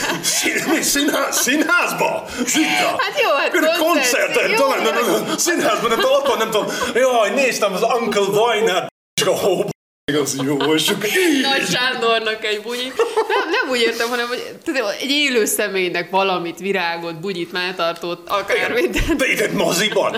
Mi, 0.72 0.82
színház, 0.82 1.42
színházba? 1.42 2.26
Zita! 2.46 2.96
Hát 2.98 3.22
jó, 3.22 3.30
hát 3.30 3.52
koncert, 3.52 3.78
koncerten, 3.78 4.50
jó, 4.50 4.58
talán, 4.58 4.84
nem, 4.84 5.26
nem, 5.26 5.38
színházban, 5.38 5.90
nem 5.90 6.00
tudom, 6.00 6.14
ott 6.14 6.28
van, 6.28 6.38
nem 6.38 6.50
tudom, 6.50 6.68
jaj, 6.94 7.30
néztem 7.30 7.74
az 7.74 7.82
Uncle 7.82 8.90
és 9.22 9.28
a 9.28 9.36
hó, 9.36 9.74
az 10.14 10.38
jó, 10.44 10.74
és 10.74 10.90
akkor 10.90 11.06
így. 11.06 11.42
Nagy 11.42 11.68
Sándornak 11.70 12.46
egy 12.46 12.62
bugyit. 12.62 12.94
Nem, 13.28 13.50
nem 13.50 13.70
úgy 13.72 13.80
értem, 13.80 14.10
hanem 14.10 14.28
hogy 14.28 14.44
tudom, 14.64 14.88
egy 15.02 15.10
élő 15.10 15.46
személynek 15.46 16.10
valamit, 16.10 16.60
virágot, 16.60 17.20
bugyit, 17.20 17.52
mátartót, 17.52 18.30
akármit, 18.30 18.90
de, 18.90 19.16
De 19.16 19.26
egy 19.44 19.52
moziban. 19.52 20.12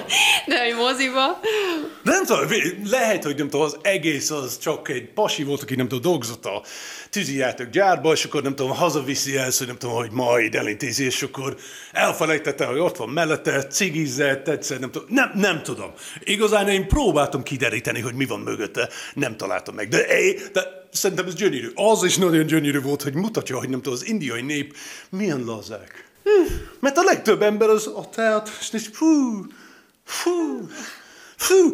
de 0.45 0.61
egy 0.61 0.75
moziba. 0.75 1.39
De 2.03 2.11
nem 2.11 2.25
tudom, 2.25 2.47
lehet, 2.89 3.23
hogy 3.23 3.35
nem 3.35 3.49
tudom, 3.49 3.65
az 3.65 3.77
egész 3.81 4.29
az 4.31 4.57
csak 4.59 4.89
egy 4.89 5.09
pasi 5.13 5.43
volt, 5.43 5.61
aki 5.61 5.75
nem 5.75 5.87
tudom, 5.87 6.11
dolgozott 6.11 6.45
a 6.45 6.63
tűzijáték 7.09 7.69
gyárba, 7.69 8.11
és 8.11 8.23
akkor 8.23 8.41
nem 8.41 8.55
tudom, 8.55 8.71
hazaviszi 8.71 9.37
el, 9.37 9.49
hogy 9.57 9.67
nem 9.67 9.77
tudom, 9.77 9.95
hogy 9.95 10.11
majd 10.11 10.55
elintézi, 10.55 11.03
és 11.05 11.23
akkor 11.23 11.55
elfelejtette, 11.91 12.65
hogy 12.65 12.79
ott 12.79 12.97
van 12.97 13.09
mellette, 13.09 13.67
cigizett, 13.67 14.47
egyszer, 14.47 14.79
nem 14.79 14.91
tudom, 14.91 15.07
nem, 15.11 15.31
nem 15.35 15.63
tudom. 15.63 15.91
Igazán 16.23 16.67
én 16.67 16.87
próbáltam 16.87 17.43
kideríteni, 17.43 18.01
hogy 18.01 18.13
mi 18.13 18.25
van 18.25 18.39
mögötte, 18.39 18.89
nem 19.13 19.37
találtam 19.37 19.75
meg. 19.75 19.87
De, 19.87 20.05
de 20.53 20.61
szerintem 20.91 21.25
ez 21.27 21.35
gyönyörű. 21.35 21.71
Az 21.75 22.03
is 22.03 22.17
nagyon 22.17 22.45
gyönyörű 22.45 22.81
volt, 22.81 23.01
hogy 23.01 23.13
mutatja, 23.13 23.57
hogy 23.57 23.69
nem 23.69 23.81
tudom, 23.81 23.99
az 23.99 24.07
indiai 24.07 24.41
nép 24.41 24.75
milyen 25.09 25.43
lazák. 25.43 26.05
Mert 26.79 26.97
a 26.97 27.03
legtöbb 27.03 27.41
ember 27.41 27.69
az 27.69 27.87
a 27.87 28.09
teát, 28.09 28.57
és 28.59 28.69
és 28.71 28.89
fú, 28.93 29.45
fú, 30.03 30.67
fú. 31.35 31.71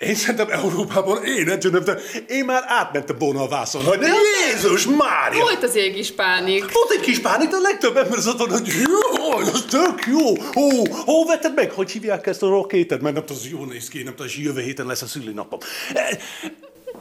Én 0.00 0.14
szerintem 0.14 0.50
Európában 0.50 1.24
én 1.24 1.58
de 1.60 1.98
én 2.28 2.44
már 2.44 2.62
átmentem 2.66 3.18
volna 3.18 3.42
a 3.42 3.48
vászon, 3.48 3.84
hogy 3.84 4.00
Jézus 4.46 4.86
Mária! 4.86 5.40
Volt 5.40 5.62
az 5.62 5.74
ég 5.74 5.96
is 5.96 6.12
pánik. 6.12 6.72
Volt 6.72 6.90
egy 6.90 7.00
kis 7.00 7.18
pánik, 7.20 7.48
de 7.48 7.56
a 7.56 7.60
legtöbb 7.60 7.96
ember 7.96 8.18
az 8.18 8.26
ott 8.26 8.38
van, 8.38 8.50
hogy 8.50 8.66
jó, 8.66 9.30
az 9.32 9.64
tök 9.70 10.06
jó. 10.06 10.28
Ó, 10.62 10.84
hol 11.04 11.26
vetted 11.26 11.54
meg? 11.54 11.70
Hogy 11.70 11.90
hívják 11.90 12.26
ezt 12.26 12.42
a 12.42 12.48
rakétát? 12.48 13.00
Mert 13.00 13.14
nem 13.14 13.24
tudom, 13.24 13.42
az 13.42 13.50
jó 13.50 13.64
néz 13.64 13.88
ki, 13.88 14.02
nem 14.02 14.14
tudom, 14.14 14.32
jövő 14.36 14.60
héten 14.60 14.86
lesz 14.86 15.02
a 15.02 15.06
szülinapom. 15.06 15.58
E, 15.94 16.18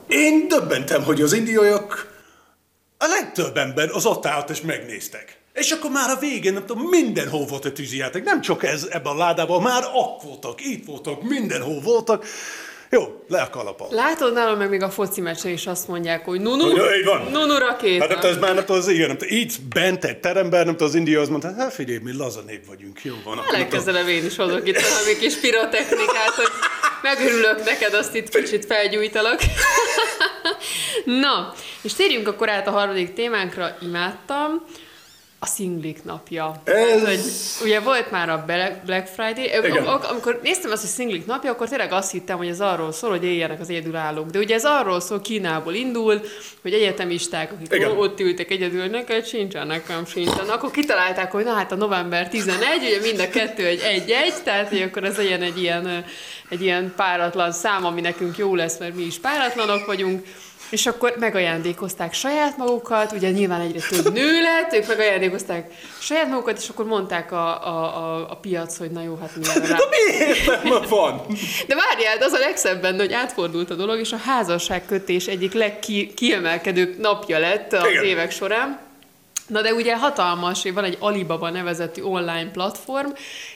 Én 0.08 0.48
döbbentem, 0.48 1.04
hogy 1.04 1.22
az 1.22 1.34
indiaiak, 1.34 2.18
a 2.98 3.06
legtöbb 3.08 3.58
ember 3.58 3.90
az 3.92 4.06
ott 4.06 4.26
állt 4.26 4.50
és 4.50 4.62
megnéztek. 4.62 5.38
És 5.54 5.72
akkor 5.72 5.92
már 5.92 6.10
a 6.10 6.20
végén, 6.20 6.54
nem 6.54 6.66
tudom, 6.66 6.84
mindenhol 6.84 7.46
volt 7.46 7.66
a 7.66 7.72
tűzijáték. 7.72 8.24
Nem 8.24 8.42
csak 8.42 8.64
ez 8.64 8.88
ebben 8.90 9.14
a 9.14 9.18
ládában, 9.18 9.62
már 9.62 9.84
ott 9.94 10.22
voltak, 10.24 10.66
itt 10.66 10.86
voltak, 10.86 11.24
mindenhol 11.24 11.82
voltak. 11.82 12.26
Jó, 12.92 13.24
le 13.28 13.42
a 13.42 13.50
kalapal. 13.50 13.88
Látod 13.92 14.34
nálam 14.34 14.58
meg 14.58 14.70
még 14.70 14.82
a 14.82 14.90
foci 14.90 15.22
meccsen 15.22 15.52
is 15.52 15.68
azt 15.68 15.88
mondják, 15.88 16.26
hogy 16.26 16.42
nunu, 16.42 16.76
van. 17.06 17.22
nunu 17.32 17.58
rakéta. 17.58 18.08
Hát 18.08 18.24
ez 18.24 18.38
már 18.38 18.56
nem 18.56 18.64
az 18.68 18.88
igen, 18.88 19.08
nem 19.08 19.18
itt 19.20 19.62
bent 19.74 20.06
egy 20.06 20.20
teremben, 20.20 20.66
nem 20.66 20.76
az 20.80 20.96
India 20.96 21.22
az 21.22 21.30
mondta, 21.30 21.54
hát 21.58 21.74
figyelj, 21.74 22.00
mi 22.04 22.18
laza 22.18 22.42
nép 22.42 22.66
vagyunk, 22.66 23.04
jó 23.04 23.14
van. 23.24 23.36
tudom. 23.36 23.60
Legközelebb 23.60 24.08
én 24.08 24.26
is 24.26 24.36
hozok 24.36 24.68
itt 24.68 24.82
valami 24.82 25.18
kis 25.20 25.36
pirotechnikát, 25.36 26.34
hogy 26.36 26.50
megörülök 27.02 27.66
neked, 27.66 27.94
azt 27.94 28.16
itt 28.16 28.30
kicsit 28.30 28.66
felgyújtalak. 28.66 29.40
Na, 31.22 31.54
és 31.82 31.94
térjünk 31.94 32.28
akkor 32.28 32.50
át 32.50 32.68
a 32.68 32.72
harmadik 32.72 33.14
témánkra, 33.14 33.78
imádtam. 33.82 34.66
A 35.42 35.46
szinglik 35.46 36.04
napja. 36.04 36.62
Ez- 36.64 36.76
Tehát, 36.76 37.06
hogy 37.06 37.20
ugye 37.64 37.80
volt 37.80 38.12
már 38.12 38.30
a 38.30 38.44
Black 38.86 39.08
Friday, 39.08 39.44
Igen. 39.44 39.72
Am- 39.72 39.88
am- 39.88 40.02
amikor 40.10 40.40
néztem 40.44 40.72
azt, 40.72 40.82
hogy 40.82 40.90
szinglik 40.90 41.26
napja, 41.26 41.52
akkor 41.52 41.70
tényleg 41.70 41.92
azt 41.92 42.12
hittem, 42.12 42.38
hogy 42.38 42.48
ez 42.48 42.60
arról 42.62 42.92
szól, 42.92 43.10
hogy 43.10 43.24
éljenek 43.24 43.60
az 43.60 43.70
egyedülállók. 43.70 44.30
De 44.30 44.40
ugye 44.40 44.56
ez 44.56 44.66
arról 44.66 45.00
szól, 45.00 45.22
Kínából 45.22 45.74
indul, 45.74 46.22
hogy 46.62 46.74
egyetemisták, 46.74 47.52
akik 47.52 47.74
Igen. 47.74 47.92
ott 47.98 48.20
ültek 48.20 48.52
egyedül, 48.52 48.86
neked 48.86 49.26
sincsen, 49.26 49.68
nekem 49.68 50.06
sincsen. 50.06 50.50
Akkor 50.50 50.72
kitalálták, 50.72 51.32
hogy 51.32 51.44
na 51.44 51.54
hát 51.54 51.72
a 51.72 51.76
november 51.76 52.30
11, 52.30 52.64
ugye 52.82 53.00
mind 53.02 53.20
a 53.20 53.30
kettő 53.30 53.66
egy 53.66 53.80
egy-egy, 53.82 54.34
tehát 54.44 54.70
hogy 54.70 54.82
akkor 54.82 55.04
ez 55.04 55.18
legyen 55.18 55.42
egy 55.42 55.62
ilyen, 55.62 56.06
egy 56.50 56.62
ilyen 56.62 56.94
páratlan 56.96 57.52
szám, 57.52 57.86
ami 57.86 58.02
nekünk 58.02 58.38
jó 58.38 58.56
lesz, 58.56 58.78
mert 58.78 58.96
mi 58.96 59.04
is 59.04 59.20
páratlanok 59.20 59.86
vagyunk. 59.86 60.26
És 60.70 60.86
akkor 60.86 61.16
megajándékozták 61.20 62.14
saját 62.14 62.58
magukat, 62.58 63.12
ugye 63.12 63.30
nyilván 63.30 63.62
egyre 63.62 63.80
több 63.90 64.14
nő 64.14 64.42
lett, 64.42 64.74
ők 64.74 64.88
megajándékozták 64.88 65.72
saját 66.00 66.30
magukat, 66.30 66.58
és 66.58 66.70
akkor 66.70 66.86
mondták 66.86 67.32
a, 67.32 67.68
a, 67.68 67.98
a, 67.98 68.32
a 68.32 68.36
piac, 68.36 68.78
hogy 68.78 68.92
na 68.92 69.02
jó, 69.02 69.18
hát 69.22 69.36
mi 69.36 69.44
erre 69.56 69.68
rá. 69.68 69.78
De 69.84 69.86
mi 69.90 70.26
értelme 70.26 70.88
van? 70.88 71.22
De 71.68 71.76
várjál, 71.76 72.18
de 72.18 72.26
az 72.26 72.34
a 72.34 72.40
legszebb 72.40 72.82
benne, 72.82 72.98
hogy 72.98 73.14
átfordult 73.14 73.70
a 73.70 73.76
dolog, 73.76 74.00
és 74.00 74.12
a 74.12 74.18
házasságkötés 74.18 75.28
egyik 75.28 75.54
legkiemelkedőbb 75.54 77.00
napja 77.00 77.40
lett 77.40 77.74
az 77.74 77.90
Igen. 77.90 78.04
évek 78.04 78.32
során. 78.32 78.89
Na 79.50 79.62
de 79.62 79.74
ugye 79.74 79.98
hatalmas, 79.98 80.64
van 80.74 80.84
egy 80.84 80.98
Alibaba 81.00 81.50
nevezetű 81.50 82.02
online 82.02 82.52
platform, 82.52 83.10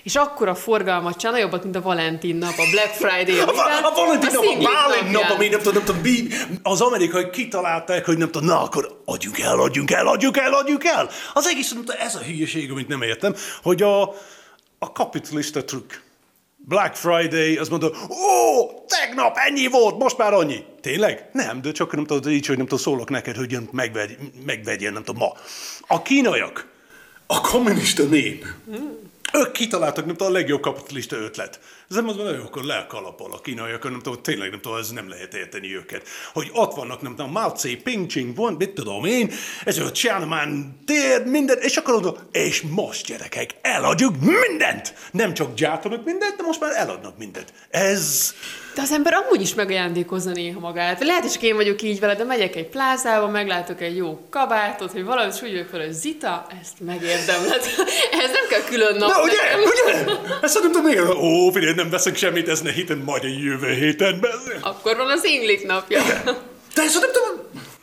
és 0.04 0.16
akkora 0.16 0.56
forgalmat 0.56 1.18
csinál, 1.18 1.36
nagyobbat, 1.36 1.64
mint 1.64 1.76
a 1.76 1.82
Valentin 1.82 2.36
nap, 2.36 2.58
a 2.58 2.64
Black 2.72 2.94
Friday, 2.94 3.40
A, 3.40 3.48
a, 3.48 3.86
a 3.86 3.92
Valentin 3.96 4.30
nap, 4.34 4.44
a 4.44 4.72
Bálint 4.72 5.12
nap, 5.12 5.30
ami 5.30 5.48
nem 5.48 5.62
tudom, 5.62 5.84
nem 5.84 5.96
tudom, 5.96 6.28
az 6.64 6.82
amerikai 6.82 7.30
kitalálták, 7.30 8.06
hogy 8.06 8.18
nem 8.18 8.32
tudom, 8.32 8.48
na 8.48 8.62
akkor 8.62 9.02
adjunk 9.06 9.40
el, 9.40 9.60
adjunk 9.60 9.92
el, 9.92 10.08
adjunk 10.08 10.38
el, 10.38 10.54
adjunk 10.54 10.84
el. 10.84 11.10
Az 11.34 11.48
egész, 11.48 11.72
nem 11.72 11.84
tudom, 11.86 12.02
ez 12.02 12.16
a 12.16 12.20
hülyeség, 12.20 12.72
amit 12.72 12.88
nem 12.88 13.02
értem, 13.02 13.36
hogy 13.62 13.82
a, 13.82 14.02
a 14.80 14.92
kapitalista 14.94 15.64
trükk. 15.64 15.94
Black 16.66 16.96
Friday, 16.96 17.58
az 17.58 17.70
mondta, 17.70 17.92
ó, 18.10 18.86
tegnap 18.88 19.38
ennyi 19.38 19.68
volt, 19.68 19.98
most 19.98 20.18
már 20.18 20.34
annyi. 20.34 20.64
Tényleg? 20.82 21.30
Nem, 21.32 21.62
de 21.62 21.72
csak 21.72 21.96
nem 21.96 22.06
tudod 22.06 22.32
így, 22.32 22.46
hogy 22.46 22.58
nem 22.58 22.66
tudom, 22.66 22.84
szólok 22.84 23.10
neked, 23.10 23.36
hogy 23.36 23.52
jön 23.52 23.70
megvegy, 23.72 24.18
megvegyél, 24.46 24.92
nem 24.92 25.04
tudom, 25.04 25.22
ma. 25.22 25.34
A 25.88 26.02
kínaiak, 26.02 26.68
a 27.28 27.42
kommunista 27.42 28.04
nép, 28.04 28.46
ők 29.34 29.52
kitaláltak, 29.52 30.06
nem 30.06 30.16
tudom, 30.16 30.34
a 30.34 30.38
legjobb 30.38 30.62
kapitalista 30.62 31.16
ötlet. 31.16 31.60
Ez 31.90 31.96
nem 31.96 32.08
az, 32.08 32.16
hogy 32.16 32.42
akkor 32.46 32.64
le 32.64 32.76
a 32.76 32.88
kalapal 32.88 33.32
a 33.32 33.42
kínaiak, 33.42 33.84
nem 33.84 34.00
tudom, 34.02 34.22
tényleg 34.22 34.50
nem 34.50 34.62
tudom, 34.62 34.78
ez 34.78 34.92
nem 34.92 35.10
lehet 35.10 35.34
érteni 35.34 35.76
őket. 35.76 36.08
Hogy 36.34 36.50
ott 36.54 36.74
vannak, 36.74 37.02
nem 37.02 37.16
tudom, 37.16 37.32
Mao 37.32 37.52
Tse, 37.52 37.70
Ping 37.84 38.08
Ching, 38.08 38.36
van, 38.36 38.54
mit 38.54 38.70
tudom 38.70 39.06
én, 39.06 39.32
ez 39.66 39.78
a 39.78 39.92
Tiananmen 39.92 40.80
tér, 40.86 41.26
minden, 41.26 41.58
és 41.62 41.78
akkor 41.78 41.94
oda, 41.94 42.16
és 42.32 42.62
most 42.62 43.06
gyerekek, 43.06 43.50
eladjuk 43.62 44.16
mindent! 44.20 44.94
Nem 45.12 45.34
csak 45.34 45.54
gyártanak 45.54 46.06
mindent, 46.06 46.36
de 46.36 46.44
most 46.44 46.60
már 46.60 46.72
eladnak 46.76 47.18
mindent. 47.18 47.54
Ez, 47.70 48.34
De 48.76 48.82
az 48.82 48.92
ember 48.92 49.14
amúgy 49.14 49.42
is 49.42 49.54
megajándékozza 49.54 50.32
néha 50.32 50.60
magát. 50.60 51.04
Lehet, 51.04 51.22
hogy 51.22 51.32
csak 51.32 51.42
én 51.42 51.56
vagyok 51.56 51.82
így 51.82 52.00
vele, 52.00 52.16
de 52.16 52.24
megyek 52.24 52.56
egy 52.56 52.68
plázába, 52.68 53.28
meglátok 53.28 53.82
egy 53.82 53.96
jó 53.96 54.28
kabátot, 54.30 54.92
hogy 54.92 55.04
valamit, 55.04 55.34
és 55.34 55.42
úgy 55.42 55.52
vagyok 55.52 55.68
fel, 55.68 55.80
hogy 55.80 55.92
Zita, 55.92 56.48
ezt 56.62 56.80
megérdemled. 56.80 57.62
Ez 58.24 58.32
nem 58.32 58.48
kell 58.50 58.64
külön 58.70 58.96
nap 58.96 59.10
na 59.10 59.24
ugye, 59.24 59.38
ugye? 59.58 60.12
Ezt 60.42 60.62
tudom, 60.62 60.84
még, 60.84 61.00
ó, 61.00 61.50
figyelj, 61.52 61.73
nem 61.76 61.90
veszek 61.90 62.16
semmit, 62.16 62.48
ez 62.50 62.62
ne 62.62 62.72
héten, 62.72 62.98
majd 62.98 63.24
a 63.24 63.28
jövő 63.28 63.74
héten. 63.74 64.20
be- 64.20 64.30
Akkor 64.62 64.98
van 64.98 65.10
az 65.10 65.24
inglik 65.26 65.66
napja. 65.66 66.02
De 66.76 66.82
ezt 66.82 67.00
nem 67.00 67.10
tudom, 67.12 67.42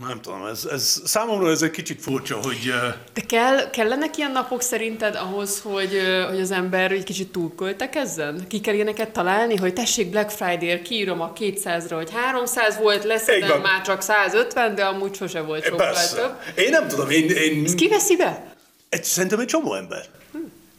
nem 0.08 0.20
tudom, 0.20 0.46
ez, 0.46 0.64
ez 0.72 1.00
számomra 1.04 1.50
ez 1.50 1.62
egy 1.62 1.70
kicsit 1.70 2.02
furcsa, 2.02 2.36
hogy... 2.42 2.58
Uh, 2.68 2.94
De 3.14 3.20
kell, 3.26 3.70
kellenek 3.70 4.16
ilyen 4.16 4.30
napok 4.32 4.62
szerinted 4.62 5.14
ahhoz, 5.14 5.60
hogy, 5.62 6.00
hogy 6.28 6.40
az 6.40 6.50
ember 6.50 6.92
egy 6.92 7.04
kicsit 7.04 7.32
túlköltekezzen? 7.32 8.44
Ki 8.48 8.60
kell 8.60 8.74
ilyeneket 8.74 9.10
találni, 9.10 9.56
hogy 9.56 9.72
tessék 9.72 10.10
Black 10.10 10.30
Friday-ért 10.30 10.82
kiírom 10.82 11.20
a 11.20 11.32
200-ra, 11.32 11.90
hogy 11.90 12.10
300 12.14 12.78
volt, 12.78 13.04
van. 13.48 13.60
már 13.60 13.82
csak 13.82 14.00
150, 14.02 14.74
de 14.74 14.84
amúgy 14.84 15.14
sose 15.14 15.40
volt 15.40 15.64
sokkal 15.64 15.86
persze. 15.86 16.16
több. 16.16 16.64
Én 16.64 16.70
nem 16.70 16.88
tudom, 16.88 17.10
én, 17.10 17.28
én 17.30 17.64
Ezt 17.64 17.74
kiveszi 17.74 18.16
be? 18.16 18.54
egy, 18.88 19.04
szerintem 19.04 19.38
egy 19.38 19.46
csomó 19.46 19.74
ember. 19.74 20.04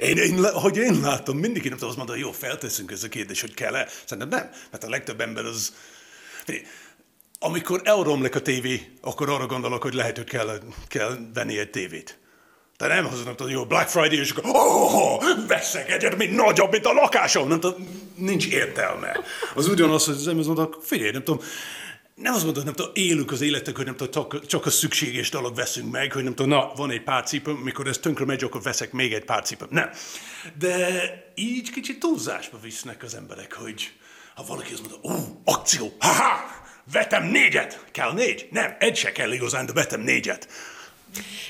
Én, 0.01 0.17
én, 0.17 0.51
hogy 0.53 0.77
én 0.77 0.99
látom, 1.01 1.37
mindig 1.37 1.63
nem 1.63 1.73
tudom 1.73 1.89
azt 1.89 1.97
mondani, 1.97 2.19
jó, 2.19 2.31
felteszünk 2.31 2.91
ez 2.91 3.03
a 3.03 3.09
kérdés, 3.09 3.41
hogy 3.41 3.53
kell-e. 3.53 3.87
Szerintem 4.05 4.39
nem, 4.39 4.49
mert 4.71 4.83
a 4.83 4.89
legtöbb 4.89 5.21
ember 5.21 5.45
az... 5.45 5.73
Amikor 7.39 7.81
elromlik 7.83 8.35
a 8.35 8.41
tévé, 8.41 8.91
akkor 9.01 9.29
arra 9.29 9.45
gondolok, 9.45 9.81
hogy 9.81 9.93
lehet, 9.93 10.17
hogy 10.17 10.25
kell, 10.25 10.59
kell 10.87 11.17
venni 11.33 11.57
egy 11.57 11.69
tévét. 11.69 12.19
De 12.77 12.87
nem 12.87 13.05
az, 13.05 13.23
nem 13.23 13.49
jó, 13.49 13.65
Black 13.65 13.89
Friday, 13.89 14.17
és 14.17 14.31
akkor 14.31 14.43
oh, 14.55 15.47
veszek 15.47 15.91
egyet, 15.91 16.17
mint 16.17 16.35
nagyobb, 16.35 16.71
mint 16.71 16.85
a 16.85 16.93
lakásom. 16.93 17.47
Nem 17.47 17.59
tudom, 17.59 17.87
nincs 18.15 18.47
értelme. 18.47 19.19
Az 19.55 19.67
ugyanaz, 19.67 20.05
hogy 20.05 20.15
az 20.15 20.27
ember 20.27 20.45
mondta, 20.45 20.77
figyelj, 20.81 21.11
nem 21.11 21.23
tudom, 21.23 21.43
nem 22.21 22.33
azt 22.33 22.43
mondod, 22.43 22.63
nem 22.63 22.73
tudom, 22.73 22.91
élünk 22.95 23.31
az 23.31 23.41
életek, 23.41 23.75
hogy 23.75 23.85
nem 23.85 23.95
tudom, 23.95 24.11
csak, 24.11 24.45
csak 24.45 24.65
a 24.65 24.69
szükséges 24.69 25.29
dolog 25.29 25.55
veszünk 25.55 25.91
meg, 25.91 26.11
hogy 26.11 26.23
nem 26.23 26.35
tudom, 26.35 26.51
na, 26.51 26.71
van 26.75 26.91
egy 26.91 27.03
pár 27.03 27.23
cipőm, 27.23 27.55
mikor 27.55 27.87
ez 27.87 27.97
tönkre 27.97 28.25
megy, 28.25 28.43
akkor 28.43 28.61
veszek 28.61 28.91
még 28.91 29.13
egy 29.13 29.25
pár 29.25 29.43
cipőm. 29.43 29.67
Nem. 29.71 29.89
De 30.57 31.11
így 31.35 31.71
kicsit 31.71 31.99
túlzásba 31.99 32.57
visznek 32.59 33.03
az 33.03 33.15
emberek, 33.15 33.53
hogy 33.53 33.91
ha 34.35 34.43
valaki 34.47 34.73
azt 34.73 34.81
mondja, 34.81 35.11
ú, 35.11 35.41
akció, 35.45 35.95
haha, 35.99 36.61
vetem 36.91 37.23
négyet. 37.23 37.85
Kell 37.91 38.13
négy? 38.13 38.47
Nem, 38.51 38.75
egy 38.79 38.95
se 38.95 39.11
kell 39.11 39.31
igazán, 39.31 39.65
de 39.65 39.73
vetem 39.73 40.01
négyet. 40.01 40.47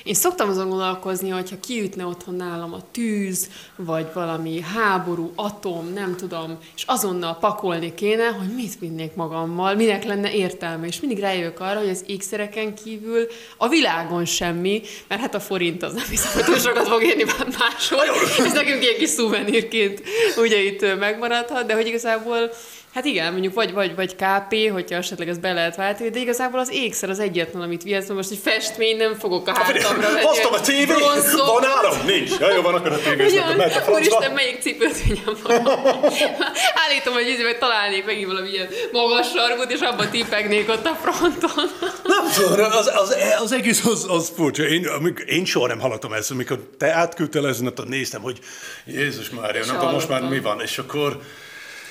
Én 0.04 0.14
szoktam 0.14 0.48
azon 0.48 0.68
gondolkozni, 0.68 1.28
hogyha 1.28 1.60
kiütne 1.60 2.06
otthon 2.06 2.34
nálam 2.34 2.72
a 2.72 2.80
tűz, 2.90 3.48
vagy 3.76 4.06
valami 4.14 4.60
háború, 4.60 5.32
atom, 5.34 5.92
nem 5.92 6.16
tudom, 6.16 6.58
és 6.76 6.82
azonnal 6.86 7.36
pakolni 7.36 7.94
kéne, 7.94 8.26
hogy 8.26 8.54
mit 8.54 8.78
vinnék 8.78 9.14
magammal, 9.14 9.74
minek 9.74 10.04
lenne 10.04 10.32
értelme, 10.32 10.86
és 10.86 11.00
mindig 11.00 11.18
rájövök 11.18 11.60
arra, 11.60 11.78
hogy 11.78 11.88
az 11.88 12.04
ékszereken 12.06 12.74
kívül 12.74 13.26
a 13.56 13.68
világon 13.68 14.24
semmi, 14.24 14.82
mert 15.08 15.20
hát 15.20 15.34
a 15.34 15.40
forint 15.40 15.82
az 15.82 15.92
nem 15.92 16.06
hiszem, 16.10 16.32
hogy 16.32 16.44
túl 16.44 16.58
sokat 16.58 16.88
fog 16.88 17.02
érni 17.02 17.24
máshol, 17.58 18.04
ez 18.46 18.52
nekünk 18.52 18.82
ilyen 18.82 18.96
kis 18.98 19.08
szuvenírként 19.08 20.02
ugye 20.36 20.62
itt 20.62 20.98
megmaradhat, 20.98 21.66
de 21.66 21.74
hogy 21.74 21.86
igazából 21.86 22.50
Hát 22.92 23.04
igen, 23.04 23.32
mondjuk 23.32 23.54
vagy, 23.54 23.72
vagy, 23.72 23.94
vagy 23.94 24.16
KP, 24.16 24.70
hogyha 24.72 24.96
esetleg 24.96 25.28
ezt 25.28 25.40
be 25.40 25.52
lehet 25.52 25.76
váltani, 25.76 26.10
de 26.10 26.18
igazából 26.18 26.60
az 26.60 26.70
ékszer 26.72 27.10
az 27.10 27.18
egyetlen, 27.18 27.62
amit 27.62 27.82
vihetsz, 27.82 28.08
most 28.08 28.30
egy 28.30 28.38
festmény 28.42 28.96
nem 28.96 29.14
fogok 29.14 29.48
a 29.48 29.52
hátamra 29.54 30.12
venni. 30.12 30.22
Hoztam 30.22 30.52
a 30.52 30.58
bronzot. 30.86 31.46
van 31.46 31.64
áram? 31.64 32.06
Nincs. 32.06 32.38
Ja, 32.38 32.54
jó, 32.54 32.62
van 32.62 32.74
akkor 32.74 32.92
a 32.92 32.98
tévé, 32.98 33.24
és 33.24 33.38
akkor 33.38 33.56
mehet 33.56 33.76
a 33.76 33.80
Ugyan, 33.80 33.92
úristen, 33.94 34.18
francba. 34.18 34.34
melyik 34.34 34.60
cipőt 34.60 35.02
vigyem? 35.02 35.36
Állítom, 36.84 37.12
hogy 37.12 37.42
hogy 37.44 37.58
találnék 37.58 38.04
megint 38.04 38.26
valami 38.26 38.48
ilyen 38.48 38.68
magas 38.92 39.30
sarkot, 39.30 39.70
és 39.70 39.80
abba 39.80 40.08
tipegnék 40.08 40.68
ott 40.68 40.86
a 40.86 40.98
fronton. 41.02 41.70
Nem 42.14 42.24
tudom, 42.34 42.72
az, 42.72 42.90
az, 42.94 43.16
az 43.42 43.52
egész 43.52 43.84
az, 43.84 44.06
az 44.08 44.32
furcsa. 44.36 44.62
Én, 44.62 44.86
amik, 44.86 45.24
én 45.26 45.44
soha 45.44 45.66
nem 45.66 45.80
hallottam 45.80 46.12
ezt, 46.12 46.30
amikor 46.30 46.58
te 46.78 46.92
átküldtél 46.92 47.46
ezen, 47.46 47.66
akkor 47.66 47.86
néztem, 47.86 48.22
hogy 48.22 48.38
Jézus 48.86 49.30
Mária, 49.30 49.64
nem 49.64 49.76
tudom, 49.76 49.92
most 49.92 50.08
már 50.08 50.22
mi 50.22 50.40
van, 50.40 50.60
és 50.60 50.78
akkor... 50.78 51.20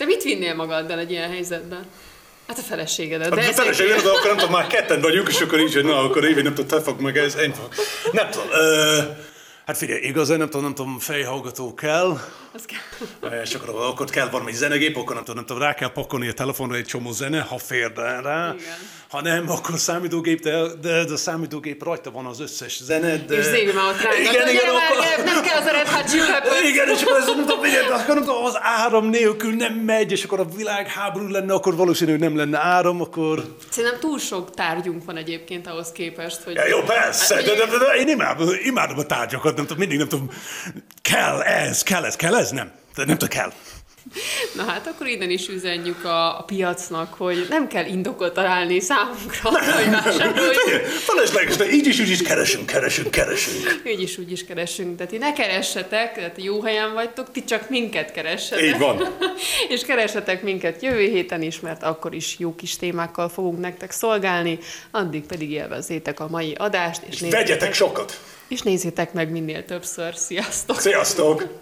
Te 0.01 0.07
mit 0.07 0.23
vinnél 0.23 0.55
magaddal 0.55 0.99
egy 0.99 1.11
ilyen 1.11 1.29
helyzetben? 1.29 1.85
Hát 2.47 2.57
a 2.57 2.61
feleségedet. 2.61 3.29
De 3.29 3.35
De 3.35 3.61
a 3.61 4.01
de 4.01 4.09
akkor 4.09 4.27
nem 4.27 4.37
tudom, 4.37 4.51
már 4.51 4.67
ketten 4.67 5.01
vagyunk, 5.01 5.27
és 5.27 5.41
akkor 5.41 5.59
így, 5.59 5.73
hogy 5.73 5.83
na, 5.83 5.97
akkor 5.97 6.25
évi, 6.25 6.41
nem 6.41 6.53
tudom, 6.53 6.79
te 6.79 6.81
fog 6.81 7.01
meg 7.01 7.17
ez, 7.17 7.35
én 7.37 7.53
fog. 7.53 7.69
Nem 8.11 8.29
tudom. 8.29 8.47
Ö, 8.51 8.99
hát 9.65 9.77
figyelj, 9.77 10.01
igazán 10.01 10.37
nem 10.37 10.49
tudom, 10.49 10.63
nem 10.63 10.73
tudom, 10.73 10.99
fejhallgató 10.99 11.73
kell. 11.73 12.17
és 13.43 13.53
akkor, 13.53 13.69
akkor 13.69 14.09
kell 14.09 14.29
valami 14.29 14.53
zenegép, 14.53 14.97
akkor 14.97 15.13
nem 15.15 15.23
tudom, 15.23 15.35
nem 15.35 15.45
tudom, 15.45 15.61
rá 15.61 15.73
kell 15.73 15.91
pakolni 15.91 16.27
a 16.27 16.33
telefonra 16.33 16.75
egy 16.75 16.85
csomó 16.85 17.11
zene, 17.11 17.39
ha 17.39 17.57
fér 17.57 17.91
rá. 17.95 18.55
Igen. 18.57 18.73
Ha 19.09 19.21
nem, 19.21 19.49
akkor 19.49 19.79
számítógép, 19.79 20.41
de, 20.41 20.61
de, 20.81 21.03
de 21.03 21.13
a 21.13 21.17
számítógép 21.17 21.83
rajta 21.83 22.11
van 22.11 22.25
az 22.25 22.39
összes 22.39 22.83
zene, 22.83 23.17
de... 23.17 23.35
És 23.35 23.45
Zévi 23.45 23.71
már 23.71 23.85
ott 23.85 24.01
rángat, 24.01 24.19
Igen, 24.19 24.47
igen, 24.47 24.63
akkor... 24.69 25.25
nem 25.25 25.41
kell 25.43 25.57
az 25.57 25.65
a 25.65 25.71
Red 25.71 25.87
Hot 25.87 26.09
Chili. 26.09 26.69
Igen, 26.69 26.89
és 26.89 27.01
akkor 27.01 27.17
ez 27.17 27.25
nem 27.25 27.45
tudom, 27.45 27.61
de 27.61 27.93
akkor 27.93 28.15
nem 28.15 28.23
tudom, 28.23 28.45
az 28.45 28.57
áram 28.61 29.05
nélkül 29.05 29.53
nem 29.53 29.73
megy, 29.73 30.11
és 30.11 30.23
akkor 30.23 30.39
a 30.39 30.45
világháború 30.45 31.27
lenne, 31.27 31.53
akkor 31.53 31.75
valószínű, 31.75 32.15
nem 32.15 32.37
lenne 32.37 32.59
áram, 32.59 33.01
akkor... 33.01 33.55
Szerintem 33.69 33.99
túl 33.99 34.19
sok 34.19 34.53
tárgyunk 34.53 35.05
van 35.05 35.17
egyébként 35.17 35.67
ahhoz 35.67 35.91
képest, 35.91 36.41
hogy... 36.43 36.55
Ja, 36.55 36.67
jó, 36.67 36.79
persze, 36.79 37.35
Hát, 37.35 37.43
de, 37.43 37.55
de, 37.55 37.65
de, 37.65 37.77
de 37.77 37.99
én 37.99 38.07
imádom, 38.07 38.49
imádom 38.63 38.97
a 38.97 39.03
tárgyakat, 39.03 39.55
nem 39.55 39.65
tudom, 39.65 39.77
mindig 39.77 39.97
nem 39.97 40.07
tudom, 40.07 40.29
kell 41.01 41.41
ez, 41.41 41.83
kell 41.83 42.05
ez, 42.05 42.15
kell 42.15 42.35
ez, 42.35 42.40
nem. 42.49 42.71
De 42.95 43.05
nem 43.05 43.17
tudom, 43.17 43.29
kell. 43.29 43.51
Na 44.55 44.63
hát 44.63 44.87
akkor 44.87 45.07
innen 45.07 45.29
is 45.29 45.47
üzenjük 45.47 46.03
a, 46.05 46.39
a 46.39 46.43
piacnak, 46.43 47.13
hogy 47.13 47.45
nem 47.49 47.67
kell 47.67 47.85
indokot 47.85 48.33
találni 48.33 48.79
számunkra, 48.79 49.49
hogy 49.49 49.89
vásároljuk. 50.03 50.85
Felesleges, 50.85 51.55
de 51.55 51.71
így 51.71 51.87
is, 51.87 51.99
úgy 51.99 52.09
is 52.09 52.21
keresünk, 52.21 52.65
keresünk, 52.65 53.11
keresünk. 53.11 53.81
Így 53.85 54.01
is 54.01 54.17
úgy 54.17 54.31
is 54.31 54.45
keresünk, 54.45 54.97
de 54.97 55.05
ti 55.05 55.17
ne 55.17 55.33
keressetek, 55.33 56.13
tehát 56.13 56.43
jó 56.43 56.61
helyen 56.61 56.93
vagytok, 56.93 57.31
ti 57.31 57.43
csak 57.43 57.69
minket 57.69 58.11
keressetek. 58.11 58.65
Így 58.65 58.77
van. 58.77 59.15
és 59.73 59.85
keressetek 59.85 60.43
minket 60.43 60.81
jövő 60.81 61.05
héten 61.05 61.41
is, 61.41 61.59
mert 61.59 61.83
akkor 61.83 62.13
is 62.13 62.39
jó 62.39 62.55
kis 62.55 62.75
témákkal 62.75 63.29
fogunk 63.29 63.59
nektek 63.59 63.91
szolgálni, 63.91 64.59
addig 64.91 65.25
pedig 65.25 65.51
élvezzétek 65.51 66.19
a 66.19 66.27
mai 66.29 66.53
adást, 66.57 67.01
és, 67.09 67.19
Vegyetek 67.19 67.73
sokat. 67.73 68.19
és 68.47 68.61
nézzétek 68.61 69.13
meg 69.13 69.31
minél 69.31 69.65
többször. 69.65 70.15
Sziasztok! 70.15 70.79
Sziasztok! 70.79 71.59